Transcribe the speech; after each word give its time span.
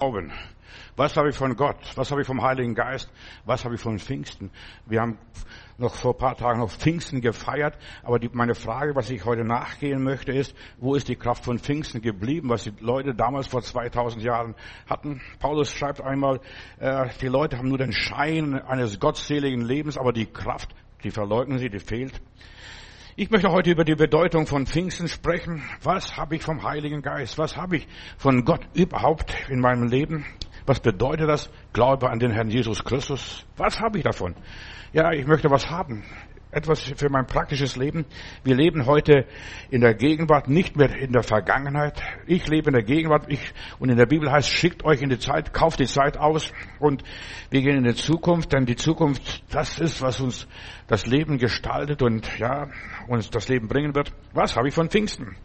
Glauben. 0.00 0.32
Was 0.96 1.14
habe 1.18 1.28
ich 1.28 1.36
von 1.36 1.54
Gott? 1.56 1.76
Was 1.94 2.10
habe 2.10 2.22
ich 2.22 2.26
vom 2.26 2.40
Heiligen 2.40 2.74
Geist? 2.74 3.10
Was 3.44 3.66
habe 3.66 3.74
ich 3.74 3.82
von 3.82 3.98
Pfingsten? 3.98 4.50
Wir 4.86 5.02
haben 5.02 5.18
noch 5.76 5.94
vor 5.94 6.14
ein 6.14 6.18
paar 6.18 6.36
Tagen 6.36 6.60
noch 6.60 6.70
Pfingsten 6.70 7.20
gefeiert, 7.20 7.76
aber 8.02 8.18
die, 8.18 8.30
meine 8.32 8.54
Frage, 8.54 8.94
was 8.96 9.10
ich 9.10 9.26
heute 9.26 9.44
nachgehen 9.44 10.02
möchte, 10.02 10.32
ist, 10.32 10.54
wo 10.78 10.94
ist 10.94 11.08
die 11.08 11.16
Kraft 11.16 11.44
von 11.44 11.58
Pfingsten 11.58 12.00
geblieben, 12.00 12.48
was 12.48 12.64
die 12.64 12.72
Leute 12.80 13.14
damals 13.14 13.48
vor 13.48 13.60
2000 13.60 14.24
Jahren 14.24 14.54
hatten? 14.88 15.20
Paulus 15.38 15.70
schreibt 15.70 16.00
einmal, 16.00 16.40
äh, 16.78 17.10
die 17.20 17.28
Leute 17.28 17.58
haben 17.58 17.68
nur 17.68 17.76
den 17.76 17.92
Schein 17.92 18.54
eines 18.54 18.98
gottseligen 18.98 19.60
Lebens, 19.60 19.98
aber 19.98 20.14
die 20.14 20.32
Kraft, 20.32 20.74
die 21.04 21.10
verleugnen 21.10 21.58
sie, 21.58 21.68
die 21.68 21.78
fehlt. 21.78 22.22
Ich 23.16 23.28
möchte 23.30 23.50
heute 23.50 23.72
über 23.72 23.84
die 23.84 23.96
Bedeutung 23.96 24.46
von 24.46 24.66
Pfingsten 24.66 25.08
sprechen. 25.08 25.64
Was 25.82 26.16
habe 26.16 26.36
ich 26.36 26.42
vom 26.42 26.62
Heiligen 26.62 27.02
Geist? 27.02 27.38
Was 27.38 27.56
habe 27.56 27.78
ich 27.78 27.88
von 28.16 28.44
Gott 28.44 28.60
überhaupt 28.74 29.34
in 29.48 29.58
meinem 29.60 29.88
Leben? 29.88 30.24
Was 30.64 30.78
bedeutet 30.78 31.28
das? 31.28 31.50
Glaube 31.72 32.08
an 32.08 32.20
den 32.20 32.30
Herrn 32.30 32.50
Jesus 32.50 32.84
Christus. 32.84 33.44
Was 33.56 33.80
habe 33.80 33.98
ich 33.98 34.04
davon? 34.04 34.36
Ja, 34.92 35.10
ich 35.12 35.26
möchte 35.26 35.50
was 35.50 35.68
haben 35.68 36.04
etwas 36.52 36.82
für 36.82 37.08
mein 37.10 37.26
praktisches 37.26 37.76
Leben. 37.76 38.04
Wir 38.44 38.56
leben 38.56 38.86
heute 38.86 39.26
in 39.70 39.80
der 39.80 39.94
Gegenwart, 39.94 40.48
nicht 40.48 40.76
mehr 40.76 40.94
in 40.96 41.12
der 41.12 41.22
Vergangenheit. 41.22 42.02
Ich 42.26 42.46
lebe 42.48 42.68
in 42.68 42.74
der 42.74 42.82
Gegenwart. 42.82 43.26
Ich, 43.28 43.52
und 43.78 43.88
in 43.88 43.96
der 43.96 44.06
Bibel 44.06 44.30
heißt, 44.30 44.48
schickt 44.48 44.84
euch 44.84 45.02
in 45.02 45.10
die 45.10 45.18
Zeit, 45.18 45.52
kauft 45.52 45.80
die 45.80 45.86
Zeit 45.86 46.16
aus 46.16 46.52
und 46.78 47.04
wir 47.50 47.62
gehen 47.62 47.76
in 47.76 47.84
die 47.84 47.94
Zukunft, 47.94 48.52
denn 48.52 48.66
die 48.66 48.76
Zukunft, 48.76 49.44
das 49.50 49.78
ist, 49.78 50.02
was 50.02 50.20
uns 50.20 50.46
das 50.86 51.06
Leben 51.06 51.38
gestaltet 51.38 52.02
und 52.02 52.38
ja, 52.38 52.68
uns 53.06 53.30
das 53.30 53.48
Leben 53.48 53.68
bringen 53.68 53.94
wird. 53.94 54.12
Was 54.32 54.56
habe 54.56 54.68
ich 54.68 54.74
von 54.74 54.90
Pfingsten? 54.90 55.36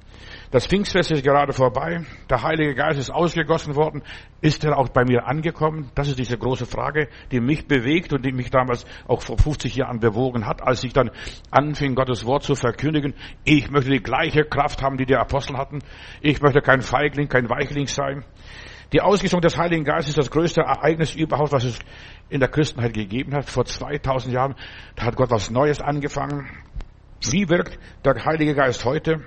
Das 0.52 0.68
Pfingstfest 0.68 1.12
ist 1.12 1.24
gerade 1.24 1.54
vorbei. 1.54 2.06
Der 2.30 2.44
Heilige 2.44 2.76
Geist 2.76 3.00
ist 3.00 3.10
ausgegossen 3.10 3.76
worden. 3.76 4.04
Ist 4.42 4.64
er 4.64 4.78
auch 4.78 4.90
bei 4.90 5.04
mir 5.04 5.28
angekommen? 5.28 5.92
Das 5.96 6.08
ist 6.08 6.20
diese 6.20 6.38
große 6.38 6.66
Frage, 6.66 7.10
die 7.32 7.40
mich 7.40 7.68
bewegt 7.68 8.14
und 8.14 8.26
die 8.26 8.32
mich 8.32 8.52
damals 8.52 8.86
auch 9.08 9.22
vor 9.22 9.38
50 9.38 9.76
Jahren 9.76 10.00
bewogen 10.00 10.46
hat, 10.46 10.62
als 10.62 10.84
ich 10.84 10.94
dann 10.94 11.12
anfing, 11.52 11.96
Gottes 11.96 12.26
Wort 12.26 12.44
zu 12.44 12.56
verkündigen. 12.56 13.16
Ich 13.44 13.70
möchte 13.70 13.92
die 13.92 14.04
gleiche 14.04 14.44
Kraft 14.44 14.82
haben, 14.82 14.98
die 14.98 15.06
die 15.06 15.16
Apostel 15.16 15.58
hatten. 15.58 15.80
Ich 16.22 16.42
möchte 16.42 16.62
kein 16.62 16.82
Feigling, 16.82 17.28
kein 17.28 17.50
Weichling 17.50 17.88
sein. 17.88 18.24
Die 18.94 19.02
Ausgießung 19.02 19.42
des 19.42 19.58
Heiligen 19.58 19.84
Geistes 19.84 20.10
ist 20.10 20.18
das 20.18 20.32
größte 20.32 20.62
Ereignis 20.62 21.16
überhaupt, 21.16 21.52
was 21.52 21.64
es 21.64 21.80
in 22.30 22.40
der 22.40 22.50
Christenheit 22.50 22.94
gegeben 22.94 23.34
hat. 23.34 23.50
Vor 23.50 23.66
2000 23.66 24.34
Jahren 24.34 24.56
hat 24.98 25.16
Gott 25.16 25.32
was 25.32 25.50
Neues 25.50 25.82
angefangen. 25.82 26.48
Wie 27.32 27.50
wirkt 27.50 27.80
der 28.06 28.24
Heilige 28.24 28.54
Geist 28.54 28.86
heute? 28.86 29.22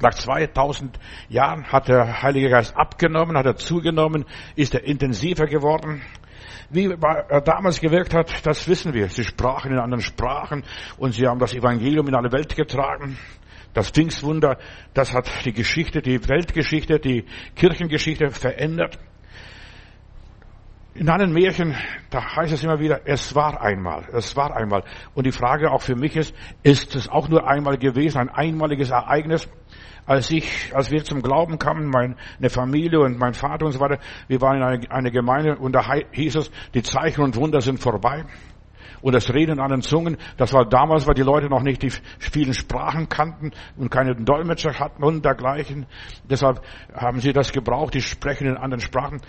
Nach 0.00 0.14
2000 0.14 0.98
Jahren 1.28 1.64
hat 1.64 1.88
der 1.88 2.22
Heilige 2.22 2.48
Geist 2.48 2.74
abgenommen, 2.74 3.36
hat 3.36 3.44
er 3.44 3.56
zugenommen, 3.56 4.24
ist 4.56 4.74
er 4.74 4.84
intensiver 4.84 5.46
geworden. 5.46 6.00
Wie 6.70 6.86
er 6.90 7.40
damals 7.42 7.80
gewirkt 7.80 8.14
hat, 8.14 8.46
das 8.46 8.66
wissen 8.66 8.94
wir. 8.94 9.08
Sie 9.08 9.24
sprachen 9.24 9.72
in 9.72 9.78
anderen 9.78 10.02
Sprachen 10.02 10.64
und 10.96 11.12
sie 11.12 11.26
haben 11.26 11.38
das 11.38 11.52
Evangelium 11.52 12.08
in 12.08 12.14
alle 12.14 12.32
Welt 12.32 12.56
getragen. 12.56 13.18
Das 13.74 13.90
Pfingstwunder, 13.90 14.58
das 14.94 15.12
hat 15.12 15.28
die 15.44 15.52
Geschichte, 15.52 16.00
die 16.00 16.28
Weltgeschichte, 16.28 16.98
die 16.98 17.24
Kirchengeschichte 17.54 18.30
verändert. 18.30 18.98
In 20.94 21.08
anderen 21.08 21.32
Märchen, 21.32 21.76
da 22.10 22.36
heißt 22.36 22.52
es 22.52 22.64
immer 22.64 22.80
wieder, 22.80 23.02
es 23.04 23.34
war 23.34 23.60
einmal, 23.60 24.08
es 24.12 24.34
war 24.34 24.56
einmal. 24.56 24.82
Und 25.14 25.26
die 25.26 25.32
Frage 25.32 25.70
auch 25.70 25.82
für 25.82 25.94
mich 25.94 26.16
ist, 26.16 26.34
ist 26.62 26.96
es 26.96 27.08
auch 27.08 27.28
nur 27.28 27.46
einmal 27.46 27.78
gewesen, 27.78 28.18
ein 28.18 28.28
einmaliges 28.28 28.90
Ereignis? 28.90 29.48
Als 30.06 30.30
ich, 30.30 30.74
als 30.74 30.90
wir 30.90 31.04
zum 31.04 31.22
Glauben 31.22 31.58
kamen, 31.58 31.88
meine 31.88 32.50
Familie 32.50 33.00
und 33.00 33.18
mein 33.18 33.34
Vater 33.34 33.66
und 33.66 33.72
so 33.72 33.80
weiter, 33.80 33.98
wir 34.28 34.40
waren 34.40 34.56
in 34.56 34.62
einer 34.62 34.90
eine 34.90 35.10
Gemeinde 35.10 35.56
und 35.56 35.72
da 35.72 35.84
hieß 36.12 36.36
es, 36.36 36.50
die 36.74 36.82
Zeichen 36.82 37.22
und 37.22 37.36
Wunder 37.36 37.60
sind 37.60 37.78
vorbei. 37.78 38.24
Und 39.02 39.14
das 39.14 39.32
Reden 39.32 39.60
an 39.60 39.70
den 39.70 39.82
Zungen, 39.82 40.18
das 40.36 40.52
war 40.52 40.68
damals, 40.68 41.06
weil 41.06 41.14
die 41.14 41.22
Leute 41.22 41.48
noch 41.48 41.62
nicht 41.62 41.82
die 41.82 41.90
vielen 41.90 42.54
Sprachen 42.54 43.08
kannten 43.08 43.52
und 43.76 43.90
keine 43.90 44.14
Dolmetscher 44.14 44.78
hatten 44.78 45.02
und 45.02 45.24
dergleichen. 45.24 45.86
Deshalb 46.28 46.60
haben 46.94 47.20
sie 47.20 47.32
das 47.32 47.52
gebraucht, 47.52 47.94
die 47.94 48.02
sprechen 48.02 48.46
in 48.46 48.56
anderen 48.56 48.80
Sprachen. 48.80 49.20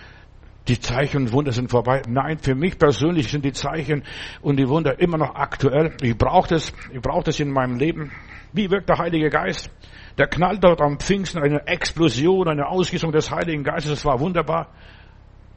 Die 0.68 0.78
Zeichen 0.78 1.22
und 1.22 1.32
Wunder 1.32 1.52
sind 1.52 1.70
vorbei. 1.70 2.02
Nein, 2.06 2.38
für 2.38 2.54
mich 2.54 2.78
persönlich 2.78 3.28
sind 3.28 3.44
die 3.44 3.52
Zeichen 3.52 4.04
und 4.42 4.56
die 4.58 4.68
Wunder 4.68 5.00
immer 5.00 5.18
noch 5.18 5.34
aktuell. 5.34 5.96
Ich 6.02 6.16
brauche 6.16 6.48
das, 6.48 6.72
ich 6.92 7.00
brauche 7.00 7.24
das 7.24 7.40
in 7.40 7.50
meinem 7.50 7.78
Leben. 7.78 8.12
Wie 8.52 8.70
wirkt 8.70 8.88
der 8.88 8.98
Heilige 8.98 9.28
Geist? 9.30 9.70
Der 10.18 10.26
knallt 10.26 10.62
dort 10.62 10.80
am 10.80 10.98
Pfingsten 10.98 11.42
eine 11.42 11.66
Explosion, 11.66 12.48
eine 12.48 12.68
Ausgießung 12.68 13.12
des 13.12 13.30
Heiligen 13.30 13.64
Geistes. 13.64 13.92
Das 13.92 14.04
war 14.04 14.20
wunderbar. 14.20 14.68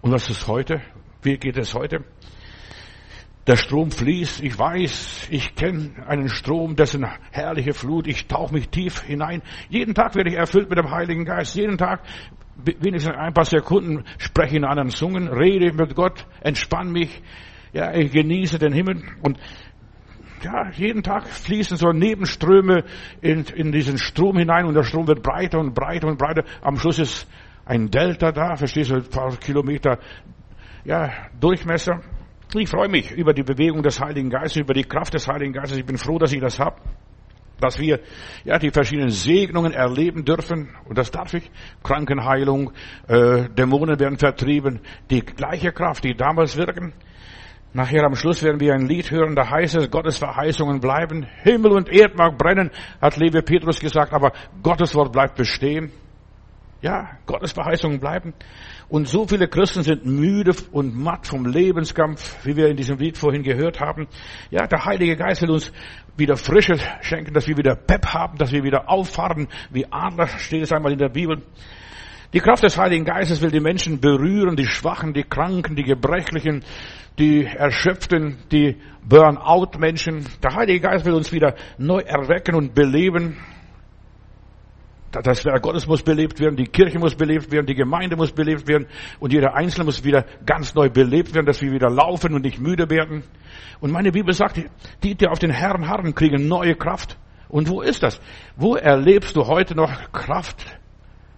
Und 0.01 0.11
was 0.11 0.29
ist 0.29 0.47
heute? 0.47 0.81
Wie 1.21 1.37
geht 1.37 1.57
es 1.57 1.73
heute? 1.73 2.03
Der 3.47 3.57
Strom 3.57 3.91
fließt. 3.91 4.41
Ich 4.41 4.57
weiß, 4.57 5.27
ich 5.29 5.55
kenne 5.55 5.91
einen 6.07 6.29
Strom, 6.29 6.75
dessen 6.75 7.05
herrliche 7.31 7.73
Flut. 7.73 8.07
Ich 8.07 8.27
tauche 8.27 8.53
mich 8.53 8.69
tief 8.69 9.01
hinein. 9.01 9.43
Jeden 9.69 9.93
Tag 9.93 10.15
werde 10.15 10.31
ich 10.31 10.35
erfüllt 10.35 10.69
mit 10.69 10.79
dem 10.79 10.89
Heiligen 10.89 11.25
Geist. 11.25 11.55
Jeden 11.55 11.77
Tag 11.77 12.01
wenigstens 12.55 13.15
ein 13.15 13.33
paar 13.33 13.45
Sekunden 13.45 14.03
spreche 14.17 14.57
in 14.57 14.63
anderen 14.63 14.89
Zungen, 14.89 15.27
rede 15.27 15.73
mit 15.73 15.95
Gott, 15.95 16.25
entspann 16.41 16.91
mich. 16.91 17.21
Ja, 17.73 17.93
ich 17.93 18.11
genieße 18.11 18.57
den 18.57 18.71
Himmel 18.71 19.03
und 19.21 19.37
ja, 20.45 20.69
jeden 20.69 21.01
Tag 21.01 21.27
fließen 21.27 21.75
so 21.75 21.91
Nebenströme 21.91 22.83
in, 23.21 23.45
in 23.55 23.71
diesen 23.71 23.97
Strom 23.97 24.37
hinein 24.37 24.65
und 24.65 24.75
der 24.75 24.83
Strom 24.83 25.07
wird 25.07 25.23
breiter 25.23 25.59
und 25.59 25.73
breiter 25.73 26.07
und 26.07 26.19
breiter. 26.19 26.43
Am 26.61 26.77
Schluss 26.77 26.99
ist 26.99 27.27
ein 27.65 27.89
Delta 27.89 28.31
da, 28.31 28.55
verstehst 28.55 28.91
du, 28.91 28.95
ein 28.95 29.09
paar 29.09 29.35
Kilometer, 29.37 29.97
ja, 30.83 31.11
Durchmesser. 31.39 32.01
Ich 32.53 32.69
freue 32.69 32.89
mich 32.89 33.11
über 33.11 33.33
die 33.33 33.41
Bewegung 33.41 33.81
des 33.81 33.99
Heiligen 33.99 34.29
Geistes, 34.29 34.57
über 34.61 34.75
die 34.75 34.83
Kraft 34.83 35.15
des 35.15 35.27
Heiligen 35.27 35.51
Geistes. 35.51 35.79
Ich 35.79 35.85
bin 35.85 35.97
froh, 35.97 36.19
dass 36.19 36.31
ich 36.31 36.41
das 36.41 36.59
habe. 36.59 36.79
Dass 37.59 37.79
wir, 37.79 38.01
ja, 38.43 38.59
die 38.59 38.69
verschiedenen 38.69 39.09
Segnungen 39.09 39.71
erleben 39.71 40.25
dürfen. 40.25 40.69
Und 40.87 40.97
das 40.97 41.09
darf 41.09 41.33
ich. 41.33 41.49
Krankenheilung, 41.81 42.71
äh, 43.07 43.49
Dämonen 43.49 43.99
werden 43.99 44.19
vertrieben. 44.19 44.81
Die 45.09 45.21
gleiche 45.21 45.71
Kraft, 45.71 46.03
die 46.03 46.13
damals 46.13 46.55
wirken. 46.55 46.93
Nachher 47.75 48.05
am 48.05 48.15
Schluss 48.15 48.41
werden 48.41 48.61
wir 48.61 48.73
ein 48.73 48.87
Lied 48.87 49.11
hören, 49.11 49.35
da 49.35 49.49
heißt 49.49 49.75
es, 49.75 49.91
Gottes 49.91 50.17
Verheißungen 50.17 50.79
bleiben. 50.79 51.27
Himmel 51.43 51.73
und 51.73 51.89
Erd 51.89 52.15
mag 52.15 52.37
brennen, 52.37 52.71
hat 53.01 53.17
Levi 53.17 53.41
Petrus 53.41 53.81
gesagt, 53.81 54.13
aber 54.13 54.31
Gottes 54.63 54.95
Wort 54.95 55.11
bleibt 55.11 55.35
bestehen. 55.35 55.91
Ja, 56.81 57.17
Gottes 57.25 57.51
Verheißungen 57.51 57.99
bleiben. 57.99 58.33
Und 58.87 59.09
so 59.09 59.27
viele 59.27 59.49
Christen 59.49 59.83
sind 59.83 60.05
müde 60.05 60.55
und 60.71 60.95
matt 60.95 61.27
vom 61.27 61.45
Lebenskampf, 61.45 62.45
wie 62.45 62.55
wir 62.55 62.69
in 62.69 62.77
diesem 62.77 62.97
Lied 62.97 63.17
vorhin 63.17 63.43
gehört 63.43 63.81
haben. 63.81 64.07
Ja, 64.51 64.67
der 64.67 64.85
Heilige 64.85 65.17
Geist 65.17 65.41
will 65.41 65.51
uns 65.51 65.73
wieder 66.15 66.37
Frische 66.37 66.77
schenken, 67.01 67.33
dass 67.33 67.45
wir 67.45 67.57
wieder 67.57 67.75
Pep 67.75 68.05
haben, 68.13 68.37
dass 68.37 68.53
wir 68.53 68.63
wieder 68.63 68.89
auffahren, 68.89 69.49
wie 69.69 69.85
Adler 69.91 70.27
steht 70.27 70.63
es 70.63 70.71
einmal 70.71 70.93
in 70.93 70.99
der 70.99 71.09
Bibel. 71.09 71.41
Die 72.35 72.41
Kraft 72.41 72.63
des 72.63 72.77
Heiligen 72.77 73.05
Geistes 73.05 73.41
will 73.41 73.49
die 73.49 73.61
Menschen 73.61 74.01
berühren, 74.01 74.57
die 74.57 74.67
Schwachen, 74.67 75.13
die 75.13 75.23
Kranken, 75.23 75.77
die 75.77 75.83
Gebrechlichen, 75.83 76.65
die 77.17 77.45
Erschöpften, 77.45 78.39
die 78.51 78.75
Burnout-Menschen. 79.07 80.25
Der 80.43 80.53
Heilige 80.53 80.81
Geist 80.81 81.05
will 81.05 81.13
uns 81.13 81.31
wieder 81.31 81.55
neu 81.77 82.01
erwecken 82.01 82.55
und 82.55 82.75
beleben. 82.75 83.37
Das 85.11 85.45
Werk 85.45 85.61
Gottes 85.61 85.87
muss 85.87 86.03
belebt 86.03 86.41
werden, 86.41 86.57
die 86.57 86.65
Kirche 86.65 86.99
muss 86.99 87.15
belebt 87.15 87.53
werden, 87.53 87.67
die 87.67 87.73
Gemeinde 87.73 88.17
muss 88.17 88.33
belebt 88.33 88.67
werden 88.67 88.87
und 89.21 89.31
jeder 89.31 89.55
Einzelne 89.55 89.85
muss 89.85 90.03
wieder 90.03 90.25
ganz 90.45 90.75
neu 90.75 90.89
belebt 90.89 91.33
werden, 91.33 91.45
dass 91.45 91.61
wir 91.61 91.71
wieder 91.71 91.89
laufen 91.89 92.33
und 92.33 92.41
nicht 92.41 92.59
müde 92.59 92.89
werden. 92.89 93.23
Und 93.79 93.91
meine 93.91 94.11
Bibel 94.11 94.33
sagt, 94.33 94.59
die, 95.03 95.15
die 95.15 95.27
auf 95.29 95.39
den 95.39 95.51
Herrn 95.51 95.87
harren, 95.87 96.13
kriegen 96.13 96.49
neue 96.49 96.75
Kraft. 96.75 97.17
Und 97.47 97.69
wo 97.69 97.79
ist 97.79 98.03
das? 98.03 98.19
Wo 98.57 98.75
erlebst 98.75 99.37
du 99.37 99.47
heute 99.47 99.73
noch 99.73 100.11
Kraft? 100.11 100.65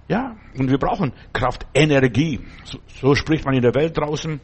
Ja, 0.07 0.37
und 0.57 0.71
wir 0.71 0.77
brauchen 0.77 1.11
Kraft, 1.33 1.65
Energie. 1.73 2.39
So, 2.63 2.79
so 2.87 3.15
spricht 3.15 3.45
man 3.45 3.55
in 3.55 3.61
der 3.61 3.75
Welt 3.75 3.97
draußen. 3.97 4.39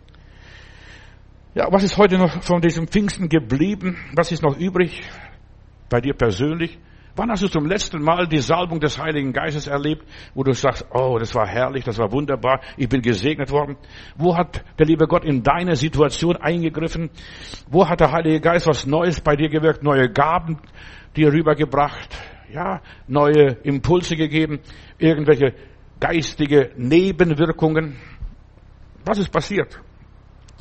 Ja, 1.56 1.72
was 1.72 1.84
ist 1.84 1.98
heute 1.98 2.18
noch 2.18 2.42
von 2.42 2.62
diesem 2.62 2.88
Pfingsten 2.88 3.30
geblieben? 3.30 3.98
Was 4.16 4.32
ist 4.32 4.42
noch 4.42 4.58
übrig 4.58 5.02
bei 5.90 6.02
dir 6.02 6.14
persönlich? 6.16 6.80
Wann 7.16 7.30
hast 7.30 7.44
du 7.44 7.48
zum 7.48 7.68
letzten 7.68 8.02
Mal 8.02 8.28
die 8.28 8.40
Salbung 8.40 8.80
des 8.80 8.98
Heiligen 8.98 9.34
Geistes 9.34 9.68
erlebt, 9.68 10.04
wo 10.34 10.44
du 10.44 10.52
sagst, 10.54 10.84
oh, 10.92 11.20
das 11.20 11.36
war 11.36 11.48
herrlich, 11.48 11.84
das 11.84 12.00
war 12.00 12.12
wunderbar, 12.12 12.60
ich 12.76 12.90
bin 12.90 13.04
gesegnet 13.04 13.52
worden? 13.52 13.78
Wo 14.18 14.36
hat 14.36 14.64
der 14.80 14.88
liebe 14.88 15.06
Gott 15.06 15.24
in 15.24 15.44
deine 15.44 15.76
Situation 15.76 16.38
eingegriffen? 16.38 17.12
Wo 17.70 17.88
hat 17.88 18.00
der 18.00 18.12
Heilige 18.12 18.42
Geist 18.42 18.66
was 18.66 18.88
Neues 18.88 19.22
bei 19.22 19.36
dir 19.36 19.50
gewirkt, 19.50 19.84
neue 19.84 20.10
Gaben 20.10 20.58
dir 21.16 21.32
rübergebracht? 21.32 22.18
Ja, 22.54 22.82
neue 23.08 23.58
Impulse 23.64 24.16
gegeben, 24.16 24.60
irgendwelche 25.00 25.56
geistige 26.00 26.70
Nebenwirkungen? 26.78 27.96
Was 29.04 29.18
ist 29.18 29.32
passiert? 29.32 29.80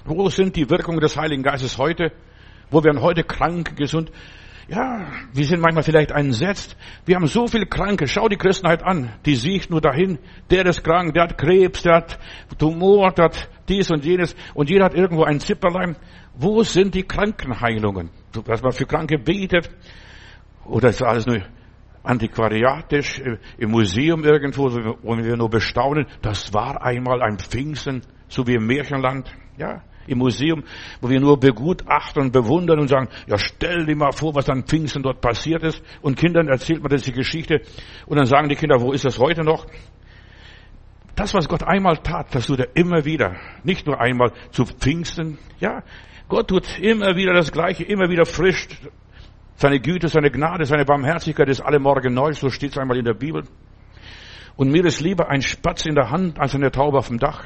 Wo 0.07 0.31
sind 0.31 0.57
die 0.57 0.71
Wirkungen 0.71 1.01
des 1.01 1.19
Heiligen 1.19 1.43
Geistes 1.43 1.77
heute? 1.77 2.11
Wo 2.71 2.83
werden 2.83 3.03
heute 3.03 3.25
krank 3.25 3.77
gesund? 3.77 4.11
Ja, 4.69 5.07
wir 5.35 5.45
sind 5.45 5.61
manchmal 5.61 5.83
vielleicht 5.83 6.13
entsetzt. 6.13 6.79
Wir 7.05 7.17
haben 7.17 7.27
so 7.27 7.47
viele 7.47 7.67
Kranke. 7.67 8.09
Schau 8.09 8.27
die 8.27 8.39
Christenheit 8.39 8.83
an. 8.83 9.13
Die 9.27 9.35
sieht 9.35 9.69
nur 9.69 9.83
dahin. 9.83 10.19
Der 10.51 10.65
ist 10.65 10.83
krank, 10.83 11.13
der 11.13 11.25
hat 11.25 11.37
Krebs, 11.37 11.83
der 11.83 11.97
hat 11.97 12.19
Tumor, 12.59 13.13
der 13.13 13.27
hat 13.27 13.51
dies 13.69 13.91
und 13.91 14.03
jenes. 14.03 14.35
Und 14.55 14.71
jeder 14.71 14.87
hat 14.87 14.95
irgendwo 14.95 15.25
ein 15.25 15.41
Zipperlein. 15.41 15.97
Wo 16.37 16.63
sind 16.63 16.95
die 16.95 17.03
Krankenheilungen? 17.03 18.09
Dass 18.47 18.63
man 18.63 18.73
für 18.73 18.87
Kranke 18.87 19.19
betet. 19.19 19.69
Oder 20.65 20.89
ist 20.89 21.03
alles 21.03 21.27
nur 21.27 21.43
antiquariatisch 22.03 23.21
äh, 23.21 23.39
im 23.59 23.71
Museum 23.71 24.25
irgendwo, 24.25 24.71
wo 25.03 25.17
wir 25.17 25.37
nur 25.37 25.51
bestaunen. 25.51 26.07
Das 26.21 26.53
war 26.53 26.83
einmal 26.83 27.23
ein 27.23 27.39
Pfingsten, 27.39 28.03
so 28.29 28.47
wie 28.47 28.55
im 28.55 28.67
Märchenland. 28.67 29.33
Ja, 29.57 29.83
im 30.07 30.19
Museum, 30.19 30.65
wo 31.01 31.09
wir 31.09 31.21
nur 31.21 31.39
begutachten 31.39 32.23
und 32.23 32.33
bewundern 32.33 32.81
und 32.81 32.89
sagen, 32.89 33.09
ja, 33.27 33.39
stell 33.39 33.87
dir 33.87 33.97
mal 33.97 34.13
vor, 34.13 34.35
was 34.35 34.49
an 34.49 34.65
Pfingsten 34.65 35.03
dort 35.03 35.21
passiert 35.21 35.63
ist. 35.63 35.83
Und 36.01 36.19
Kindern 36.19 36.49
erzählt 36.49 36.83
man 36.83 36.91
diese 36.91 37.13
Geschichte. 37.13 37.61
Und 38.07 38.17
dann 38.17 38.27
sagen 38.27 38.49
die 38.49 38.57
Kinder, 38.57 38.81
wo 38.81 38.93
ist 38.93 39.05
das 39.05 39.19
heute 39.19 39.43
noch? 39.43 39.67
Das, 41.15 41.35
was 41.35 41.49
Gott 41.49 41.63
einmal 41.63 41.99
tat, 41.99 42.35
das 42.35 42.47
tut 42.47 42.61
er 42.61 42.75
immer 42.75 43.05
wieder. 43.05 43.37
Nicht 43.65 43.87
nur 43.87 44.01
einmal 44.01 44.33
zu 44.51 44.65
Pfingsten. 44.65 45.39
Ja, 45.61 45.83
Gott 46.29 46.49
tut 46.49 46.79
immer 46.79 47.15
wieder 47.17 47.35
das 47.35 47.53
Gleiche, 47.53 47.85
immer 47.85 48.09
wieder 48.09 48.25
frisch. 48.25 48.69
Seine 49.63 49.79
Güte, 49.79 50.09
seine 50.09 50.33
Gnade, 50.33 50.67
seine 50.67 50.85
Barmherzigkeit 50.85 51.49
ist 51.49 51.61
alle 51.61 51.79
Morgen 51.79 52.15
neu, 52.15 52.33
so 52.33 52.51
steht 52.51 52.73
es 52.73 52.79
einmal 52.79 52.99
in 52.99 53.05
der 53.05 53.15
Bibel. 53.15 53.45
Und 54.57 54.73
mir 54.73 54.85
ist 54.85 55.01
lieber 55.01 55.29
ein 55.29 55.41
Spatz 55.41 55.87
in 55.87 55.95
der 55.95 56.11
Hand 56.11 56.41
als 56.41 56.57
eine 56.57 56.73
Taube 56.73 56.99
auf 56.99 57.07
dem 57.07 57.21
Dach. 57.21 57.45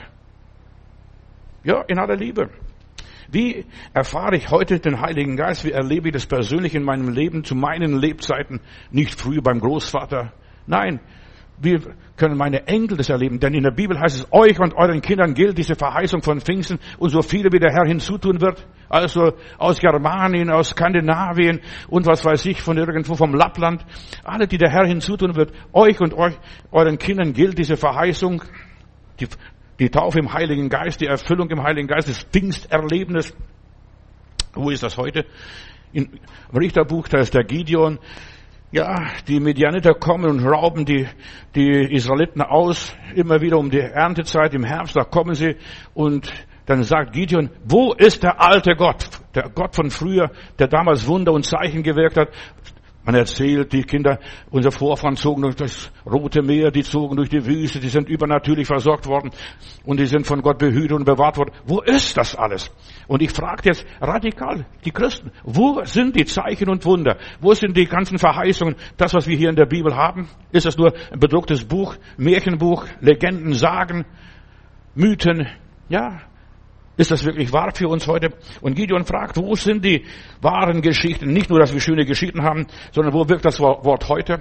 Ja, 1.62 1.82
in 1.82 1.98
aller 1.98 2.16
Liebe. 2.16 2.48
Wie 3.30 3.66
erfahre 3.92 4.34
ich 4.36 4.50
heute 4.50 4.80
den 4.80 5.02
Heiligen 5.02 5.36
Geist? 5.36 5.66
Wie 5.66 5.72
erlebe 5.72 6.08
ich 6.08 6.14
das 6.14 6.24
persönlich 6.24 6.74
in 6.74 6.84
meinem 6.84 7.10
Leben 7.10 7.44
zu 7.44 7.54
meinen 7.54 7.98
Lebzeiten? 7.98 8.62
Nicht 8.90 9.20
früher 9.20 9.42
beim 9.42 9.60
Großvater. 9.60 10.32
Nein, 10.66 11.00
wir 11.58 11.80
können 12.16 12.36
meine 12.36 12.66
Enkel 12.66 12.96
das 12.96 13.08
erleben, 13.08 13.40
denn 13.40 13.54
in 13.54 13.62
der 13.62 13.70
Bibel 13.70 13.98
heißt 13.98 14.16
es, 14.16 14.32
euch 14.32 14.58
und 14.58 14.74
euren 14.74 15.00
Kindern 15.00 15.34
gilt 15.34 15.56
diese 15.56 15.74
Verheißung 15.74 16.22
von 16.22 16.40
Pfingsten 16.40 16.78
und 16.98 17.10
so 17.10 17.22
viele 17.22 17.50
wie 17.52 17.58
der 17.58 17.72
Herr 17.72 17.86
hinzutun 17.86 18.40
wird, 18.40 18.66
also 18.88 19.32
aus 19.58 19.78
Germanien, 19.80 20.50
aus 20.50 20.70
Skandinavien 20.70 21.60
und 21.88 22.06
was 22.06 22.24
weiß 22.24 22.44
ich, 22.46 22.60
von 22.60 22.76
irgendwo 22.76 23.14
vom 23.14 23.34
Lappland, 23.34 23.84
alle, 24.22 24.46
die 24.46 24.58
der 24.58 24.70
Herr 24.70 24.86
hinzutun 24.86 25.36
wird, 25.36 25.52
euch 25.72 26.00
und 26.00 26.14
euch, 26.14 26.34
euren 26.72 26.98
Kindern 26.98 27.32
gilt 27.32 27.58
diese 27.58 27.76
Verheißung, 27.76 28.42
die, 29.20 29.28
die 29.78 29.90
Taufe 29.90 30.18
im 30.18 30.32
Heiligen 30.32 30.68
Geist, 30.68 31.00
die 31.00 31.06
Erfüllung 31.06 31.50
im 31.50 31.62
Heiligen 31.62 31.88
Geist, 31.88 32.08
das 32.08 32.22
Pfingsterlebnis. 32.22 33.34
Wo 34.54 34.70
ist 34.70 34.82
das 34.82 34.96
heute? 34.96 35.26
Im 35.92 36.08
Richterbuch, 36.54 37.08
da 37.08 37.18
ist 37.18 37.34
der 37.34 37.44
Gideon. 37.44 37.98
Ja, 38.72 39.12
die 39.28 39.38
Medianiter 39.38 39.94
kommen 39.94 40.28
und 40.28 40.44
rauben 40.44 40.84
die, 40.84 41.06
die 41.54 41.94
Israeliten 41.94 42.42
aus, 42.42 42.96
immer 43.14 43.40
wieder 43.40 43.58
um 43.58 43.70
die 43.70 43.78
Erntezeit 43.78 44.54
im 44.54 44.64
Herbst, 44.64 44.96
da 44.96 45.04
kommen 45.04 45.34
sie 45.34 45.56
und 45.94 46.32
dann 46.66 46.82
sagt 46.82 47.12
Gideon, 47.12 47.50
wo 47.64 47.92
ist 47.92 48.24
der 48.24 48.42
alte 48.42 48.74
Gott, 48.74 49.08
der 49.36 49.50
Gott 49.50 49.76
von 49.76 49.90
früher, 49.90 50.32
der 50.58 50.66
damals 50.66 51.06
Wunder 51.06 51.32
und 51.32 51.44
Zeichen 51.44 51.84
gewirkt 51.84 52.16
hat? 52.16 52.28
Man 53.06 53.14
erzählt, 53.14 53.72
die 53.72 53.84
Kinder, 53.84 54.18
unser 54.50 54.72
Vorfahren 54.72 55.14
zogen 55.14 55.42
durch 55.42 55.54
das 55.54 55.92
Rote 56.04 56.42
Meer, 56.42 56.72
die 56.72 56.82
zogen 56.82 57.16
durch 57.16 57.28
die 57.28 57.46
Wüste, 57.46 57.78
die 57.78 57.88
sind 57.88 58.08
übernatürlich 58.08 58.66
versorgt 58.66 59.06
worden 59.06 59.30
und 59.84 60.00
die 60.00 60.06
sind 60.06 60.26
von 60.26 60.42
Gott 60.42 60.58
behütet 60.58 60.90
und 60.90 61.04
bewahrt 61.04 61.38
worden. 61.38 61.54
Wo 61.64 61.80
ist 61.82 62.16
das 62.16 62.34
alles? 62.34 62.68
Und 63.06 63.22
ich 63.22 63.30
frage 63.30 63.62
jetzt 63.66 63.86
radikal 64.00 64.66
die 64.84 64.90
Christen, 64.90 65.30
wo 65.44 65.84
sind 65.84 66.16
die 66.16 66.24
Zeichen 66.24 66.68
und 66.68 66.84
Wunder? 66.84 67.16
Wo 67.40 67.54
sind 67.54 67.76
die 67.76 67.86
ganzen 67.86 68.18
Verheißungen? 68.18 68.74
Das, 68.96 69.14
was 69.14 69.28
wir 69.28 69.36
hier 69.36 69.50
in 69.50 69.56
der 69.56 69.66
Bibel 69.66 69.94
haben, 69.94 70.28
ist 70.50 70.66
das 70.66 70.76
nur 70.76 70.92
ein 71.12 71.20
bedrucktes 71.20 71.64
Buch, 71.64 71.94
Märchenbuch, 72.16 72.86
Legenden, 73.00 73.52
Sagen, 73.54 74.04
Mythen? 74.96 75.46
Ja, 75.88 76.22
ist 76.96 77.10
das 77.10 77.24
wirklich 77.24 77.52
wahr 77.52 77.72
für 77.74 77.88
uns 77.88 78.06
heute? 78.06 78.30
Und 78.60 78.74
Gideon 78.74 79.04
fragt, 79.04 79.36
wo 79.36 79.54
sind 79.54 79.84
die 79.84 80.04
wahren 80.40 80.80
Geschichten? 80.80 81.32
Nicht 81.32 81.50
nur, 81.50 81.58
dass 81.58 81.72
wir 81.72 81.80
schöne 81.80 82.04
Geschichten 82.04 82.42
haben, 82.42 82.66
sondern 82.92 83.12
wo 83.12 83.28
wirkt 83.28 83.44
das 83.44 83.60
Wort 83.60 84.08
heute? 84.08 84.40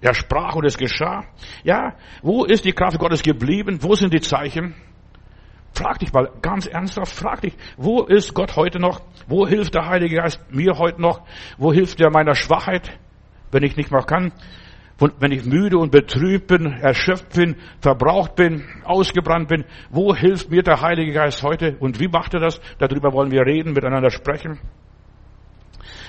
Er 0.00 0.14
sprach 0.14 0.56
und 0.56 0.64
es 0.64 0.76
geschah. 0.76 1.24
Ja, 1.62 1.94
wo 2.22 2.44
ist 2.44 2.64
die 2.64 2.72
Kraft 2.72 2.98
Gottes 2.98 3.22
geblieben? 3.22 3.78
Wo 3.82 3.94
sind 3.94 4.12
die 4.12 4.20
Zeichen? 4.20 4.74
Frag 5.74 6.00
dich 6.00 6.12
mal 6.12 6.30
ganz 6.42 6.66
ernsthaft, 6.66 7.14
frag 7.14 7.40
dich, 7.40 7.54
wo 7.76 8.02
ist 8.02 8.34
Gott 8.34 8.56
heute 8.56 8.78
noch? 8.78 9.00
Wo 9.26 9.46
hilft 9.46 9.74
der 9.74 9.86
Heilige 9.86 10.16
Geist 10.16 10.40
mir 10.50 10.76
heute 10.76 11.00
noch? 11.00 11.22
Wo 11.56 11.72
hilft 11.72 12.00
er 12.00 12.10
meiner 12.10 12.34
Schwachheit, 12.34 12.98
wenn 13.52 13.62
ich 13.62 13.76
nicht 13.76 13.90
mehr 13.90 14.02
kann? 14.02 14.32
Und 15.00 15.14
wenn 15.20 15.32
ich 15.32 15.44
müde 15.44 15.78
und 15.78 15.90
betrübt 15.90 16.46
bin, 16.46 16.66
erschöpft 16.66 17.34
bin, 17.34 17.56
verbraucht 17.80 18.36
bin, 18.36 18.64
ausgebrannt 18.84 19.48
bin, 19.48 19.64
wo 19.90 20.14
hilft 20.14 20.50
mir 20.50 20.62
der 20.62 20.80
Heilige 20.80 21.12
Geist 21.12 21.42
heute? 21.42 21.76
Und 21.80 21.98
wie 21.98 22.08
macht 22.08 22.34
er 22.34 22.40
das? 22.40 22.60
Darüber 22.78 23.12
wollen 23.12 23.30
wir 23.30 23.42
reden, 23.42 23.72
miteinander 23.72 24.10
sprechen. 24.10 24.60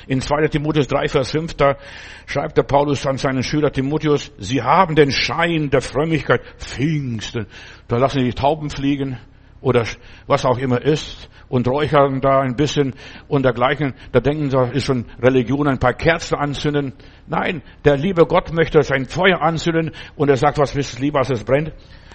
In 0.05 0.19
2. 0.19 0.47
Timotheus 0.49 0.87
3, 0.87 1.07
Vers 1.07 1.31
5, 1.31 1.53
da 1.53 1.77
schreibt 2.25 2.57
der 2.57 2.63
Paulus 2.63 3.07
an 3.07 3.17
seinen 3.17 3.41
Schüler 3.41 3.71
Timotheus, 3.71 4.31
sie 4.37 4.61
haben 4.61 4.95
den 4.95 5.11
Schein 5.11 5.69
der 5.69 5.81
Frömmigkeit, 5.81 6.41
Pfingsten. 6.57 7.47
Da 7.87 7.97
lassen 7.97 8.19
sie 8.19 8.25
die 8.25 8.33
Tauben 8.33 8.69
fliegen 8.69 9.17
oder 9.63 9.85
was 10.27 10.45
auch 10.45 10.57
immer 10.57 10.81
ist 10.81 11.29
und 11.49 11.67
räuchern 11.67 12.21
da 12.21 12.41
ein 12.41 12.55
bisschen 12.55 12.93
und 13.27 13.43
dergleichen. 13.43 13.93
Da 14.11 14.19
denken 14.19 14.49
sie, 14.51 14.57
ist 14.73 14.85
schon 14.85 15.05
Religion, 15.21 15.67
ein 15.67 15.79
paar 15.79 15.93
Kerzen 15.93 16.35
anzünden. 16.35 16.93
Nein, 17.27 17.63
der 17.85 17.97
liebe 17.97 18.25
Gott 18.25 18.53
möchte 18.53 18.83
sein 18.83 19.05
Feuer 19.05 19.41
anzünden 19.41 19.91
und 20.15 20.29
er 20.29 20.37
sagt, 20.37 20.59
was 20.59 20.75
ist 20.75 20.99
lieber, 20.99 21.19
als 21.19 21.31
es 21.31 21.43
brennt. 21.43 21.71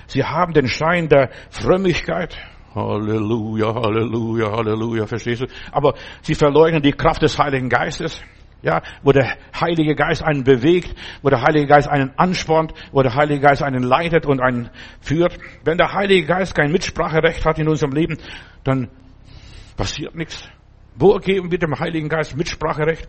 Sie 0.07 0.23
haben 0.23 0.53
den 0.53 0.69
Schein 0.69 1.09
der 1.09 1.31
Frömmigkeit. 1.51 2.37
Halleluja, 2.75 3.75
Halleluja, 3.75 4.53
Halleluja, 4.53 5.07
verstehst 5.07 5.43
du? 5.43 5.47
Aber 5.73 5.95
sie 6.23 6.35
verleugnen 6.35 6.83
die 6.83 6.93
Kraft 6.93 7.23
des 7.23 7.39
Heiligen 7.39 7.69
Geistes. 7.69 8.23
Ja, 8.61 8.83
wo 9.03 9.13
der 9.13 9.37
Heilige 9.59 9.95
Geist 9.95 10.23
einen 10.23 10.43
bewegt, 10.43 10.95
wo 11.23 11.31
der 11.31 11.43
Heilige 11.43 11.67
Geist 11.67 11.89
einen 11.89 12.11
anspornt, 12.19 12.75
wo 12.91 13.03
der 13.03 13.15
Heilige 13.15 13.41
Geist 13.41 13.63
einen 13.63 13.85
leitet 13.85 14.27
und 14.27 14.41
einen 14.41 14.71
führt. 15.01 15.39
Wenn 15.65 15.79
der 15.79 15.93
Heilige 15.93 16.27
Geist 16.27 16.57
kein 16.57 16.73
Mitspracherecht 16.73 17.45
hat 17.45 17.59
in 17.61 17.69
unserem 17.69 17.93
Leben, 17.93 18.19
dann 18.65 18.89
Passiert 19.79 20.17
nichts. 20.17 20.43
Wo 20.97 21.17
geben 21.19 21.53
wir 21.53 21.59
dem 21.59 21.79
Heiligen 21.79 22.09
Geist 22.09 22.37
Mitspracherecht? 22.37 23.09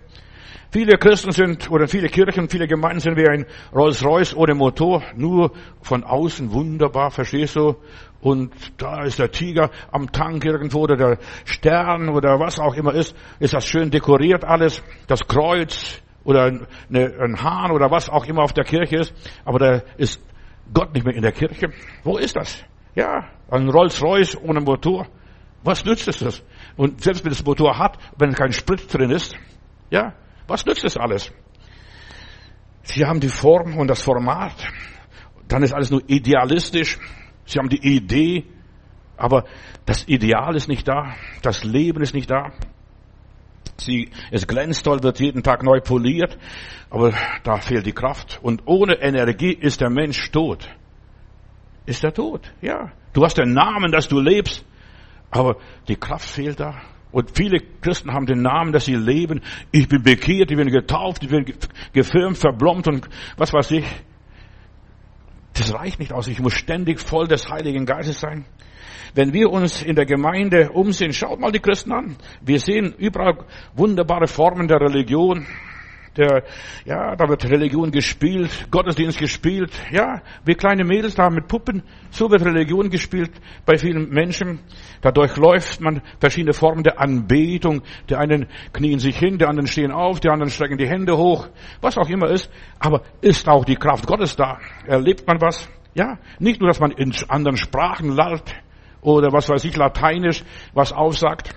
Viele 0.71 1.00
Christen 1.00 1.31
sind, 1.31 1.71
oder 1.71 1.88
viele 1.88 2.10
Kirchen, 2.10 2.48
viele 2.48 2.68
Gemeinden 2.68 3.00
sind 3.00 3.18
wie 3.18 3.27
ein 3.27 3.48
Rolls-Royce 3.74 4.36
ohne 4.36 4.54
Motor, 4.54 5.01
nur 5.16 5.51
von 5.81 6.04
außen 6.04 6.51
wunderbar, 6.54 7.10
verstehst 7.10 7.56
du? 7.56 7.75
Und 8.21 8.54
da 8.77 9.04
ist 9.04 9.18
der 9.18 9.31
Tiger 9.31 9.71
am 9.92 10.12
Tank 10.12 10.45
irgendwo, 10.45 10.81
oder 10.81 10.95
der 10.95 11.18
Stern, 11.45 12.09
oder 12.09 12.40
was 12.40 12.59
auch 12.59 12.76
immer 12.76 12.94
ist, 12.94 13.16
ist 13.40 13.56
das 13.56 13.66
schön 13.66 13.90
dekoriert 13.90 14.45
alles, 14.45 14.83
das 15.07 15.26
Kreuz, 15.28 16.04
oder 16.23 16.44
eine, 16.44 17.16
ein 17.19 17.42
Hahn, 17.42 17.71
oder 17.71 17.90
was 17.90 18.07
auch 18.07 18.26
immer 18.26 18.44
auf 18.44 18.54
der 18.54 18.64
Kirche 18.64 18.97
ist, 18.97 19.14
aber 19.45 19.57
da 19.57 19.81
ist 19.97 20.21
Gott 20.71 20.94
nicht 20.94 21.04
mehr 21.04 21.16
in 21.16 21.23
der 21.23 21.31
Kirche. 21.31 21.69
Wo 22.04 22.19
ist 22.19 22.35
das? 22.35 22.64
Ja, 22.94 23.28
ein 23.49 23.69
Rolls-Royce 23.69 24.38
ohne 24.44 24.61
Motor. 24.61 25.07
Was 25.64 25.83
nützt 25.83 26.07
es 26.07 26.19
das? 26.19 26.44
Und 26.78 27.02
selbst 27.02 27.23
wenn 27.26 27.31
das 27.31 27.44
Motor 27.44 27.80
hat, 27.80 27.97
wenn 28.19 28.33
kein 28.33 28.54
Sprit 28.54 28.94
drin 28.94 29.09
ist, 29.09 29.35
ja, 29.90 30.14
was 30.49 30.65
nützt 30.65 30.83
das 30.83 30.97
alles? 30.97 31.31
Sie 32.83 33.06
haben 33.06 33.19
die 33.19 33.29
Form 33.29 33.77
und 33.77 33.87
das 33.87 34.01
Format, 34.01 34.56
dann 35.47 35.63
ist 35.63 35.73
alles 35.73 35.91
nur 35.91 36.01
idealistisch. 36.07 36.97
Sie 37.45 37.59
haben 37.59 37.69
die 37.69 37.95
Idee, 37.95 38.45
aber 39.18 39.45
das 39.85 40.07
Ideal 40.07 40.56
ist 40.56 40.68
nicht 40.68 40.87
da, 40.87 41.13
das 41.41 41.63
Leben 41.63 42.01
ist 42.01 42.13
nicht 42.13 42.29
da. 42.29 42.51
Sie, 43.77 44.09
es 44.31 44.45
glänzt 44.47 44.83
toll, 44.85 45.03
wird 45.03 45.19
jeden 45.19 45.44
Tag 45.44 45.63
neu 45.63 45.79
poliert, 45.79 46.37
aber 46.89 47.13
da 47.44 47.57
fehlt 47.57 47.85
die 47.85 47.94
Kraft. 47.94 48.39
Und 48.41 48.63
ohne 48.65 49.01
Energie 49.01 49.53
ist 49.53 49.81
der 49.81 49.89
Mensch 49.89 50.31
tot. 50.31 50.69
Ist 51.85 52.03
er 52.03 52.13
tot? 52.13 52.51
Ja. 52.61 52.91
Du 53.13 53.23
hast 53.23 53.37
den 53.37 53.53
Namen, 53.53 53.91
dass 53.91 54.07
du 54.07 54.19
lebst, 54.19 54.65
aber 55.31 55.57
die 55.87 55.95
Kraft 55.95 56.29
fehlt 56.29 56.59
da. 56.59 56.81
Und 57.11 57.35
viele 57.35 57.59
Christen 57.81 58.13
haben 58.13 58.28
den 58.28 58.42
Namen, 58.42 58.71
dass 58.71 58.85
sie 58.85 58.95
leben. 58.95 59.42
Ich 59.71 59.87
bin 59.87 60.04
bekehrt, 60.04 60.51
ich 60.51 60.57
bin 60.57 60.69
getauft, 60.69 61.23
ich 61.23 61.30
bin 61.30 61.45
gefirmt, 61.92 62.37
verblombt 62.37 62.87
und 62.87 63.09
was 63.37 63.51
weiß 63.51 63.71
ich. 63.71 63.85
Das 65.54 65.73
reicht 65.73 65.99
nicht 65.99 66.13
aus. 66.13 66.28
Ich 66.28 66.39
muss 66.39 66.54
ständig 66.54 66.99
voll 66.99 67.28
des 67.28 67.49
Heiligen 67.49 67.85
Geistes 67.85 68.19
sein. 68.19 68.45
Wenn 69.16 69.33
wir 69.33 69.49
uns 69.49 69.81
in 69.81 69.95
der 69.95 70.06
Gemeinde 70.06 70.69
umsehen, 70.71 71.13
schaut 71.13 71.39
mal 71.39 71.51
die 71.51 71.59
Christen 71.59 71.92
an. 71.92 72.16
Wir 72.42 72.59
sehen 72.59 72.94
überall 72.97 73.39
wunderbare 73.73 74.28
Formen 74.28 74.68
der 74.68 74.80
Religion. 74.80 75.47
Der, 76.19 76.44
ja, 76.85 77.16
da 77.16 77.28
wird 77.28 77.44
Religion 77.49 77.92
gespielt, 77.92 78.68
Gottesdienst 78.69 79.18
gespielt, 79.18 79.71
ja, 79.92 80.21
wie 80.45 80.54
kleine 80.54 80.83
Mädels 80.83 81.16
da 81.16 81.30
mit 81.30 81.47
Puppen, 81.47 81.83
so 82.11 82.30
wird 82.30 82.44
Religion 82.45 82.90
gespielt 82.90 83.31
bei 83.66 83.78
vielen 83.78 84.09
Menschen. 84.09 84.59
Dadurch 85.02 85.38
läuft 85.38 85.81
man 85.81 86.02
verschiedene 86.19 86.54
Formen 86.54 86.83
der 86.83 86.99
Anbetung. 86.99 87.81
Die 88.09 88.16
einen 88.16 88.47
knien 88.73 88.99
sich 88.99 89.18
hin, 89.18 89.38
die 89.38 89.45
anderen 89.45 89.68
stehen 89.68 89.92
auf, 89.92 90.19
die 90.19 90.30
anderen 90.30 90.52
strecken 90.52 90.78
die 90.78 90.88
Hände 90.88 91.18
hoch, 91.18 91.47
was 91.81 91.97
auch 91.97 92.09
immer 92.09 92.30
ist. 92.30 92.52
Aber 92.80 93.02
ist 93.21 93.47
auch 93.47 93.66
die 93.66 93.76
Kraft 93.76 94.06
Gottes 94.06 94.35
da? 94.35 94.59
Erlebt 94.85 95.26
man 95.26 95.40
was? 95.42 95.69
Ja, 95.94 96.19
nicht 96.40 96.59
nur, 96.59 96.69
dass 96.69 96.80
man 96.80 96.92
in 96.92 97.14
anderen 97.30 97.57
Sprachen 97.57 98.11
lallt 98.11 98.54
oder 99.02 99.31
was 99.31 99.49
weiß 99.49 99.64
ich, 99.64 99.76
Lateinisch 99.76 100.44
was 100.73 100.92
aufsagt. 100.92 101.54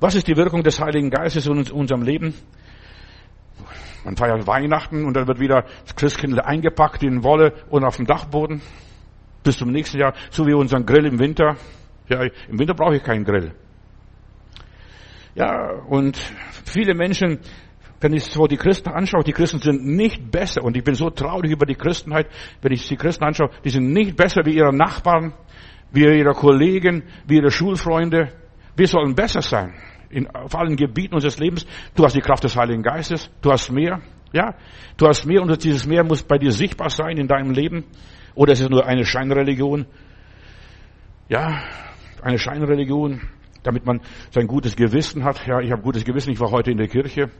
Was 0.00 0.14
ist 0.14 0.26
die 0.28 0.36
Wirkung 0.36 0.62
des 0.62 0.80
Heiligen 0.80 1.10
Geistes 1.10 1.46
in 1.46 1.70
unserem 1.70 2.02
Leben? 2.02 2.34
Man 4.04 4.16
feiert 4.16 4.46
Weihnachten 4.46 5.04
und 5.06 5.16
dann 5.16 5.26
wird 5.26 5.40
wieder 5.40 5.64
das 5.84 5.96
Christkind 5.96 6.38
eingepackt 6.44 7.02
in 7.02 7.24
Wolle 7.24 7.54
und 7.70 7.84
auf 7.84 7.96
dem 7.96 8.06
Dachboden. 8.06 8.60
Bis 9.42 9.58
zum 9.58 9.70
nächsten 9.70 9.98
Jahr, 9.98 10.14
so 10.30 10.46
wie 10.46 10.52
unseren 10.52 10.84
Grill 10.84 11.06
im 11.06 11.18
Winter. 11.18 11.56
Ja, 12.08 12.22
im 12.22 12.58
Winter 12.58 12.74
brauche 12.74 12.96
ich 12.96 13.02
keinen 13.02 13.24
Grill. 13.24 13.52
Ja, 15.34 15.70
und 15.88 16.16
viele 16.64 16.94
Menschen, 16.94 17.40
wenn 18.00 18.12
ich 18.12 18.24
so 18.24 18.46
die 18.46 18.56
Christen 18.56 18.90
anschaue, 18.90 19.24
die 19.24 19.32
Christen 19.32 19.58
sind 19.58 19.84
nicht 19.84 20.30
besser. 20.30 20.62
Und 20.62 20.76
ich 20.76 20.84
bin 20.84 20.94
so 20.94 21.08
traurig 21.10 21.50
über 21.50 21.64
die 21.64 21.74
Christenheit, 21.74 22.28
wenn 22.60 22.72
ich 22.72 22.86
die 22.86 22.96
Christen 22.96 23.24
anschaue, 23.24 23.50
die 23.64 23.70
sind 23.70 23.90
nicht 23.92 24.16
besser 24.16 24.42
wie 24.44 24.54
ihre 24.54 24.74
Nachbarn, 24.74 25.32
wie 25.92 26.04
ihre 26.04 26.34
Kollegen, 26.34 27.04
wie 27.26 27.36
ihre 27.36 27.50
Schulfreunde. 27.50 28.32
Wir 28.76 28.86
sollen 28.86 29.14
besser 29.14 29.40
sein 29.40 29.74
in, 30.14 30.28
auf 30.28 30.54
allen 30.54 30.76
Gebieten 30.76 31.14
unseres 31.14 31.38
Lebens. 31.38 31.66
Du 31.94 32.04
hast 32.04 32.14
die 32.14 32.20
Kraft 32.20 32.44
des 32.44 32.56
Heiligen 32.56 32.82
Geistes. 32.82 33.30
Du 33.42 33.50
hast 33.50 33.70
mehr. 33.70 34.00
Ja, 34.32 34.54
du 34.96 35.06
hast 35.06 35.26
mehr 35.26 35.42
und 35.42 35.62
dieses 35.62 35.86
Mehr 35.86 36.02
muss 36.04 36.22
bei 36.22 36.38
dir 36.38 36.50
sichtbar 36.50 36.90
sein 36.90 37.18
in 37.18 37.28
deinem 37.28 37.50
Leben. 37.52 37.84
Oder 38.34 38.52
es 38.52 38.60
ist 38.60 38.70
nur 38.70 38.84
eine 38.86 39.04
Scheinreligion. 39.04 39.86
Ja, 41.28 41.62
eine 42.22 42.38
Scheinreligion, 42.38 43.20
damit 43.62 43.86
man 43.86 44.00
sein 44.30 44.46
gutes 44.46 44.76
Gewissen 44.76 45.24
hat. 45.24 45.46
Ja, 45.46 45.60
ich 45.60 45.70
habe 45.70 45.82
gutes 45.82 46.04
Gewissen. 46.04 46.32
Ich 46.32 46.40
war 46.40 46.50
heute 46.50 46.70
in 46.70 46.78
der 46.78 46.88
Kirche. 46.88 47.30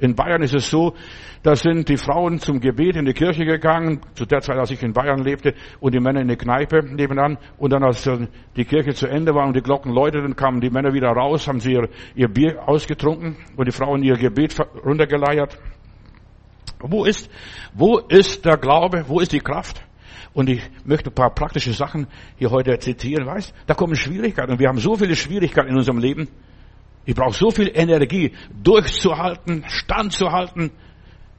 In 0.00 0.14
Bayern 0.14 0.42
ist 0.42 0.54
es 0.54 0.70
so, 0.70 0.94
da 1.42 1.54
sind 1.54 1.88
die 1.88 1.96
Frauen 1.96 2.38
zum 2.38 2.60
Gebet 2.60 2.96
in 2.96 3.04
die 3.04 3.12
Kirche 3.12 3.44
gegangen, 3.44 4.00
zu 4.14 4.24
der 4.24 4.40
Zeit, 4.40 4.56
als 4.56 4.70
ich 4.70 4.82
in 4.82 4.92
Bayern 4.92 5.22
lebte, 5.22 5.54
und 5.78 5.94
die 5.94 6.00
Männer 6.00 6.20
in 6.20 6.28
die 6.28 6.36
Kneipe 6.36 6.84
nebenan. 6.84 7.38
Und 7.58 7.72
dann, 7.72 7.84
als 7.84 8.08
die 8.56 8.64
Kirche 8.64 8.94
zu 8.94 9.06
Ende 9.06 9.34
war 9.34 9.46
und 9.46 9.54
die 9.54 9.62
Glocken 9.62 9.92
läuteten, 9.92 10.36
kamen 10.36 10.60
die 10.60 10.70
Männer 10.70 10.94
wieder 10.94 11.08
raus, 11.08 11.46
haben 11.46 11.60
sie 11.60 11.72
ihr, 11.72 11.88
ihr 12.14 12.28
Bier 12.28 12.66
ausgetrunken 12.66 13.36
und 13.56 13.68
die 13.68 13.72
Frauen 13.72 14.02
ihr 14.02 14.16
Gebet 14.16 14.56
runtergeleiert. 14.84 15.58
Wo 16.80 17.04
ist, 17.04 17.30
wo 17.74 17.98
ist 17.98 18.44
der 18.46 18.56
Glaube? 18.56 19.04
Wo 19.06 19.20
ist 19.20 19.32
die 19.32 19.40
Kraft? 19.40 19.82
Und 20.32 20.48
ich 20.48 20.62
möchte 20.84 21.10
ein 21.10 21.14
paar 21.14 21.34
praktische 21.34 21.72
Sachen 21.72 22.06
hier 22.36 22.50
heute 22.50 22.78
zitieren. 22.78 23.26
Weißt, 23.26 23.52
da 23.66 23.74
kommen 23.74 23.96
Schwierigkeiten. 23.96 24.52
Und 24.52 24.60
wir 24.60 24.68
haben 24.68 24.78
so 24.78 24.94
viele 24.94 25.14
Schwierigkeiten 25.14 25.68
in 25.68 25.76
unserem 25.76 25.98
Leben. 25.98 26.28
Ich 27.10 27.16
brauche 27.16 27.34
so 27.34 27.50
viel 27.50 27.72
Energie, 27.74 28.30
durchzuhalten, 28.62 29.64
standzuhalten, 29.66 30.70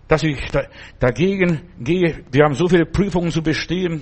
dass 0.09 0.21
ich 0.21 0.37
da, 0.51 0.63
dagegen 0.99 1.61
gehe. 1.79 2.25
Wir 2.29 2.43
haben 2.43 2.55
so 2.55 2.67
viele 2.67 2.85
Prüfungen 2.85 3.31
zu 3.31 3.41
bestehen. 3.41 4.01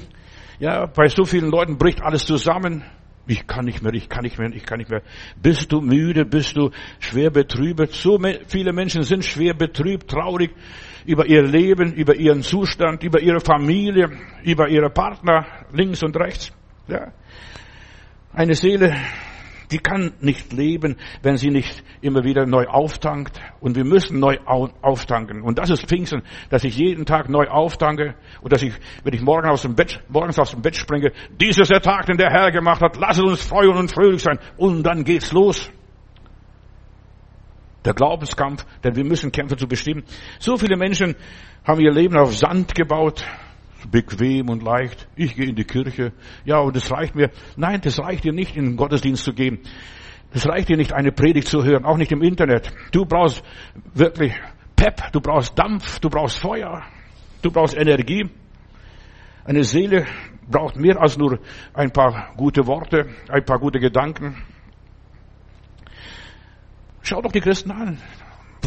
Ja, 0.58 0.88
bei 0.88 1.10
so 1.10 1.26
vielen 1.26 1.52
Leuten 1.52 1.78
bricht 1.78 2.02
alles 2.02 2.26
zusammen. 2.26 2.84
Ich 3.28 3.46
kann 3.46 3.66
nicht 3.66 3.84
mehr, 3.84 3.94
ich 3.94 4.10
kann 4.10 4.24
nicht 4.24 4.40
mehr, 4.40 4.50
ich 4.52 4.66
kann 4.66 4.80
nicht 4.80 4.90
mehr. 4.90 5.04
Bist 5.40 5.72
du 5.72 5.80
müde, 5.80 6.26
bist 6.26 6.58
du 6.58 6.72
schwer 6.98 7.30
betrübt? 7.30 7.92
So 7.92 8.20
viele 8.48 8.74
Menschen 8.74 9.04
sind 9.04 9.24
schwer 9.24 9.54
betrübt, 9.54 10.10
traurig 10.10 10.50
über 11.06 11.28
ihr 11.28 11.44
Leben, 11.44 11.94
über 11.94 12.16
ihren 12.16 12.42
Zustand, 12.42 13.04
über 13.04 13.22
ihre 13.22 13.42
Familie, 13.42 14.10
über 14.44 14.70
ihre 14.70 14.90
Partner, 14.90 15.46
links 15.72 16.02
und 16.02 16.18
rechts. 16.18 16.52
Ja. 16.88 17.14
Eine 18.34 18.56
Seele 18.56 18.96
die 19.72 19.78
kann 19.78 20.14
nicht 20.20 20.52
leben, 20.52 20.98
wenn 21.22 21.38
sie 21.38 21.50
nicht 21.50 21.84
immer 22.02 22.24
wieder 22.24 22.46
neu 22.46 22.66
auftankt. 22.66 23.40
Und 23.60 23.76
wir 23.76 23.86
müssen 23.86 24.20
neu 24.20 24.38
auftanken. 24.46 25.42
Und 25.42 25.60
das 25.60 25.70
ist 25.70 25.86
Pfingsten, 25.86 26.24
dass 26.50 26.64
ich 26.64 26.78
jeden 26.78 27.06
Tag 27.06 27.30
neu 27.30 27.48
auftanke 27.48 28.16
und 28.42 28.52
dass 28.52 28.64
ich, 28.64 28.74
wenn 29.04 29.14
ich 29.14 29.22
morgen 29.22 29.48
aus 29.48 29.62
dem 29.62 29.76
Bett, 29.76 30.02
morgens 30.10 30.40
aus 30.40 30.52
dem 30.52 30.62
Bett 30.62 30.76
springe, 30.76 31.12
dies 31.40 31.58
ist 31.58 31.72
der 31.72 31.82
Tag, 31.82 32.08
den 32.08 32.18
der 32.18 32.32
Herr 32.32 32.52
gemacht 32.52 32.82
hat, 32.82 32.98
lasst 32.98 33.22
uns 33.22 33.44
freuen 33.44 33.78
und 33.78 33.92
fröhlich 33.92 34.24
sein. 34.24 34.40
Und 34.58 34.84
dann 34.84 35.04
geht's 35.04 35.32
los. 35.32 35.70
Der 37.86 37.94
Glaubenskampf, 37.94 38.66
denn 38.84 38.96
wir 38.96 39.06
müssen 39.06 39.32
kämpfen 39.32 39.58
zu 39.58 39.68
bestimmen. 39.68 40.04
So 40.40 40.58
viele 40.58 40.76
Menschen 40.76 41.16
haben 41.64 41.80
ihr 41.80 41.92
Leben 41.92 42.18
auf 42.18 42.36
Sand 42.36 42.76
gebaut, 42.76 43.24
bequem 43.92 44.50
und 44.50 44.64
leicht. 44.64 45.08
Ich 45.16 45.36
gehe 45.36 45.48
in 45.48 45.56
die 45.56 45.64
Kirche. 45.64 46.14
Ja, 46.46 46.60
und 46.60 46.76
das 46.76 46.92
reicht 46.92 47.16
mir. 47.16 47.32
Nein, 47.56 47.82
das 47.82 48.00
reicht 48.00 48.24
dir 48.24 48.34
nicht, 48.34 48.56
in 48.56 48.66
den 48.66 48.76
Gottesdienst 48.78 49.24
zu 49.24 49.34
gehen. 49.34 49.60
Das 50.32 50.48
reicht 50.48 50.70
dir 50.70 50.78
nicht, 50.78 50.94
eine 50.94 51.12
Predigt 51.12 51.48
zu 51.48 51.64
hören, 51.64 51.86
auch 51.86 51.98
nicht 51.98 52.12
im 52.12 52.22
Internet. 52.22 52.72
Du 52.92 53.06
brauchst 53.06 53.44
wirklich 53.94 54.34
Pep, 54.76 55.12
du 55.12 55.22
brauchst 55.22 55.58
Dampf, 55.58 56.00
du 56.00 56.10
brauchst 56.10 56.40
Feuer, 56.40 56.84
du 57.42 57.52
brauchst 57.52 57.76
Energie. 57.76 58.30
Eine 59.44 59.64
Seele 59.64 60.06
braucht 60.48 60.76
mehr 60.76 61.02
als 61.02 61.18
nur 61.18 61.40
ein 61.74 61.92
paar 61.92 62.34
gute 62.38 62.68
Worte, 62.68 63.08
ein 63.28 63.44
paar 63.44 63.60
gute 63.60 63.80
Gedanken. 63.80 64.44
Schau 67.02 67.22
doch 67.22 67.32
die 67.32 67.42
Christen 67.42 67.72
an. 67.72 67.98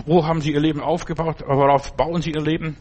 Wo 0.07 0.27
haben 0.27 0.41
sie 0.41 0.53
ihr 0.53 0.61
Leben 0.61 0.81
aufgebaut? 0.81 1.45
Worauf 1.47 1.97
bauen 1.97 2.23
sie 2.23 2.33
ihr 2.33 2.41
Leben? 2.41 2.77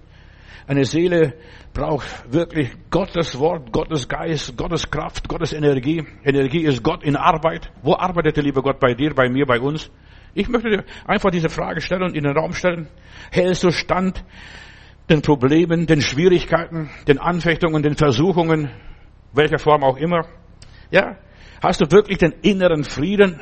Eine 0.67 0.85
Seele 0.85 1.33
braucht 1.73 2.31
wirklich 2.31 2.69
Gottes 2.89 3.37
Wort, 3.39 3.71
Gottes 3.71 4.07
Geist, 4.07 4.55
Gottes 4.57 4.89
Kraft, 4.89 5.27
Gottes 5.27 5.53
Energie. 5.53 6.03
Energie 6.23 6.63
ist 6.63 6.83
Gott 6.83 7.03
in 7.03 7.15
Arbeit. 7.15 7.71
Wo 7.81 7.95
arbeitet 7.95 8.37
der 8.37 8.43
liebe 8.43 8.61
Gott 8.61 8.79
bei 8.79 8.93
dir, 8.93 9.13
bei 9.13 9.29
mir, 9.29 9.45
bei 9.45 9.59
uns? 9.59 9.89
Ich 10.33 10.47
möchte 10.47 10.69
dir 10.69 10.83
einfach 11.05 11.31
diese 11.31 11.49
Frage 11.49 11.81
stellen 11.81 12.03
und 12.03 12.15
in 12.15 12.23
den 12.23 12.37
Raum 12.37 12.53
stellen. 12.53 12.87
Hältst 13.31 13.63
du 13.63 13.71
stand 13.71 14.23
den 15.09 15.21
Problemen, 15.21 15.87
den 15.87 16.01
Schwierigkeiten, 16.01 16.89
den 17.07 17.19
Anfechtungen, 17.19 17.83
den 17.83 17.95
Versuchungen, 17.95 18.69
welcher 19.33 19.59
Form 19.59 19.83
auch 19.83 19.97
immer? 19.97 20.25
Ja? 20.89 21.17
Hast 21.61 21.81
du 21.81 21.91
wirklich 21.91 22.17
den 22.17 22.33
inneren 22.41 22.83
Frieden, 22.83 23.39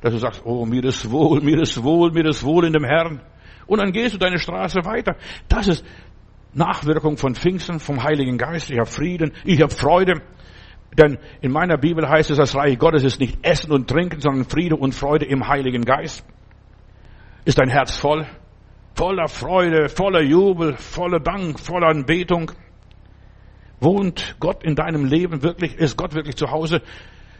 dass 0.00 0.12
du 0.12 0.18
sagst, 0.18 0.42
oh, 0.44 0.64
mir 0.66 0.84
ist 0.84 1.10
wohl, 1.10 1.40
mir 1.40 1.60
ist 1.60 1.82
wohl, 1.82 2.12
mir 2.12 2.26
ist 2.26 2.44
wohl 2.44 2.64
in 2.64 2.72
dem 2.72 2.84
Herrn? 2.84 3.20
Und 3.66 3.78
dann 3.78 3.92
gehst 3.92 4.14
du 4.14 4.18
deine 4.18 4.38
Straße 4.38 4.84
weiter. 4.84 5.16
Das 5.48 5.68
ist 5.68 5.84
Nachwirkung 6.52 7.16
von 7.16 7.34
Pfingsten, 7.34 7.78
vom 7.80 8.02
Heiligen 8.02 8.38
Geist. 8.38 8.70
Ich 8.70 8.78
habe 8.78 8.90
Frieden, 8.90 9.32
ich 9.44 9.60
habe 9.62 9.72
Freude. 9.72 10.22
Denn 10.98 11.18
in 11.40 11.52
meiner 11.52 11.78
Bibel 11.78 12.08
heißt 12.08 12.30
es, 12.30 12.36
das 12.36 12.56
Reich 12.56 12.78
Gottes 12.78 13.04
ist 13.04 13.20
nicht 13.20 13.38
Essen 13.42 13.70
und 13.70 13.88
Trinken, 13.88 14.20
sondern 14.20 14.44
Friede 14.44 14.76
und 14.76 14.94
Freude 14.94 15.24
im 15.26 15.46
Heiligen 15.46 15.84
Geist. 15.84 16.24
Ist 17.44 17.58
dein 17.58 17.68
Herz 17.68 17.96
voll? 17.96 18.26
Voller 18.94 19.28
Freude, 19.28 19.88
voller 19.88 20.22
Jubel, 20.22 20.76
voller 20.76 21.20
Dank, 21.20 21.60
voller 21.60 21.88
Anbetung? 21.88 22.50
Wohnt 23.78 24.36
Gott 24.40 24.64
in 24.64 24.74
deinem 24.74 25.06
Leben 25.06 25.42
wirklich? 25.42 25.76
Ist 25.76 25.96
Gott 25.96 26.14
wirklich 26.14 26.36
zu 26.36 26.50
Hause? 26.50 26.82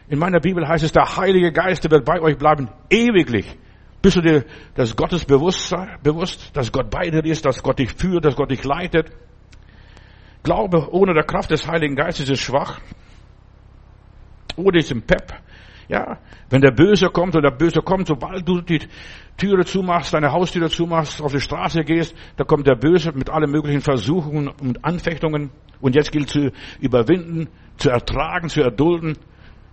In 0.08 0.18
meiner 0.18 0.40
Bibel 0.40 0.66
heißt 0.66 0.84
es, 0.84 0.92
der 0.92 1.16
Heilige 1.16 1.52
Geist 1.52 1.88
wird 1.90 2.04
bei 2.04 2.20
euch 2.20 2.38
bleiben, 2.38 2.68
ewiglich. 2.88 3.56
Bist 4.02 4.16
du 4.16 4.22
dir 4.22 4.44
des 4.76 4.96
Gottes 4.96 5.24
bewusst, 5.24 5.72
dass 6.54 6.72
Gott 6.72 6.90
bei 6.90 7.10
dir 7.10 7.24
ist, 7.24 7.44
dass 7.44 7.62
Gott 7.62 7.78
dich 7.78 7.92
führt, 7.92 8.24
dass 8.24 8.36
Gott 8.36 8.50
dich 8.50 8.64
leitet? 8.64 9.10
Glaube 10.42 10.88
ohne 10.92 11.12
der 11.12 11.24
Kraft 11.24 11.50
des 11.50 11.66
Heiligen 11.66 11.96
Geistes 11.96 12.30
ist 12.30 12.40
schwach. 12.40 12.80
Ist 14.56 14.90
im 14.90 15.02
Pep. 15.02 15.34
Ja, 15.88 16.18
wenn 16.50 16.60
der 16.60 16.70
Böse 16.70 17.08
kommt 17.08 17.34
und 17.34 17.42
der 17.42 17.50
Böse 17.50 17.80
kommt, 17.80 18.06
sobald 18.06 18.46
du 18.46 18.60
die 18.60 18.80
Türe 19.36 19.64
zumachst, 19.64 20.14
deine 20.14 20.30
Haustüre 20.30 20.70
zumachst, 20.70 21.20
auf 21.20 21.32
die 21.32 21.40
Straße 21.40 21.82
gehst, 21.82 22.14
da 22.36 22.44
kommt 22.44 22.66
der 22.66 22.76
Böse 22.76 23.10
mit 23.12 23.28
allen 23.28 23.50
möglichen 23.50 23.80
Versuchungen 23.80 24.48
und 24.48 24.84
Anfechtungen. 24.84 25.50
Und 25.80 25.96
jetzt 25.96 26.12
gilt 26.12 26.28
zu 26.28 26.52
überwinden, 26.78 27.48
zu 27.76 27.90
ertragen, 27.90 28.48
zu 28.48 28.60
erdulden. 28.60 29.16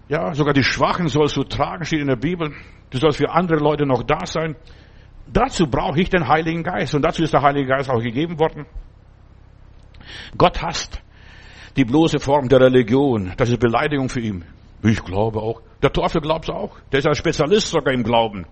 Ja, 0.09 0.33
sogar 0.33 0.53
die 0.53 0.63
Schwachen 0.63 1.09
sollst 1.09 1.35
du 1.35 1.43
tragen, 1.43 1.83
steht 1.83 1.99
in 1.99 2.07
der 2.07 2.15
Bibel. 2.15 2.53
Du 2.89 2.97
sollst 2.97 3.17
für 3.17 3.29
andere 3.29 3.59
Leute 3.59 3.85
noch 3.85 4.03
da 4.03 4.25
sein. 4.25 4.55
Dazu 5.27 5.67
brauche 5.67 5.99
ich 5.99 6.09
den 6.09 6.27
Heiligen 6.27 6.63
Geist. 6.63 6.95
Und 6.95 7.01
dazu 7.01 7.23
ist 7.23 7.33
der 7.33 7.41
Heilige 7.41 7.67
Geist 7.67 7.89
auch 7.89 8.01
gegeben 8.01 8.39
worden. 8.39 8.65
Gott 10.37 10.61
hasst 10.61 11.01
die 11.75 11.83
bloße 11.83 12.19
Form 12.19 12.47
der 12.47 12.61
Religion. 12.61 13.33
Das 13.35 13.49
ist 13.49 13.59
Beleidigung 13.59 14.07
für 14.07 14.21
ihn. 14.21 14.45
Ich 14.83 15.03
glaube 15.03 15.39
auch. 15.39 15.61
Der 15.81 15.91
Teufel 15.91 16.21
glaubt 16.21 16.49
auch. 16.49 16.77
Der 16.91 16.99
ist 16.99 17.07
ein 17.07 17.15
Spezialist 17.15 17.67
sogar 17.67 17.93
im 17.93 18.03
Glauben. 18.03 18.45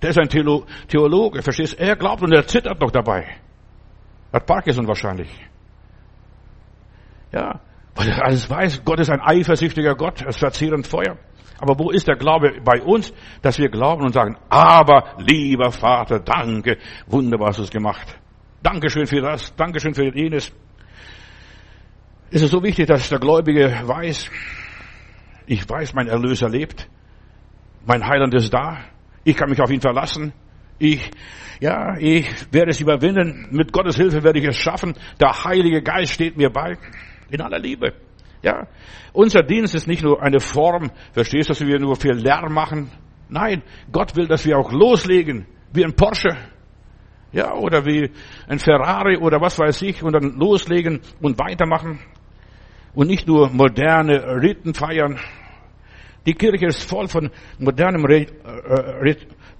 Der 0.00 0.10
ist 0.10 0.18
ein 0.18 0.28
Theologe, 0.28 1.42
verstehst? 1.42 1.78
Er 1.78 1.96
glaubt 1.96 2.22
und 2.22 2.32
er 2.32 2.46
zittert 2.46 2.80
noch 2.80 2.90
dabei. 2.90 3.26
Hat 4.32 4.46
Parkinson 4.46 4.86
wahrscheinlich. 4.86 5.28
Ja, 7.32 7.60
weil 8.00 8.08
er 8.08 8.24
alles 8.24 8.48
weiß. 8.48 8.82
Gott 8.84 9.00
ist 9.00 9.10
ein 9.10 9.20
eifersüchtiger 9.20 9.94
Gott, 9.94 10.24
es 10.26 10.38
verzehrend 10.38 10.86
Feuer. 10.86 11.18
Aber 11.58 11.78
wo 11.78 11.90
ist 11.90 12.08
der 12.08 12.16
Glaube 12.16 12.60
bei 12.64 12.80
uns, 12.80 13.12
dass 13.42 13.58
wir 13.58 13.68
glauben 13.68 14.04
und 14.04 14.14
sagen, 14.14 14.38
aber 14.48 15.16
lieber 15.18 15.70
Vater, 15.70 16.18
danke, 16.18 16.78
wunderbar 17.06 17.48
hast 17.48 17.58
du 17.58 17.64
es 17.64 17.70
gemacht. 17.70 18.18
Dankeschön 18.62 19.06
für 19.06 19.20
das, 19.20 19.54
Dankeschön 19.54 19.94
für 19.94 20.04
jenes. 20.16 20.50
Es 22.30 22.40
ist 22.40 22.50
so 22.50 22.62
wichtig, 22.62 22.86
dass 22.86 23.10
der 23.10 23.18
Gläubige 23.18 23.82
weiß, 23.84 24.30
ich 25.46 25.68
weiß, 25.68 25.92
mein 25.92 26.08
Erlöser 26.08 26.48
lebt, 26.48 26.88
mein 27.84 28.06
Heiland 28.06 28.34
ist 28.34 28.54
da, 28.54 28.78
ich 29.24 29.36
kann 29.36 29.50
mich 29.50 29.60
auf 29.60 29.70
ihn 29.70 29.80
verlassen, 29.82 30.32
ich, 30.78 31.10
ja, 31.60 31.98
ich 31.98 32.26
werde 32.52 32.70
es 32.70 32.80
überwinden, 32.80 33.48
mit 33.50 33.72
Gottes 33.72 33.96
Hilfe 33.96 34.22
werde 34.22 34.38
ich 34.38 34.46
es 34.46 34.56
schaffen, 34.56 34.94
der 35.20 35.44
Heilige 35.44 35.82
Geist 35.82 36.12
steht 36.12 36.38
mir 36.38 36.48
bei, 36.48 36.78
in 37.30 37.40
aller 37.40 37.58
Liebe. 37.58 37.92
Ja, 38.42 38.68
unser 39.12 39.42
Dienst 39.42 39.74
ist 39.74 39.86
nicht 39.86 40.02
nur 40.02 40.22
eine 40.22 40.40
Form, 40.40 40.90
verstehst 41.12 41.48
du, 41.48 41.52
dass 41.52 41.66
wir 41.66 41.78
nur 41.78 41.96
viel 41.96 42.12
Lärm 42.14 42.54
machen? 42.54 42.90
Nein, 43.28 43.62
Gott 43.92 44.16
will, 44.16 44.26
dass 44.26 44.44
wir 44.46 44.58
auch 44.58 44.72
loslegen, 44.72 45.46
wie 45.72 45.84
ein 45.84 45.94
Porsche, 45.94 46.36
ja, 47.32 47.54
oder 47.54 47.84
wie 47.84 48.10
ein 48.48 48.58
Ferrari 48.58 49.16
oder 49.16 49.40
was 49.40 49.58
weiß 49.58 49.82
ich, 49.82 50.02
und 50.02 50.12
dann 50.14 50.36
loslegen 50.36 51.00
und 51.20 51.38
weitermachen. 51.38 52.00
Und 52.94 53.06
nicht 53.06 53.28
nur 53.28 53.50
moderne 53.50 54.42
Riten 54.42 54.74
feiern. 54.74 55.18
Die 56.26 56.34
Kirche 56.34 56.66
ist 56.66 56.88
voll 56.88 57.06
von 57.06 57.30
modernen 57.58 58.04
äh, 58.04 58.26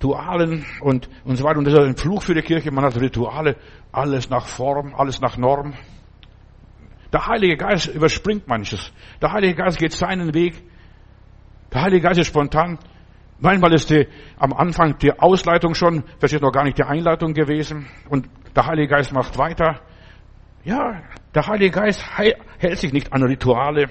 Ritualen 0.03 0.65
und, 0.81 1.09
und 1.25 1.37
so 1.37 1.45
weiter. 1.45 1.59
Und 1.59 1.65
das 1.65 1.75
ist 1.75 1.81
ein 1.81 1.97
Fluch 1.97 2.23
für 2.23 2.35
die 2.35 2.43
Kirche. 2.43 2.73
Man 2.73 2.85
hat 2.85 3.01
Rituale, 3.01 3.57
alles 3.93 4.29
nach 4.31 4.47
Form, 4.47 4.95
alles 4.97 5.21
nach 5.21 5.37
Norm. 5.37 5.75
Der 7.13 7.27
Heilige 7.27 7.57
Geist 7.57 7.89
überspringt 7.89 8.47
manches. 8.47 8.93
Der 9.21 9.33
Heilige 9.33 9.55
Geist 9.55 9.79
geht 9.79 9.93
seinen 9.93 10.33
Weg. 10.35 10.63
Der 11.73 11.83
Heilige 11.83 12.03
Geist 12.03 12.21
ist 12.21 12.29
spontan. 12.29 12.79
Manchmal 13.39 13.73
ist 13.73 13.91
die, 13.91 14.07
am 14.39 14.53
Anfang 14.53 14.99
die 14.99 15.19
Ausleitung 15.19 15.75
schon, 15.75 16.05
das 16.21 16.33
ist 16.33 16.43
noch 16.43 16.53
gar 16.53 16.65
nicht 16.65 16.79
die 16.79 16.85
Einleitung 16.85 17.33
gewesen. 17.33 17.87
Und 18.09 18.29
der 18.55 18.67
Heilige 18.67 18.89
Geist 18.89 19.13
macht 19.13 19.39
weiter. 19.39 19.81
Ja, 20.63 21.03
der 21.35 21.47
Heilige 21.47 21.71
Geist 21.71 22.05
hält 22.59 22.79
sich 22.79 22.93
nicht 22.93 23.13
an 23.13 23.23
Rituale. 23.23 23.89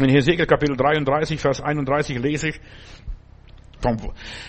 In 0.00 0.08
Hesekiel 0.08 0.46
Kapitel 0.46 0.76
33, 0.76 1.38
Vers 1.38 1.60
31 1.60 2.18
lese 2.18 2.48
ich 2.48 2.60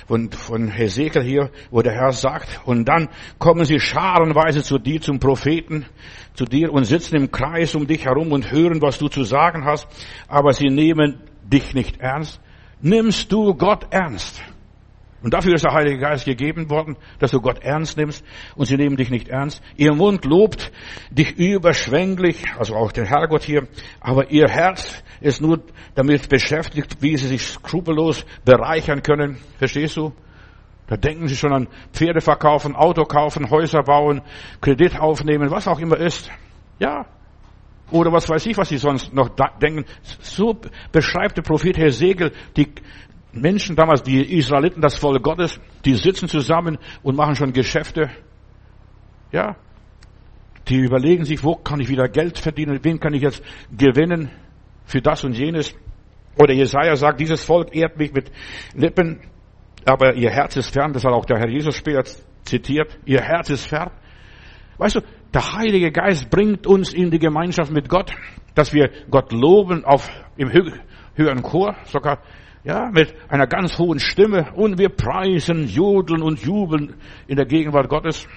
von, 0.08 0.32
von, 0.32 0.68
Hesekiel 0.68 1.24
hier, 1.24 1.50
wo 1.70 1.82
der 1.82 1.94
Herr 1.94 2.12
sagt, 2.12 2.62
und 2.66 2.86
dann 2.86 3.10
kommen 3.40 3.66
sie 3.66 3.80
scharenweise 3.80 4.64
zu 4.64 4.78
dir, 4.78 5.02
zum 5.02 5.20
Propheten, 5.20 5.86
zu 6.34 6.46
dir 6.46 6.72
und 6.72 6.86
sitzen 6.86 7.16
im 7.16 7.32
Kreis 7.32 7.76
um 7.76 7.88
dich 7.88 8.06
herum 8.06 8.32
und 8.32 8.52
hören, 8.52 8.82
was 8.82 9.00
du 9.00 9.08
zu 9.08 9.24
sagen 9.24 9.66
hast, 9.66 9.88
aber 10.28 10.54
sie 10.54 10.70
nehmen 10.70 11.22
dich 11.44 11.74
nicht 11.74 12.00
ernst 12.00 12.42
nimmst 12.82 13.32
du 13.32 13.54
Gott 13.54 13.88
ernst? 13.92 14.42
Und 15.24 15.34
dafür 15.34 15.54
ist 15.54 15.64
der 15.64 15.74
Heilige 15.74 16.00
Geist 16.00 16.26
gegeben 16.26 16.70
worden, 16.70 16.98
dass 17.20 17.32
du 17.32 17.42
Gott 17.42 17.60
ernst 17.62 17.98
nimmst 17.98 18.26
und 18.56 18.66
sie 18.66 18.76
nehmen 18.76 18.98
dich 18.98 19.12
nicht 19.12 19.28
ernst. 19.28 19.62
Ihr 19.78 19.94
Mund 19.94 20.26
lobt 20.26 20.72
dich 21.12 21.38
überschwänglich, 21.38 22.44
also 22.58 22.76
auch 22.76 22.92
der 22.92 23.06
Herrgott 23.06 23.44
hier, 23.44 23.68
aber 24.00 24.32
ihr 24.32 24.48
Herz 24.48 25.04
ist 25.20 25.42
nur 25.42 25.62
damit 25.94 26.28
beschäftigt, 26.28 26.98
wie 27.02 27.16
sie 27.18 27.28
sich 27.28 27.44
skrupellos 27.44 28.26
bereichern 28.44 29.04
können. 29.04 29.38
Verstehst 29.60 29.98
du? 29.98 30.14
Da 30.88 30.98
denken 30.98 31.28
sie 31.28 31.38
schon 31.38 31.54
an 31.54 31.68
Pferde 31.94 32.20
verkaufen, 32.20 32.76
Auto 32.76 33.06
kaufen, 33.06 33.50
Häuser 33.50 33.84
bauen, 33.84 34.22
Kredit 34.60 35.00
aufnehmen, 35.00 35.52
was 35.52 35.68
auch 35.68 35.80
immer 35.80 35.98
ist. 35.98 36.30
Ja. 36.80 37.06
Oder 37.92 38.12
was 38.12 38.28
weiß 38.28 38.46
ich, 38.46 38.58
was 38.58 38.70
sie 38.70 38.78
sonst 38.78 39.14
noch 39.14 39.30
denken. 39.62 39.86
So 40.22 40.60
beschreibt 40.92 41.38
der 41.38 41.44
Prophet 41.44 41.78
Hesekiel 41.78 42.32
die 42.58 42.74
Menschen 43.34 43.76
damals, 43.76 44.04
die 44.04 44.38
Israeliten, 44.38 44.82
das 44.82 44.98
Volk 44.98 45.24
Gottes, 45.24 45.60
die 45.86 45.96
sitzen 45.96 46.28
zusammen 46.28 46.78
und 47.02 47.16
machen 47.16 47.36
schon 47.36 47.54
Geschäfte. 47.54 48.10
Ja. 49.32 49.56
Die 50.68 50.78
überlegen 50.78 51.26
sich, 51.26 51.44
wo 51.44 51.56
kann 51.56 51.80
ich 51.80 51.90
wieder 51.90 52.08
Geld 52.08 52.38
verdienen, 52.38 52.80
wen 52.84 53.00
kann 53.00 53.14
ich 53.14 53.22
jetzt 53.22 53.44
gewinnen 53.76 54.30
für 54.86 55.02
das 55.02 55.24
und 55.24 55.38
jenes. 55.38 55.74
Oder 56.38 56.54
Jesaja 56.54 56.96
sagt, 56.96 57.20
dieses 57.20 57.44
Volk 57.44 57.76
ehrt 57.76 57.98
mich 57.98 58.14
mit 58.14 58.32
Lippen, 58.74 59.22
aber 59.86 60.14
ihr 60.16 60.30
Herz 60.30 60.56
ist 60.58 60.72
fern. 60.72 60.94
Das 60.94 61.04
hat 61.04 61.14
auch 61.14 61.26
der 61.26 61.40
Herr 61.40 61.50
Jesus 61.50 61.76
später 61.76 62.04
zitiert. 62.44 62.98
Ihr 63.06 63.22
Herz 63.22 63.50
ist 63.50 63.66
fern. 63.66 63.92
Weißt 64.78 64.96
du, 64.96 65.02
der 65.34 65.54
Heilige 65.54 65.92
Geist 65.92 66.30
bringt 66.30 66.68
uns 66.68 66.94
in 66.94 67.12
die 67.12 67.20
Gemeinschaft 67.20 67.72
mit 67.72 67.88
Gott, 67.88 68.12
dass 68.56 68.74
wir 68.74 68.90
Gott 69.10 69.32
loben 69.32 69.86
auf, 69.86 70.10
im 70.38 70.52
höheren 70.52 71.42
Chor, 71.42 71.76
sogar, 71.86 72.20
ja, 72.64 72.90
mit 72.92 73.14
einer 73.30 73.48
ganz 73.48 73.78
hohen 73.78 74.00
Stimme 74.00 74.52
und 74.54 74.78
wir 74.78 74.90
preisen, 74.90 75.68
jodeln 75.68 76.22
und 76.22 76.42
jubeln 76.42 76.96
in 77.28 77.36
der 77.36 77.46
Gegenwart 77.46 77.90
Gottes. 77.90 78.28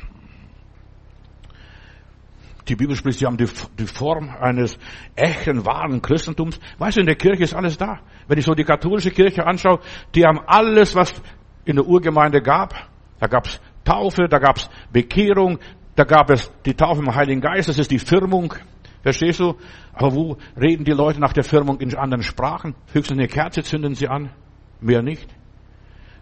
Die 2.68 2.76
Bibel 2.76 2.96
spricht, 2.96 3.18
sie 3.18 3.26
haben 3.26 3.36
die, 3.36 3.48
die 3.78 3.86
Form 3.86 4.30
eines 4.40 4.78
echten, 5.14 5.66
wahren 5.66 6.00
Christentums. 6.00 6.58
Weißt 6.78 6.96
du, 6.96 7.00
in 7.00 7.06
der 7.06 7.16
Kirche 7.16 7.42
ist 7.42 7.54
alles 7.54 7.76
da. 7.76 8.00
Wenn 8.26 8.38
ich 8.38 8.46
so 8.46 8.54
die 8.54 8.64
katholische 8.64 9.10
Kirche 9.10 9.46
anschaue, 9.46 9.80
die 10.14 10.24
haben 10.24 10.40
alles, 10.46 10.94
was 10.94 11.12
in 11.66 11.76
der 11.76 11.86
Urgemeinde 11.86 12.40
gab. 12.40 12.74
Da 13.20 13.26
gab's 13.26 13.60
Taufe, 13.84 14.28
da 14.28 14.38
gab's 14.38 14.70
Bekehrung, 14.90 15.58
da 15.94 16.04
gab 16.04 16.30
es 16.30 16.50
die 16.64 16.74
Taufe 16.74 17.02
im 17.02 17.14
Heiligen 17.14 17.42
Geist, 17.42 17.68
das 17.68 17.78
ist 17.78 17.90
die 17.90 17.98
Firmung. 17.98 18.54
Verstehst 19.04 19.38
du? 19.38 19.54
Aber 19.92 20.14
wo 20.14 20.38
reden 20.58 20.86
die 20.86 20.92
Leute 20.92 21.20
nach 21.20 21.34
der 21.34 21.44
Firmung 21.44 21.78
in 21.78 21.94
anderen 21.94 22.22
Sprachen? 22.22 22.74
Höchstens 22.90 23.18
eine 23.18 23.28
Kerze 23.28 23.62
zünden 23.62 23.94
sie 23.94 24.08
an. 24.08 24.30
Mehr 24.80 25.02
nicht. 25.02 25.28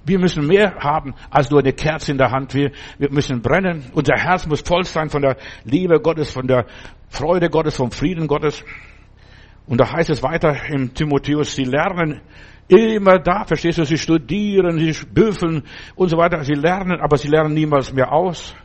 Wir 0.04 0.18
müssen 0.18 0.48
mehr 0.48 0.74
haben 0.80 1.14
als 1.30 1.48
nur 1.48 1.60
eine 1.60 1.72
Kerze 1.72 2.10
in 2.10 2.18
der 2.18 2.32
Hand. 2.32 2.54
Wir, 2.54 2.72
wir 2.98 3.12
müssen 3.12 3.40
brennen. 3.40 3.84
Unser 3.94 4.16
Herz 4.16 4.48
muss 4.48 4.62
voll 4.62 4.82
sein 4.82 5.10
von 5.10 5.22
der 5.22 5.36
Liebe 5.62 6.00
Gottes, 6.00 6.32
von 6.32 6.48
der 6.48 6.66
Freude 7.08 7.50
Gottes, 7.50 7.76
vom 7.76 7.92
Frieden 7.92 8.26
Gottes. 8.26 8.64
Und 9.64 9.80
da 9.80 9.92
heißt 9.92 10.10
es 10.10 10.24
weiter 10.24 10.56
im 10.68 10.92
Timotheus, 10.92 11.54
sie 11.54 11.62
lernen 11.62 12.20
immer 12.66 13.20
da, 13.20 13.44
verstehst 13.44 13.78
du, 13.78 13.84
sie 13.84 13.96
studieren, 13.96 14.80
sie 14.80 15.06
büffeln 15.06 15.62
und 15.94 16.08
so 16.08 16.16
weiter. 16.16 16.42
Sie 16.42 16.54
lernen, 16.54 17.00
aber 17.00 17.16
sie 17.16 17.28
lernen 17.28 17.54
niemals 17.54 17.92
mehr 17.92 18.10
aus. 18.10 18.56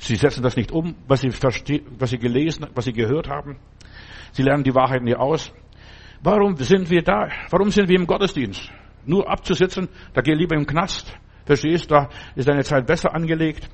Sie 0.00 0.16
setzen 0.16 0.42
das 0.42 0.56
nicht 0.56 0.72
um, 0.72 0.96
was 1.06 1.20
sie, 1.20 1.30
was 1.30 2.10
sie 2.10 2.18
gelesen, 2.18 2.66
was 2.74 2.86
sie 2.86 2.92
gehört 2.92 3.28
haben. 3.28 3.58
Sie 4.32 4.42
lernen 4.42 4.64
die 4.64 4.74
Wahrheit 4.74 5.02
nie 5.02 5.14
aus. 5.14 5.52
Warum 6.22 6.56
sind 6.56 6.90
wir 6.90 7.02
da? 7.02 7.28
Warum 7.50 7.70
sind 7.70 7.88
wir 7.88 7.98
im 7.98 8.06
Gottesdienst? 8.06 8.70
Nur 9.04 9.30
abzusitzen, 9.30 9.88
da 10.14 10.22
geh 10.22 10.32
lieber 10.32 10.56
im 10.56 10.66
Knast. 10.66 11.14
Verstehst, 11.44 11.90
da 11.90 12.08
ist 12.34 12.48
deine 12.48 12.64
Zeit 12.64 12.86
besser 12.86 13.14
angelegt. 13.14 13.68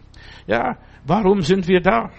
Ja, 0.49 0.79
warum 1.05 1.43
sind 1.43 1.69
wir 1.69 1.81
da? 1.81 2.11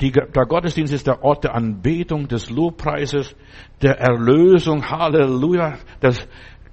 Die, 0.00 0.10
der 0.10 0.46
Gottesdienst 0.46 0.92
ist 0.92 1.06
der 1.06 1.22
Ort 1.22 1.44
der 1.44 1.54
Anbetung, 1.54 2.26
des 2.26 2.50
Lobpreises, 2.50 3.36
der 3.82 4.00
Erlösung, 4.00 4.90
Halleluja, 4.90 5.78
des, 6.02 6.26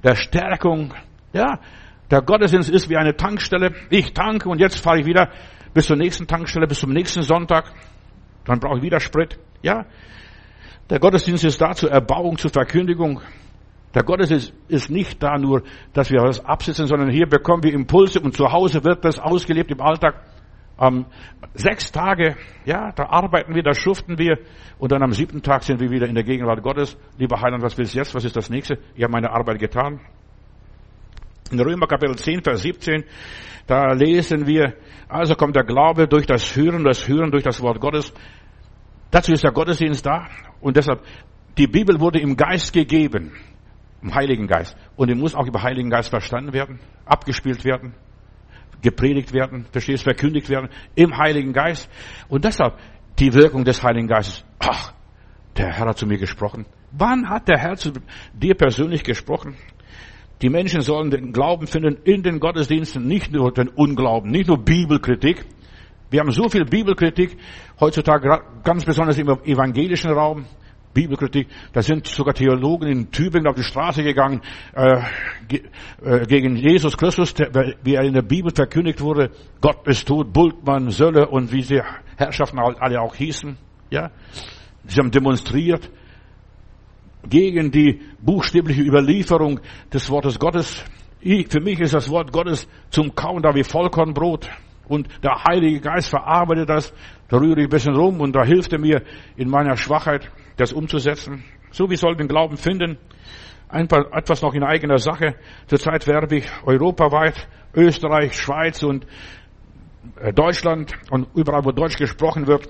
der 0.03 0.15
Stärkung. 0.15 0.95
Ja, 1.31 1.59
der 2.09 2.21
Gottesdienst 2.23 2.71
ist 2.71 2.89
wie 2.89 2.97
eine 2.97 3.15
Tankstelle. 3.15 3.75
Ich 3.91 4.13
tanke 4.13 4.49
und 4.49 4.59
jetzt 4.59 4.79
fahre 4.79 4.99
ich 4.99 5.05
wieder 5.05 5.29
bis 5.73 5.87
zur 5.87 5.95
nächsten 5.95 6.27
Tankstelle, 6.27 6.67
bis 6.67 6.79
zum 6.79 6.91
nächsten 6.91 7.21
Sonntag. 7.21 7.71
Dann 8.45 8.59
brauche 8.59 8.77
ich 8.77 8.83
wieder 8.83 8.99
Sprit. 8.99 9.39
Ja, 9.61 9.85
der 10.89 10.99
Gottesdienst 10.99 11.43
ist 11.43 11.61
da 11.61 11.73
zur 11.73 11.91
Erbauung, 11.91 12.37
zur 12.37 12.49
Verkündigung. 12.49 13.21
Der 13.93 14.03
Gottesdienst 14.03 14.53
ist 14.67 14.89
nicht 14.89 15.21
da 15.21 15.37
nur, 15.37 15.63
dass 15.93 16.09
wir 16.09 16.21
was 16.21 16.43
absitzen, 16.43 16.87
sondern 16.87 17.09
hier 17.09 17.27
bekommen 17.27 17.63
wir 17.63 17.73
Impulse 17.73 18.19
und 18.19 18.35
zu 18.35 18.51
Hause 18.51 18.83
wird 18.83 19.05
das 19.05 19.19
ausgelebt 19.19 19.71
im 19.71 19.81
Alltag. 19.81 20.15
Am 20.77 21.05
sechs 21.53 21.91
Tage, 21.91 22.37
ja, 22.65 22.91
da 22.93 23.07
arbeiten 23.09 23.53
wir, 23.53 23.63
da 23.63 23.73
schuften 23.73 24.17
wir 24.17 24.37
und 24.77 24.91
dann 24.91 25.03
am 25.03 25.11
siebten 25.11 25.41
Tag 25.41 25.63
sind 25.63 25.79
wir 25.81 25.91
wieder 25.91 26.07
in 26.07 26.15
der 26.15 26.23
Gegenwart 26.23 26.63
Gottes. 26.63 26.97
Lieber 27.17 27.41
Heiland, 27.41 27.61
was 27.63 27.77
willst 27.77 27.93
du 27.93 27.97
jetzt? 27.97 28.15
Was 28.15 28.23
ist 28.23 28.35
das 28.35 28.49
nächste? 28.49 28.79
Ich 28.95 29.03
habe 29.03 29.11
meine 29.11 29.31
Arbeit 29.31 29.59
getan. 29.59 29.99
In 31.51 31.59
Römer 31.59 31.87
Kapitel 31.87 32.15
10, 32.15 32.43
Vers 32.43 32.61
17, 32.61 33.03
da 33.65 33.93
lesen 33.93 34.45
wir, 34.45 34.75
also 35.07 35.33
kommt 35.33 35.55
der 35.55 35.63
Glaube 35.63 36.07
durch 36.07 36.27
das 36.27 36.55
Hören, 36.55 36.83
das 36.83 37.07
Hören 37.07 37.31
durch 37.31 37.43
das 37.43 37.61
Wort 37.61 37.79
Gottes. 37.79 38.13
Dazu 39.09 39.31
ist 39.31 39.43
der 39.43 39.51
Gottesdienst 39.51 40.05
da. 40.05 40.27
Und 40.61 40.77
deshalb, 40.77 41.01
die 41.57 41.67
Bibel 41.67 41.99
wurde 41.99 42.19
im 42.19 42.35
Geist 42.35 42.71
gegeben. 42.73 43.31
Im 44.01 44.13
Heiligen 44.13 44.47
Geist. 44.47 44.77
Und 44.95 45.09
die 45.09 45.15
muss 45.15 45.33
auch 45.33 45.47
über 45.47 45.63
Heiligen 45.63 45.89
Geist 45.89 46.09
verstanden 46.09 46.53
werden, 46.53 46.79
abgespielt 47.05 47.65
werden, 47.65 47.93
gepredigt 48.81 49.33
werden, 49.33 49.65
verstehst, 49.71 50.03
verkündigt 50.03 50.49
werden. 50.49 50.69
Im 50.95 51.17
Heiligen 51.17 51.51
Geist. 51.51 51.89
Und 52.27 52.45
deshalb, 52.45 52.77
die 53.17 53.33
Wirkung 53.33 53.65
des 53.65 53.83
Heiligen 53.83 54.07
Geistes. 54.07 54.45
Ach, 54.59 54.93
der 55.57 55.73
Herr 55.73 55.87
hat 55.87 55.97
zu 55.97 56.05
mir 56.05 56.17
gesprochen. 56.17 56.65
Wann 56.91 57.27
hat 57.27 57.47
der 57.47 57.57
Herr 57.57 57.75
zu 57.75 57.91
dir 58.33 58.55
persönlich 58.55 59.03
gesprochen? 59.03 59.57
Die 60.41 60.49
Menschen 60.49 60.81
sollen 60.81 61.11
den 61.11 61.33
Glauben 61.33 61.67
finden 61.67 61.97
in 62.05 62.23
den 62.23 62.39
Gottesdiensten, 62.39 63.05
nicht 63.05 63.31
nur 63.31 63.51
den 63.51 63.67
Unglauben, 63.67 64.31
nicht 64.31 64.47
nur 64.47 64.57
Bibelkritik. 64.57 65.45
Wir 66.09 66.21
haben 66.21 66.31
so 66.31 66.47
viel 66.47 66.65
Bibelkritik 66.65 67.37
heutzutage, 67.79 68.41
ganz 68.63 68.85
besonders 68.85 69.17
im 69.17 69.27
evangelischen 69.27 70.11
Raum. 70.11 70.45
Bibelkritik, 70.91 71.47
da 71.71 71.83
sind 71.83 72.07
sogar 72.07 72.33
Theologen 72.33 72.87
in 72.87 73.11
Tübingen 73.11 73.47
auf 73.47 73.55
die 73.55 73.63
Straße 73.63 74.01
gegangen 74.01 74.41
äh, 74.73 75.01
ge, 75.47 75.61
äh, 76.03 76.25
gegen 76.25 76.55
Jesus 76.55 76.97
Christus, 76.97 77.35
der, 77.35 77.75
wie 77.83 77.93
er 77.93 78.03
in 78.03 78.13
der 78.13 78.23
Bibel 78.23 78.51
verkündigt 78.51 78.99
wurde. 78.99 79.29
Gott 79.61 79.87
ist 79.87 80.07
tot, 80.07 80.33
Bultmann, 80.33 80.89
Sölle 80.89 81.27
und 81.27 81.51
wie 81.51 81.61
sie 81.61 81.81
Herrschaften 82.17 82.57
alle 82.57 83.01
auch 83.01 83.13
hießen. 83.13 83.55
Ja, 83.91 84.09
sie 84.87 84.99
haben 84.99 85.11
demonstriert 85.11 85.91
gegen 87.27 87.71
die 87.71 88.01
buchstäbliche 88.19 88.81
Überlieferung 88.81 89.59
des 89.93 90.09
Wortes 90.09 90.39
Gottes. 90.39 90.83
Ich, 91.21 91.49
für 91.49 91.59
mich 91.59 91.79
ist 91.79 91.93
das 91.93 92.09
Wort 92.09 92.31
Gottes 92.31 92.67
zum 92.89 93.13
Kauen 93.13 93.41
da 93.41 93.53
wie 93.53 93.63
Vollkornbrot. 93.63 94.49
Und 94.87 95.07
der 95.23 95.43
Heilige 95.43 95.81
Geist 95.81 96.09
verarbeitet 96.09 96.69
das. 96.69 96.93
Da 97.27 97.37
rühre 97.37 97.59
ich 97.59 97.67
ein 97.67 97.69
bisschen 97.69 97.95
rum 97.95 98.21
und 98.21 98.35
da 98.35 98.43
hilft 98.43 98.73
er 98.73 98.79
mir 98.79 99.03
in 99.35 99.49
meiner 99.49 99.77
Schwachheit, 99.77 100.31
das 100.57 100.73
umzusetzen. 100.73 101.43
So 101.71 101.89
wie 101.89 101.95
soll 101.95 102.15
den 102.15 102.27
Glauben 102.27 102.57
finden. 102.57 102.97
Ein 103.67 103.87
paar, 103.87 104.11
etwas 104.13 104.41
noch 104.41 104.55
in 104.55 104.63
eigener 104.63 104.97
Sache. 104.97 105.35
Zurzeit 105.67 106.07
werbe 106.07 106.37
ich 106.37 106.47
europaweit, 106.65 107.47
Österreich, 107.75 108.33
Schweiz 108.33 108.81
und 108.81 109.05
äh, 110.19 110.33
Deutschland 110.33 110.93
und 111.11 111.27
überall, 111.35 111.63
wo 111.65 111.71
Deutsch 111.71 111.97
gesprochen 111.97 112.47
wird. 112.47 112.67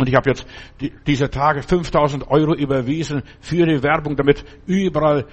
Und 0.00 0.08
ich 0.08 0.14
habe 0.14 0.30
jetzt 0.30 0.46
die, 0.80 0.92
diese 1.06 1.30
Tage 1.30 1.62
5000 1.62 2.28
Euro 2.28 2.54
überwiesen 2.54 3.22
für 3.40 3.66
die 3.66 3.82
Werbung, 3.82 4.16
damit 4.16 4.44
überall 4.66 5.26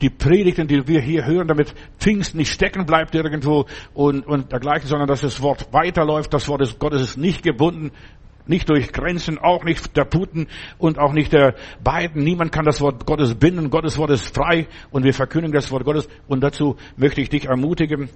die 0.00 0.10
Predigten, 0.10 0.66
die 0.66 0.86
wir 0.86 1.00
hier 1.00 1.24
hören, 1.24 1.48
damit 1.48 1.74
Pfingst 1.98 2.34
nicht 2.34 2.50
stecken 2.52 2.84
bleibt 2.84 3.14
irgendwo 3.14 3.66
und, 3.94 4.26
und 4.26 4.50
dergleichen, 4.50 4.88
sondern 4.88 5.08
dass 5.08 5.20
das 5.20 5.40
Wort 5.40 5.72
weiterläuft. 5.72 6.34
Das 6.34 6.48
Wort 6.48 6.78
Gottes 6.78 7.02
ist 7.02 7.16
nicht 7.16 7.42
gebunden 7.42 7.92
nicht 8.46 8.68
durch 8.68 8.92
Grenzen, 8.92 9.38
auch 9.38 9.64
nicht 9.64 9.96
der 9.96 10.04
Putin 10.04 10.48
und 10.78 10.98
auch 10.98 11.12
nicht 11.12 11.32
der 11.32 11.54
Biden. 11.82 12.22
Niemand 12.22 12.52
kann 12.52 12.64
das 12.64 12.80
Wort 12.80 13.06
Gottes 13.06 13.34
binden. 13.34 13.70
Gottes 13.70 13.98
Wort 13.98 14.10
ist 14.10 14.34
frei 14.34 14.66
und 14.90 15.04
wir 15.04 15.14
verkündigen 15.14 15.54
das 15.54 15.70
Wort 15.70 15.84
Gottes. 15.84 16.08
Und 16.26 16.42
dazu 16.42 16.76
möchte 16.96 17.20
ich 17.20 17.28
dich 17.28 17.46
ermutigen, 17.46 18.08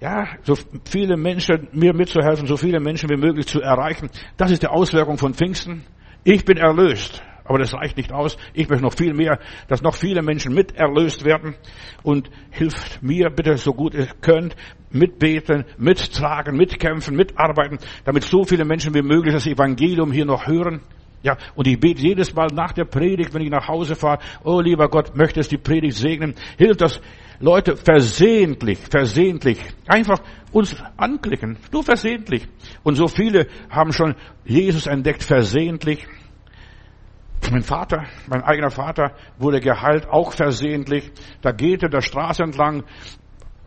ja, 0.00 0.28
so 0.42 0.56
viele 0.84 1.16
Menschen, 1.16 1.68
mir 1.72 1.94
mitzuhelfen, 1.94 2.46
so 2.46 2.56
viele 2.56 2.80
Menschen 2.80 3.08
wie 3.10 3.16
möglich 3.16 3.46
zu 3.46 3.60
erreichen. 3.60 4.10
Das 4.36 4.50
ist 4.50 4.62
die 4.62 4.68
Auswirkung 4.68 5.18
von 5.18 5.34
Pfingsten. 5.34 5.84
Ich 6.24 6.44
bin 6.44 6.56
erlöst. 6.56 7.22
Aber 7.48 7.58
das 7.58 7.74
reicht 7.74 7.96
nicht 7.96 8.12
aus. 8.12 8.36
Ich 8.54 8.68
möchte 8.68 8.84
noch 8.84 8.94
viel 8.94 9.14
mehr, 9.14 9.38
dass 9.68 9.82
noch 9.82 9.94
viele 9.94 10.22
Menschen 10.22 10.54
mit 10.54 10.76
erlöst 10.76 11.24
werden. 11.24 11.54
Und 12.02 12.30
hilft 12.50 13.02
mir 13.02 13.30
bitte 13.30 13.56
so 13.56 13.72
gut 13.72 13.94
ihr 13.94 14.08
könnt, 14.20 14.56
mitbeten, 14.90 15.64
mittragen, 15.78 16.56
mitkämpfen, 16.56 17.16
mitarbeiten, 17.16 17.78
damit 18.04 18.24
so 18.24 18.44
viele 18.44 18.64
Menschen 18.64 18.94
wie 18.94 19.02
möglich 19.02 19.34
das 19.34 19.46
Evangelium 19.46 20.12
hier 20.12 20.24
noch 20.24 20.46
hören. 20.46 20.80
Ja, 21.22 21.36
und 21.56 21.66
ich 21.66 21.80
bete 21.80 22.00
jedes 22.00 22.34
Mal 22.34 22.48
nach 22.52 22.72
der 22.72 22.84
Predigt, 22.84 23.34
wenn 23.34 23.42
ich 23.42 23.50
nach 23.50 23.66
Hause 23.66 23.96
fahre, 23.96 24.18
oh 24.44 24.60
lieber 24.60 24.88
Gott, 24.88 25.16
möchtest 25.16 25.50
die 25.50 25.56
Predigt 25.58 25.96
segnen, 25.96 26.34
hilft 26.56 26.80
das 26.80 27.00
Leute 27.40 27.76
versehentlich, 27.76 28.78
versehentlich, 28.78 29.58
einfach 29.86 30.20
uns 30.52 30.76
anklicken, 30.96 31.56
nur 31.72 31.82
versehentlich. 31.82 32.46
Und 32.82 32.94
so 32.94 33.08
viele 33.08 33.48
haben 33.68 33.92
schon 33.92 34.14
Jesus 34.44 34.86
entdeckt, 34.86 35.22
versehentlich. 35.22 36.06
Mein 37.50 37.62
Vater, 37.62 38.04
mein 38.28 38.42
eigener 38.42 38.70
Vater 38.70 39.12
wurde 39.38 39.60
geheilt, 39.60 40.08
auch 40.08 40.32
versehentlich. 40.32 41.12
Da 41.42 41.52
geht 41.52 41.82
er 41.82 41.88
der 41.88 42.00
Straße 42.00 42.42
entlang. 42.42 42.84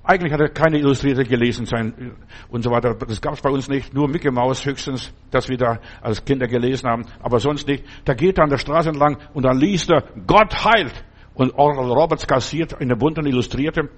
Eigentlich 0.04 0.34
hat 0.34 0.42
er 0.42 0.50
keine 0.50 0.80
Illustrierte 0.80 1.24
gelesen 1.24 1.66
sein 1.66 2.16
und 2.50 2.64
so 2.64 2.72
weiter. 2.72 2.96
Das 2.96 3.22
gab 3.22 3.34
es 3.34 3.42
bei 3.42 3.50
uns 3.50 3.70
nicht. 3.70 3.94
Nur 3.94 4.10
Mickey 4.10 4.32
Maus 4.32 4.66
höchstens, 4.66 5.14
dass 5.32 5.50
wir 5.50 5.58
da 5.58 5.80
als 6.02 6.26
Kinder 6.26 6.48
gelesen 6.48 6.90
haben. 6.90 7.06
Aber 7.22 7.40
sonst 7.40 7.68
nicht. 7.68 7.86
Da 8.06 8.14
geht 8.14 8.38
er 8.38 8.46
an 8.46 8.50
der 8.50 8.58
Straße 8.58 8.90
entlang 8.90 9.18
und 9.34 9.44
dann 9.44 9.58
liest 9.58 9.90
er, 9.92 10.04
Gott 10.26 10.66
heilt. 10.66 11.06
Und 11.36 11.54
Oral 11.54 11.92
Roberts 11.92 12.28
kassiert 12.28 12.74
in 12.82 12.90
der 12.90 12.98
bunten 12.98 13.26
Illustrierte. 13.26 13.90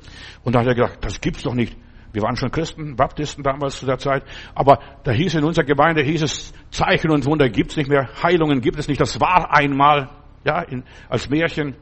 Und 0.43 0.53
da 0.53 0.59
hat 0.59 0.67
er 0.67 0.75
gedacht, 0.75 0.97
das 1.01 1.21
gibt's 1.21 1.43
doch 1.43 1.55
nicht. 1.55 1.75
Wir 2.13 2.21
waren 2.21 2.35
schon 2.35 2.51
Christen, 2.51 2.95
Baptisten 2.95 3.43
damals 3.43 3.79
zu 3.79 3.85
der 3.85 3.97
Zeit. 3.97 4.23
Aber 4.53 4.79
da 5.03 5.11
hieß 5.11 5.35
in 5.35 5.43
unserer 5.43 5.65
Gemeinde, 5.65 6.01
hieß 6.03 6.21
es, 6.23 6.53
Zeichen 6.69 7.11
und 7.11 7.25
Wunder 7.25 7.49
gibt's 7.49 7.77
nicht 7.77 7.89
mehr, 7.89 8.09
Heilungen 8.21 8.61
gibt 8.61 8.79
es 8.79 8.87
nicht. 8.87 8.99
Das 8.99 9.19
war 9.19 9.53
einmal, 9.53 10.09
ja, 10.43 10.61
in, 10.61 10.83
als 11.09 11.29
Märchen. 11.29 11.75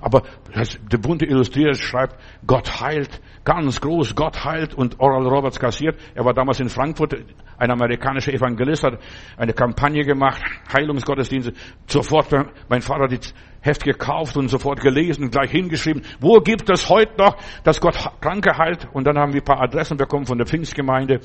Aber 0.00 0.22
das, 0.54 0.78
der 0.90 0.98
bunte 0.98 1.26
Illustriert 1.26 1.76
schreibt, 1.76 2.16
Gott 2.46 2.80
heilt, 2.80 3.20
ganz 3.44 3.80
groß, 3.80 4.14
Gott 4.14 4.44
heilt 4.44 4.74
und 4.74 5.00
Oral 5.00 5.26
Roberts 5.26 5.58
kassiert. 5.58 5.98
Er 6.14 6.24
war 6.24 6.34
damals 6.34 6.60
in 6.60 6.68
Frankfurt, 6.68 7.14
ein 7.58 7.70
amerikanischer 7.70 8.32
Evangelist 8.32 8.84
hat 8.84 8.98
eine 9.36 9.52
Kampagne 9.52 10.04
gemacht, 10.04 10.42
Heilungsgottesdienste. 10.72 11.54
Sofort, 11.86 12.28
mein 12.68 12.82
Vater 12.82 13.06
die 13.06 13.20
Heft 13.60 13.82
gekauft 13.82 14.36
und 14.36 14.48
sofort 14.48 14.80
gelesen 14.80 15.24
und 15.24 15.30
gleich 15.30 15.50
hingeschrieben, 15.50 16.02
wo 16.20 16.38
gibt 16.38 16.70
es 16.70 16.88
heute 16.88 17.16
noch, 17.18 17.36
dass 17.64 17.80
Gott 17.80 17.96
Kranke 18.20 18.56
heilt? 18.56 18.86
Und 18.92 19.06
dann 19.06 19.18
haben 19.18 19.32
wir 19.32 19.40
ein 19.40 19.44
paar 19.44 19.60
Adressen 19.60 19.96
bekommen 19.96 20.26
von 20.26 20.38
der 20.38 20.46
Pfingstgemeinde 20.46 21.20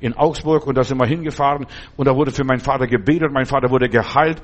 in 0.00 0.14
Augsburg 0.14 0.66
und 0.66 0.76
da 0.76 0.82
sind 0.82 0.98
wir 0.98 1.06
hingefahren 1.06 1.66
und 1.96 2.08
da 2.08 2.16
wurde 2.16 2.32
für 2.32 2.44
meinen 2.44 2.60
Vater 2.60 2.86
gebetet, 2.86 3.30
mein 3.32 3.46
Vater 3.46 3.70
wurde 3.70 3.88
geheilt. 3.88 4.42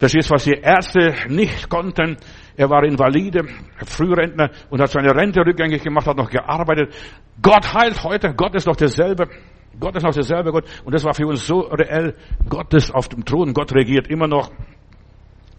Das 0.00 0.14
ist, 0.14 0.30
was 0.30 0.44
die 0.44 0.54
Ärzte 0.54 1.14
nicht 1.28 1.68
konnten. 1.68 2.16
Er 2.56 2.70
war 2.70 2.82
Invalide, 2.84 3.46
Frührentner 3.84 4.50
und 4.70 4.80
hat 4.80 4.90
seine 4.90 5.14
Rente 5.14 5.40
rückgängig 5.40 5.82
gemacht, 5.82 6.06
hat 6.06 6.16
noch 6.16 6.30
gearbeitet. 6.30 6.92
Gott 7.40 7.72
heilt 7.74 8.02
heute. 8.02 8.34
Gott 8.34 8.54
ist 8.54 8.66
noch 8.66 8.76
derselbe. 8.76 9.28
Gott 9.78 9.94
ist 9.96 10.02
noch 10.02 10.14
derselbe 10.14 10.52
Gott. 10.52 10.64
Und 10.84 10.94
das 10.94 11.04
war 11.04 11.14
für 11.14 11.26
uns 11.26 11.46
so 11.46 11.60
reell. 11.60 12.14
Gott 12.48 12.72
ist 12.74 12.92
auf 12.94 13.08
dem 13.08 13.24
Thron. 13.24 13.52
Gott 13.52 13.72
regiert 13.74 14.08
immer 14.08 14.26
noch. 14.26 14.50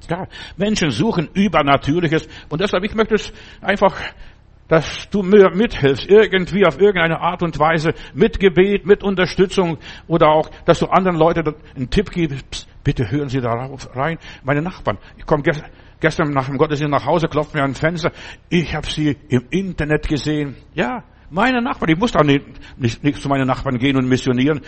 Ja, 0.10 0.26
Menschen 0.58 0.90
suchen 0.90 1.30
Übernatürliches. 1.34 2.28
Und 2.50 2.62
deshalb, 2.62 2.84
ich 2.84 2.96
möchte 2.96 3.16
es 3.16 3.32
einfach 3.62 3.96
dass 4.68 5.10
du 5.10 5.22
mir 5.22 5.50
mithilfst, 5.54 6.10
irgendwie 6.10 6.66
auf 6.66 6.80
irgendeine 6.80 7.20
Art 7.20 7.44
und 7.44 7.60
Weise, 7.60 7.94
mit 8.14 8.40
Gebet, 8.40 8.86
mit 8.86 9.04
Unterstützung 9.04 9.80
oder 10.08 10.30
auch, 10.30 10.50
dass 10.64 10.80
du 10.80 10.86
anderen 10.86 11.18
Leuten 11.18 11.56
einen 11.76 11.90
Tipp 11.90 12.10
gibst, 12.10 12.70
bitte 12.84 13.10
hören 13.10 13.30
Sie 13.30 13.42
darauf 13.42 13.96
rein. 13.96 14.18
Meine 14.44 14.62
Nachbarn, 14.62 14.98
ich 15.18 15.26
komme 15.26 15.44
gestern 16.00 16.32
nach 16.32 16.48
dem 16.48 16.58
Gottesdienst 16.58 16.92
nach 16.92 17.06
Hause, 17.06 17.28
klopft 17.28 17.54
mir 17.54 17.64
ein 17.64 17.76
Fenster, 17.76 18.12
ich 18.50 18.74
habe 18.74 18.88
sie 18.88 19.18
im 19.30 19.46
Internet 19.50 20.08
gesehen. 20.08 20.56
Ja, 20.74 21.04
meine 21.30 21.62
Nachbarn, 21.62 21.92
ich 21.92 21.98
muss 21.98 22.12
doch 22.12 22.24
nicht, 22.24 22.46
nicht, 22.78 23.04
nicht 23.04 23.22
zu 23.22 23.30
meinen 23.30 23.48
Nachbarn 23.48 23.78
gehen 23.78 23.96
und 23.98 24.08
missionieren. 24.08 24.62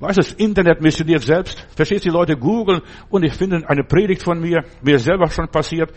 Weißt 0.00 0.18
du, 0.18 0.22
das 0.22 0.32
Internet 0.32 0.80
missioniert 0.80 1.22
selbst. 1.22 1.66
Verstehst 1.74 2.04
du, 2.04 2.10
die 2.10 2.14
Leute 2.14 2.36
googeln 2.36 2.80
und 3.10 3.24
ich 3.24 3.34
finde 3.34 3.68
eine 3.68 3.84
Predigt 3.84 4.22
von 4.22 4.40
mir, 4.40 4.64
mir 4.82 4.98
selber 4.98 5.28
schon 5.28 5.48
passiert 5.48 5.92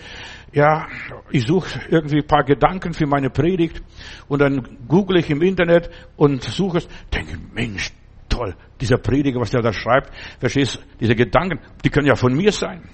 ja, 0.53 0.87
ich 1.29 1.45
suche 1.45 1.79
irgendwie 1.89 2.17
ein 2.17 2.27
paar 2.27 2.43
Gedanken 2.43 2.93
für 2.93 3.07
meine 3.07 3.29
Predigt 3.29 3.81
und 4.27 4.39
dann 4.39 4.79
google 4.87 5.17
ich 5.17 5.29
im 5.29 5.41
Internet 5.41 5.89
und 6.17 6.43
suche 6.43 6.79
es, 6.79 6.87
denke, 7.13 7.37
Mensch, 7.53 7.91
toll, 8.31 8.55
dieser 8.79 8.97
Prediger, 8.97 9.39
was 9.39 9.51
der 9.51 9.61
da 9.61 9.73
schreibt, 9.73 10.11
verstehst, 10.39 10.79
diese 10.99 11.15
Gedanken, 11.15 11.59
die 11.83 11.89
können 11.89 12.07
ja 12.07 12.15
von 12.15 12.33
mir 12.33 12.51
sein. 12.51 12.89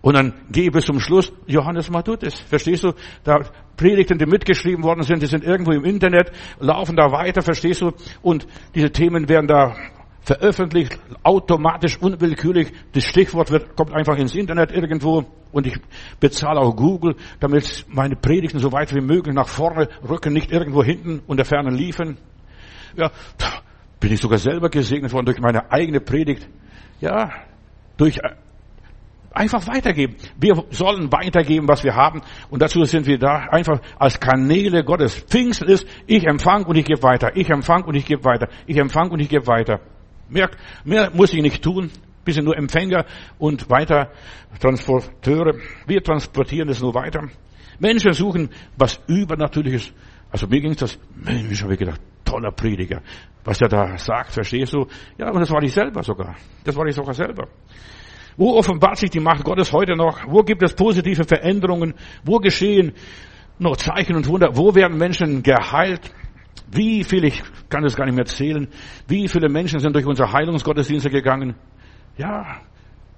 Und 0.00 0.14
dann 0.14 0.34
gehe 0.50 0.70
bis 0.70 0.84
zum 0.84 1.00
Schluss, 1.00 1.32
Johannes 1.46 1.90
Matthäus, 1.90 2.38
verstehst 2.40 2.84
du, 2.84 2.92
da 3.24 3.38
Predigten, 3.76 4.18
die 4.18 4.26
mitgeschrieben 4.26 4.84
worden 4.84 5.02
sind, 5.02 5.22
die 5.22 5.26
sind 5.26 5.42
irgendwo 5.42 5.72
im 5.72 5.84
Internet, 5.84 6.30
laufen 6.60 6.94
da 6.94 7.10
weiter, 7.10 7.40
verstehst 7.40 7.80
du, 7.80 7.92
und 8.22 8.46
diese 8.74 8.90
Themen 8.90 9.28
werden 9.28 9.48
da 9.48 9.74
veröffentlicht, 10.20 10.98
automatisch, 11.22 11.98
unwillkürlich. 12.00 12.72
Das 12.92 13.04
Stichwort 13.04 13.50
wird, 13.50 13.76
kommt 13.76 13.92
einfach 13.92 14.16
ins 14.16 14.34
Internet 14.34 14.72
irgendwo 14.72 15.24
und 15.52 15.66
ich 15.66 15.76
bezahle 16.20 16.60
auch 16.60 16.76
Google, 16.76 17.16
damit 17.40 17.86
meine 17.88 18.16
Predigten 18.16 18.58
so 18.58 18.72
weit 18.72 18.94
wie 18.94 19.00
möglich 19.00 19.34
nach 19.34 19.48
vorne 19.48 19.88
rücken, 20.06 20.32
nicht 20.32 20.50
irgendwo 20.50 20.82
hinten 20.82 21.22
und 21.26 21.36
der 21.36 21.46
Ferne 21.46 21.70
liefen. 21.70 22.18
Ja, 22.96 23.10
bin 24.04 24.12
ich 24.12 24.20
sogar 24.20 24.36
selber 24.36 24.68
gesegnet 24.68 25.14
worden 25.14 25.24
durch 25.24 25.40
meine 25.40 25.72
eigene 25.72 25.98
Predigt. 25.98 26.46
Ja, 27.00 27.30
durch 27.96 28.18
äh, 28.18 28.34
einfach 29.30 29.66
weitergeben. 29.66 30.16
Wir 30.38 30.62
sollen 30.68 31.10
weitergeben, 31.10 31.66
was 31.68 31.84
wir 31.84 31.94
haben. 31.94 32.20
Und 32.50 32.60
dazu 32.60 32.84
sind 32.84 33.06
wir 33.06 33.18
da 33.18 33.46
einfach 33.50 33.80
als 33.98 34.20
Kanäle 34.20 34.84
Gottes. 34.84 35.14
Pfingsten 35.14 35.70
ist, 35.70 35.86
ich 36.06 36.26
empfange 36.26 36.66
und 36.66 36.76
ich 36.76 36.84
gebe 36.84 37.02
weiter. 37.02 37.34
Ich 37.34 37.48
empfange 37.48 37.86
und 37.86 37.94
ich 37.94 38.04
gebe 38.04 38.22
weiter. 38.24 38.48
Ich 38.66 38.76
empfange 38.76 39.08
und 39.08 39.20
ich 39.20 39.30
gebe 39.30 39.46
weiter. 39.46 39.80
Mehr, 40.28 40.50
mehr 40.84 41.10
muss 41.14 41.32
ich 41.32 41.40
nicht 41.40 41.64
tun. 41.64 41.90
Wir 42.26 42.34
sind 42.34 42.44
nur 42.44 42.58
Empfänger 42.58 43.06
und 43.38 43.70
weiter 43.70 44.10
Transporteure. 44.60 45.54
Wir 45.86 46.02
transportieren 46.02 46.68
es 46.68 46.82
nur 46.82 46.92
weiter. 46.92 47.26
Menschen 47.78 48.12
suchen 48.12 48.50
was 48.76 49.00
Übernatürliches. 49.06 49.94
Also 50.30 50.46
mir 50.46 50.60
ging 50.60 50.76
das, 50.76 50.98
Mensch, 51.14 51.62
habe 51.62 51.72
ich 51.72 51.78
gedacht, 51.78 52.02
toller 52.34 52.50
Prediger. 52.50 53.00
Was 53.44 53.60
er 53.60 53.68
da 53.68 53.96
sagt, 53.98 54.32
verstehst 54.32 54.72
du? 54.72 54.86
Ja, 55.18 55.30
und 55.30 55.40
das 55.40 55.50
war 55.50 55.62
ich 55.62 55.72
selber 55.72 56.02
sogar. 56.02 56.34
Das 56.64 56.74
war 56.76 56.86
ich 56.86 56.94
sogar 56.94 57.14
selber. 57.14 57.46
Wo 58.36 58.58
offenbart 58.58 58.96
sich 58.96 59.10
die 59.10 59.20
Macht 59.20 59.44
Gottes 59.44 59.72
heute 59.72 59.94
noch? 59.94 60.18
Wo 60.26 60.42
gibt 60.42 60.62
es 60.62 60.74
positive 60.74 61.24
Veränderungen? 61.24 61.94
Wo 62.24 62.38
geschehen 62.38 62.92
noch 63.58 63.76
Zeichen 63.76 64.16
und 64.16 64.26
Wunder? 64.26 64.56
Wo 64.56 64.74
werden 64.74 64.98
Menschen 64.98 65.42
geheilt? 65.42 66.10
Wie 66.72 67.04
viele, 67.04 67.28
ich 67.28 67.42
kann 67.68 67.84
es 67.84 67.94
gar 67.94 68.06
nicht 68.06 68.16
mehr 68.16 68.24
zählen, 68.24 68.66
wie 69.06 69.28
viele 69.28 69.48
Menschen 69.48 69.78
sind 69.78 69.94
durch 69.94 70.06
unsere 70.06 70.32
Heilungsgottesdienste 70.32 71.10
gegangen? 71.10 71.54
Ja, 72.16 72.62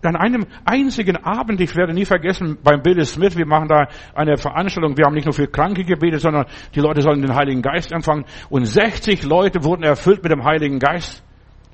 an 0.06 0.16
einem 0.16 0.46
einzigen 0.64 1.16
Abend, 1.16 1.60
ich 1.60 1.74
werde 1.76 1.92
nie 1.92 2.04
vergessen, 2.04 2.58
beim 2.62 2.82
Billy 2.82 3.04
Smith, 3.04 3.36
wir 3.36 3.46
machen 3.46 3.68
da 3.68 3.88
eine 4.14 4.36
Veranstaltung, 4.36 4.96
wir 4.96 5.04
haben 5.04 5.14
nicht 5.14 5.26
nur 5.26 5.34
für 5.34 5.48
Kranke 5.48 5.84
gebetet, 5.84 6.20
sondern 6.20 6.46
die 6.74 6.80
Leute 6.80 7.02
sollen 7.02 7.22
den 7.22 7.34
Heiligen 7.34 7.62
Geist 7.62 7.92
empfangen 7.92 8.24
und 8.48 8.64
60 8.64 9.24
Leute 9.24 9.64
wurden 9.64 9.82
erfüllt 9.82 10.22
mit 10.22 10.32
dem 10.32 10.44
Heiligen 10.44 10.78
Geist. 10.78 11.22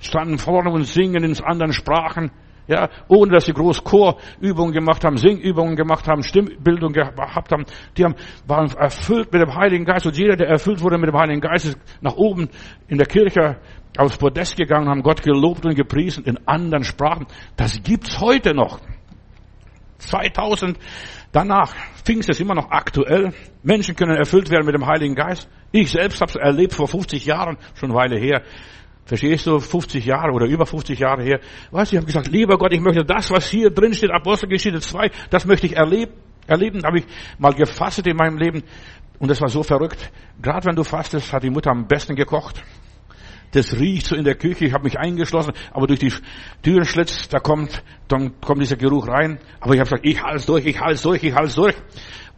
standen 0.01 0.39
vorne 0.39 0.71
und 0.71 0.85
singen 0.85 1.23
in 1.23 1.41
anderen 1.45 1.73
Sprachen. 1.73 2.31
Ja, 2.69 2.89
ohne 3.09 3.33
dass 3.33 3.47
sie 3.47 3.53
groß 3.53 3.83
Chorübungen 3.83 4.73
gemacht 4.73 5.05
haben, 5.05 5.17
Singübungen 5.17 5.75
gemacht 5.75 6.07
haben, 6.07 6.23
Stimmbildung 6.23 6.93
gehabt 6.93 7.51
haben. 7.51 7.65
Die 7.97 8.05
haben, 8.05 8.15
waren 8.47 8.71
erfüllt 8.77 9.33
mit 9.33 9.43
dem 9.43 9.55
Heiligen 9.55 9.85
Geist. 9.85 10.07
Und 10.07 10.17
jeder, 10.17 10.37
der 10.37 10.49
erfüllt 10.49 10.81
wurde 10.81 10.97
mit 10.97 11.09
dem 11.09 11.19
Heiligen 11.19 11.41
Geist, 11.41 11.67
ist 11.67 11.79
nach 12.01 12.15
oben 12.15 12.49
in 12.87 12.99
der 12.99 13.07
Kirche 13.07 13.57
aufs 13.97 14.17
Podest 14.17 14.57
gegangen, 14.57 14.89
haben 14.89 15.03
Gott 15.03 15.23
gelobt 15.23 15.65
und 15.65 15.75
gepriesen 15.75 16.25
in 16.25 16.39
anderen 16.47 16.85
Sprachen. 16.85 17.27
Das 17.57 17.83
gibt's 17.83 18.21
heute 18.21 18.55
noch. 18.55 18.81
2000 19.99 20.79
danach. 21.31 21.75
Pfingst 22.05 22.29
ist 22.29 22.41
immer 22.41 22.55
noch 22.55 22.71
aktuell. 22.71 23.33
Menschen 23.63 23.95
können 23.95 24.17
erfüllt 24.17 24.51
werden 24.51 24.67
mit 24.67 24.75
dem 24.75 24.87
Heiligen 24.87 25.15
Geist. 25.15 25.49
Ich 25.71 25.91
selbst 25.91 26.21
habe 26.21 26.31
es 26.31 26.37
erlebt 26.37 26.75
vor 26.75 26.89
50 26.89 27.25
Jahren, 27.25 27.57
schon 27.75 27.91
eine 27.91 27.99
Weile 27.99 28.19
her. 28.19 28.43
Verstehst 29.05 29.47
du, 29.47 29.59
50 29.59 30.05
Jahre 30.05 30.33
oder 30.33 30.47
über 30.47 30.65
50 30.65 30.99
Jahre 30.99 31.23
her. 31.23 31.41
Weißt 31.71 31.93
du, 31.93 31.97
ich 31.97 31.99
habe 31.99 32.07
gesagt, 32.07 32.29
lieber 32.29 32.57
Gott, 32.57 32.73
ich 32.73 32.81
möchte 32.81 33.05
das, 33.05 33.31
was 33.31 33.49
hier 33.49 33.71
drin 33.71 33.95
steht, 33.95 34.11
Apostelgeschichte 34.11 34.81
2, 34.81 35.11
das 35.31 35.45
möchte 35.45 35.67
ich 35.67 35.77
erleben. 35.77 36.13
Erleben 36.47 36.83
habe 36.85 36.99
ich 36.99 37.05
mal 37.39 37.53
gefastet 37.53 38.07
in 38.07 38.17
meinem 38.17 38.37
Leben. 38.37 38.63
Und 39.19 39.31
das 39.31 39.41
war 39.41 39.49
so 39.49 39.63
verrückt. 39.63 40.11
Gerade 40.41 40.67
wenn 40.67 40.75
du 40.75 40.83
fastest, 40.83 41.33
hat 41.33 41.43
die 41.43 41.51
Mutter 41.51 41.71
am 41.71 41.87
besten 41.87 42.17
gekocht. 42.17 42.63
Das 43.53 43.79
riecht 43.79 44.07
so 44.07 44.17
in 44.17 44.25
der 44.25 44.35
Küche. 44.35 44.65
Ich 44.65 44.73
habe 44.73 44.85
mich 44.85 44.99
eingeschlossen, 44.99 45.53
aber 45.73 45.87
durch 45.87 46.01
die 46.01 46.13
Türenschlitz, 46.63 47.29
da 47.29 47.39
kommt, 47.39 47.83
dann 48.09 48.41
kommt 48.41 48.63
dieser 48.63 48.77
Geruch 48.77 49.09
rein. 49.09 49.39
Aber 49.61 49.75
ich 49.75 49.81
habe 49.81 49.91
gesagt, 49.91 50.07
ich 50.07 50.23
halte 50.23 50.47
durch, 50.47 50.67
ich 50.67 50.81
halte 50.81 51.03
durch, 51.03 51.23
ich 51.23 51.35
halte 51.35 51.55
durch. 51.55 51.75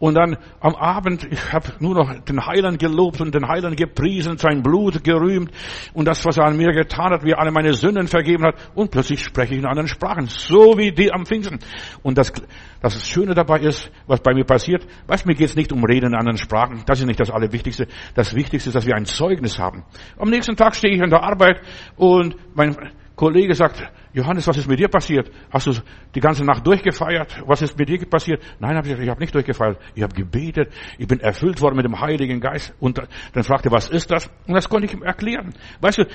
Und 0.04 0.16
dann 0.16 0.36
am 0.60 0.74
Abend, 0.74 1.26
ich 1.30 1.50
habe 1.50 1.72
nur 1.78 1.94
noch 1.94 2.14
den 2.26 2.44
Heiland 2.44 2.78
gelobt 2.78 3.22
und 3.22 3.34
den 3.34 3.48
Heiland 3.48 3.78
gepriesen, 3.78 4.36
sein 4.36 4.62
Blut 4.62 5.02
gerühmt 5.02 5.50
und 5.94 6.06
das, 6.06 6.22
was 6.26 6.36
er 6.36 6.44
an 6.44 6.58
mir 6.58 6.72
getan 6.72 7.10
hat, 7.10 7.24
wie 7.24 7.30
er 7.30 7.38
alle 7.38 7.50
meine 7.50 7.72
Sünden 7.72 8.06
vergeben 8.06 8.44
hat. 8.44 8.56
Und 8.74 8.90
plötzlich 8.90 9.24
spreche 9.24 9.54
ich 9.54 9.60
in 9.60 9.64
anderen 9.64 9.88
Sprachen, 9.88 10.26
so 10.26 10.76
wie 10.76 10.92
die 10.92 11.10
am 11.10 11.24
Pfingsten. 11.24 11.58
Und 12.02 12.18
das, 12.18 12.34
das 12.82 13.08
Schöne 13.08 13.32
dabei 13.32 13.60
ist, 13.60 13.90
was 14.06 14.20
bei 14.20 14.34
mir 14.34 14.44
passiert, 14.44 14.86
weißt, 15.06 15.24
mir 15.24 15.36
geht 15.36 15.48
es 15.48 15.56
nicht 15.56 15.72
um 15.72 15.82
Reden 15.82 16.08
in 16.08 16.14
anderen 16.14 16.36
Sprachen. 16.36 16.82
Das 16.84 17.00
ist 17.00 17.06
nicht 17.06 17.20
das 17.20 17.30
Allerwichtigste. 17.30 17.88
Das 18.14 18.34
Wichtigste 18.34 18.68
ist, 18.68 18.74
dass 18.74 18.84
wir 18.84 18.96
ein 18.96 19.06
Zeugnis 19.06 19.58
haben. 19.58 19.84
Am 20.18 20.28
nächsten 20.28 20.54
Tag 20.54 20.76
stehe 20.76 20.92
ich 20.92 21.00
in 21.00 21.08
der 21.08 21.22
Arbeit 21.22 21.62
und 21.96 22.36
mein 22.54 22.76
Kollege 23.16 23.54
sagt, 23.54 23.80
Johannes, 24.12 24.46
was 24.48 24.56
ist 24.56 24.68
mit 24.68 24.78
dir 24.78 24.88
passiert? 24.88 25.30
Hast 25.50 25.68
du 25.68 25.72
die 26.14 26.20
ganze 26.20 26.44
Nacht 26.44 26.66
durchgefeiert? 26.66 27.42
Was 27.46 27.62
ist 27.62 27.78
mit 27.78 27.88
dir 27.88 28.04
passiert? 28.06 28.42
Nein, 28.58 28.76
hab 28.76 28.86
ich, 28.86 28.98
ich 28.98 29.08
habe 29.08 29.20
nicht 29.20 29.34
durchgefeiert. 29.34 29.78
Ich 29.94 30.02
habe 30.02 30.14
gebetet. 30.14 30.72
Ich 30.98 31.06
bin 31.06 31.20
erfüllt 31.20 31.60
worden 31.60 31.76
mit 31.76 31.84
dem 31.84 32.00
Heiligen 32.00 32.40
Geist. 32.40 32.74
Und 32.80 33.00
dann 33.32 33.44
fragte, 33.44 33.70
was 33.70 33.88
ist 33.88 34.10
das? 34.10 34.28
Und 34.46 34.54
das 34.54 34.68
konnte 34.68 34.86
ich 34.86 34.94
ihm 34.94 35.02
erklären. 35.02 35.54
Weißt 35.80 35.98
du, 35.98 36.06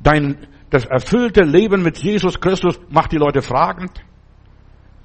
dein, 0.00 0.38
das 0.70 0.86
erfüllte 0.86 1.42
Leben 1.42 1.82
mit 1.82 1.98
Jesus 1.98 2.40
Christus 2.40 2.80
macht 2.88 3.12
die 3.12 3.18
Leute 3.18 3.42
fragend. 3.42 3.92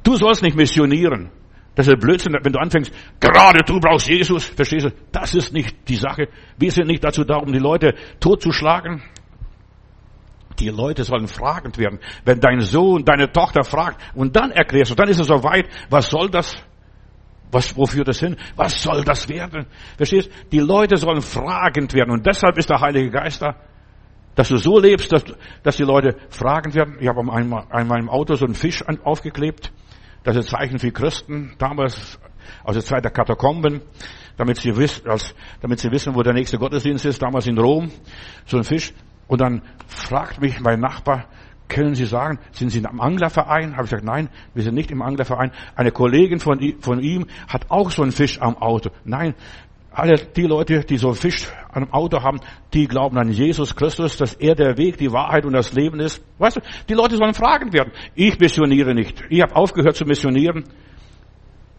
Du 0.03 0.15
sollst 0.15 0.41
nicht 0.41 0.55
missionieren. 0.55 1.29
Das 1.75 1.87
ist 1.87 1.99
Blödsinn, 1.99 2.37
wenn 2.41 2.53
du 2.53 2.59
anfängst, 2.59 2.91
gerade 3.19 3.59
du 3.65 3.79
brauchst 3.79 4.07
Jesus, 4.07 4.45
verstehst 4.45 4.85
du? 4.85 4.91
Das 5.11 5.35
ist 5.35 5.53
nicht 5.53 5.89
die 5.89 5.97
Sache. 5.97 6.29
Wir 6.57 6.71
sind 6.71 6.87
nicht 6.87 7.03
dazu 7.03 7.23
da, 7.23 7.35
um 7.35 7.51
die 7.51 7.59
Leute 7.59 7.95
totzuschlagen. 8.19 9.03
Die 10.59 10.69
Leute 10.69 11.03
sollen 11.03 11.27
fragend 11.27 11.77
werden. 11.77 11.99
Wenn 12.23 12.39
dein 12.39 12.61
Sohn, 12.61 13.03
deine 13.03 13.31
Tochter 13.31 13.63
fragt 13.63 14.01
und 14.15 14.35
dann 14.35 14.51
erklärst 14.51 14.91
du, 14.91 14.95
dann 14.95 15.09
ist 15.09 15.19
es 15.19 15.27
soweit, 15.27 15.67
was 15.89 16.09
soll 16.09 16.29
das? 16.29 16.55
Was, 17.51 17.75
wo 17.77 17.85
führt 17.85 18.07
das 18.07 18.19
hin? 18.19 18.35
Was 18.55 18.81
soll 18.81 19.03
das 19.03 19.29
werden? 19.29 19.67
Verstehst? 19.97 20.29
Die 20.51 20.59
Leute 20.59 20.97
sollen 20.97 21.21
fragend 21.21 21.93
werden 21.93 22.11
und 22.11 22.25
deshalb 22.25 22.57
ist 22.57 22.69
der 22.69 22.81
Heilige 22.81 23.11
Geist 23.11 23.41
da, 23.41 23.55
dass 24.35 24.49
du 24.49 24.57
so 24.57 24.79
lebst, 24.79 25.11
dass, 25.13 25.23
dass 25.63 25.77
die 25.77 25.83
Leute 25.83 26.17
fragend 26.29 26.75
werden. 26.75 26.97
Ich 26.99 27.07
habe 27.07 27.21
einmal 27.31 27.65
an 27.69 27.87
meinem 27.87 28.09
Auto 28.09 28.35
so 28.35 28.45
einen 28.45 28.55
Fisch 28.55 28.83
aufgeklebt. 29.03 29.71
Das 30.23 30.35
ist 30.35 30.47
ein 30.47 30.59
Zeichen 30.59 30.79
für 30.79 30.91
Christen, 30.91 31.53
damals 31.57 32.19
aus 32.63 32.73
der 32.73 32.83
Zeit 32.83 33.03
der 33.03 33.11
Katakomben, 33.11 33.81
damit 34.37 34.57
sie, 34.57 34.75
wissen, 34.75 35.07
als, 35.07 35.33
damit 35.61 35.79
sie 35.79 35.91
wissen, 35.91 36.15
wo 36.15 36.23
der 36.23 36.33
nächste 36.33 36.57
Gottesdienst 36.57 37.05
ist, 37.05 37.21
damals 37.21 37.47
in 37.47 37.57
Rom. 37.57 37.91
So 38.45 38.57
ein 38.57 38.63
Fisch. 38.63 38.93
Und 39.27 39.41
dann 39.41 39.61
fragt 39.87 40.41
mich 40.41 40.59
mein 40.59 40.79
Nachbar, 40.79 41.25
können 41.67 41.95
Sie 41.95 42.05
sagen, 42.05 42.39
sind 42.51 42.69
Sie 42.69 42.79
im 42.79 43.01
Anglerverein? 43.01 43.73
Habe 43.73 43.85
ich 43.85 43.89
gesagt, 43.89 44.05
nein, 44.05 44.29
wir 44.53 44.63
sind 44.63 44.75
nicht 44.75 44.91
im 44.91 45.01
Anglerverein. 45.01 45.51
Eine 45.75 45.91
Kollegin 45.91 46.39
von, 46.39 46.59
ihm 46.59 47.25
hat 47.47 47.71
auch 47.71 47.89
so 47.89 48.03
einen 48.03 48.11
Fisch 48.11 48.39
am 48.39 48.57
Auto. 48.57 48.91
Nein, 49.03 49.33
alle 49.91 50.15
die 50.17 50.43
Leute, 50.43 50.81
die 50.81 50.97
so 50.97 51.07
einen 51.07 51.15
Fisch 51.15 51.47
am 51.71 51.91
Auto 51.91 52.21
haben, 52.21 52.39
die 52.73 52.87
glauben 52.87 53.17
an 53.17 53.31
Jesus 53.31 53.75
Christus, 53.75 54.17
dass 54.17 54.33
er 54.35 54.53
der 54.53 54.77
Weg, 54.77 54.97
die 54.97 55.11
Wahrheit 55.11 55.45
und 55.45 55.53
das 55.53 55.73
Leben 55.73 55.99
ist. 55.99 56.23
Weißt 56.37 56.57
du, 56.57 56.61
die 56.87 56.93
Leute 56.93 57.15
sollen 57.15 57.33
fragen 57.33 57.73
werden. 57.73 57.91
Ich 58.13 58.37
missioniere 58.39 58.93
nicht. 58.93 59.23
Ich 59.29 59.41
habe 59.41 59.55
aufgehört 59.55 59.95
zu 59.95 60.05
missionieren. 60.05 60.65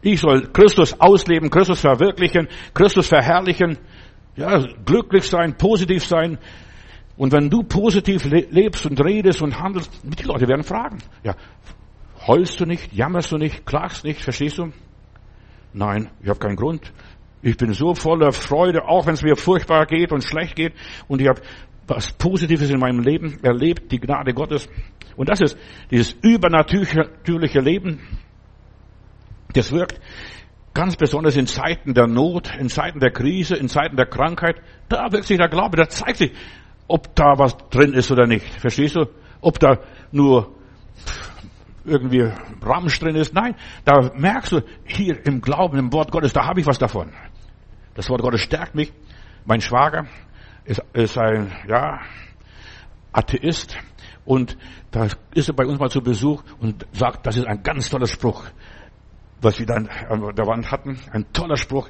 Ich 0.03 0.21
soll 0.21 0.49
Christus 0.53 0.99
ausleben, 1.01 1.51
Christus 1.51 1.81
verwirklichen, 1.81 2.49
Christus 2.75 3.09
verherrlichen, 3.09 3.79
ja, 4.37 4.65
glücklich 4.85 5.25
sein, 5.25 5.57
positiv 5.57 6.05
sein, 6.05 6.39
und 7.17 7.33
wenn 7.33 7.49
du 7.49 7.63
positiv 7.63 8.25
lebst 8.25 8.87
und 8.87 9.03
redest 9.03 9.43
und 9.43 9.59
handelst, 9.59 9.91
die 10.03 10.25
Leute 10.25 10.49
werden 10.49 10.65
fragen. 10.65 10.99
Ja, 11.25 11.35
heulst 12.27 12.61
du 12.61 12.67
nicht, 12.67 12.93
jammerst 12.93 13.33
du 13.33 13.39
nicht, 13.39 13.65
klagst 13.65 14.05
nicht, 14.05 14.23
verstehst 14.23 14.59
du? 14.59 14.73
Nein, 15.73 16.11
ich 16.23 16.29
habe 16.29 16.39
keinen 16.39 16.57
Grund. 16.57 16.93
Ich 17.43 17.57
bin 17.57 17.73
so 17.73 17.95
voller 17.95 18.33
Freude, 18.33 18.87
auch 18.89 19.07
wenn 19.07 19.15
es 19.15 19.23
mir 19.23 19.37
furchtbar 19.37 19.87
geht 19.87 20.13
und 20.13 20.25
schlecht 20.25 20.57
geht. 20.57 20.75
Und 21.09 21.21
ich 21.21 21.29
habe 21.29 21.41
was 21.87 22.13
Positives 22.13 22.71
in 22.71 22.81
meinem 22.81 23.01
Leben 23.01 23.39
erlebt, 23.43 23.93
die 23.93 24.01
Gnade 24.01 24.35
Gottes. 24.35 24.69
Und 25.17 25.29
das 25.29 25.41
ist 25.41 25.57
dieses 25.91 26.13
übernatürliche 26.23 27.61
Leben. 27.61 28.01
Das 29.53 29.71
wirkt 29.73 30.01
ganz 30.75 30.97
besonders 30.97 31.37
in 31.37 31.47
Zeiten 31.47 31.95
der 31.95 32.07
Not, 32.07 32.55
in 32.59 32.69
Zeiten 32.69 33.01
der 33.01 33.11
Krise, 33.11 33.57
in 33.57 33.69
Zeiten 33.69 33.97
der 33.97 34.07
Krankheit. 34.07 34.57
Da 34.89 35.11
wirkt 35.13 35.27
sich 35.27 35.39
der 35.39 35.49
Glaube, 35.49 35.77
da 35.77 35.89
zeigt 35.89 36.19
sich, 36.19 36.33
ob 36.89 37.15
da 37.15 37.39
was 37.39 37.57
drin 37.71 37.93
ist 37.93 38.11
oder 38.11 38.27
nicht. 38.27 38.47
Verstehst 38.61 38.97
du? 38.97 39.07
Ob 39.41 39.59
da 39.59 39.79
nur 40.13 40.55
irgendwie 41.85 42.31
Ramsch 42.63 42.99
drin 42.99 43.17
ist. 43.17 43.35
Nein, 43.35 43.55
da 43.85 44.11
merkst 44.15 44.53
du, 44.53 44.61
hier 44.85 45.25
im 45.25 45.41
Glauben, 45.41 45.79
im 45.79 45.93
Wort 45.93 46.11
Gottes, 46.11 46.33
da 46.33 46.47
habe 46.47 46.61
ich 46.61 46.67
was 46.67 46.79
davon. 46.79 47.13
Das 47.95 48.11
Wort 48.11 48.23
Gottes 48.23 48.41
stärkt 48.41 48.75
mich. 48.75 48.93
Mein 49.45 49.61
Schwager 49.61 50.07
ist, 50.65 50.83
ist 50.93 51.17
ein, 51.17 51.53
ja, 51.69 52.01
Atheist. 53.13 53.79
Und 54.25 54.59
da 54.91 55.07
ist 55.35 55.49
er 55.49 55.55
bei 55.55 55.65
uns 55.65 55.79
mal 55.79 55.89
zu 55.89 56.03
Besuch 56.03 56.43
und 56.61 56.87
sagt, 56.93 57.27
das 57.27 57.37
ist 57.37 57.47
ein 57.47 57.63
ganz 57.63 57.89
toller 57.89 58.09
Spruch, 58.09 58.45
was 59.41 59.59
wir 59.59 59.67
dann 59.67 59.89
an 59.89 60.35
der 60.35 60.47
Wand 60.47 60.71
hatten. 60.71 60.99
Ein 61.13 61.33
toller 61.33 61.57
Spruch. 61.57 61.89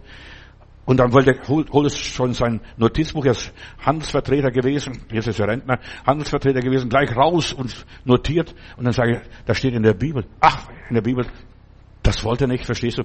Und 0.87 0.99
dann 0.99 1.13
wollte, 1.13 1.37
holt, 1.49 1.87
es 1.87 1.99
schon 1.99 2.33
sein 2.33 2.61
Notizbuch, 2.77 3.25
er 3.25 3.33
ist 3.33 3.53
Handelsvertreter 3.85 4.53
gewesen, 4.53 5.03
jetzt 5.11 5.27
ist 5.27 5.41
er 5.41 5.49
Rentner, 5.49 5.81
Handelsvertreter 6.07 6.61
gewesen, 6.61 6.89
gleich 6.89 7.15
raus 7.17 7.53
und 7.53 7.85
notiert. 8.05 8.55
Und 8.77 8.85
dann 8.85 8.93
sage 8.93 9.17
ich, 9.17 9.45
da 9.45 9.53
steht 9.53 9.75
in 9.75 9.83
der 9.83 9.95
Bibel, 9.95 10.25
ach, 10.41 10.69
in 10.89 10.95
der 10.95 11.03
Bibel, 11.03 11.27
das 12.05 12.23
wollte 12.25 12.45
er 12.45 12.49
nicht, 12.49 12.65
verstehst 12.65 12.99
du? 12.99 13.03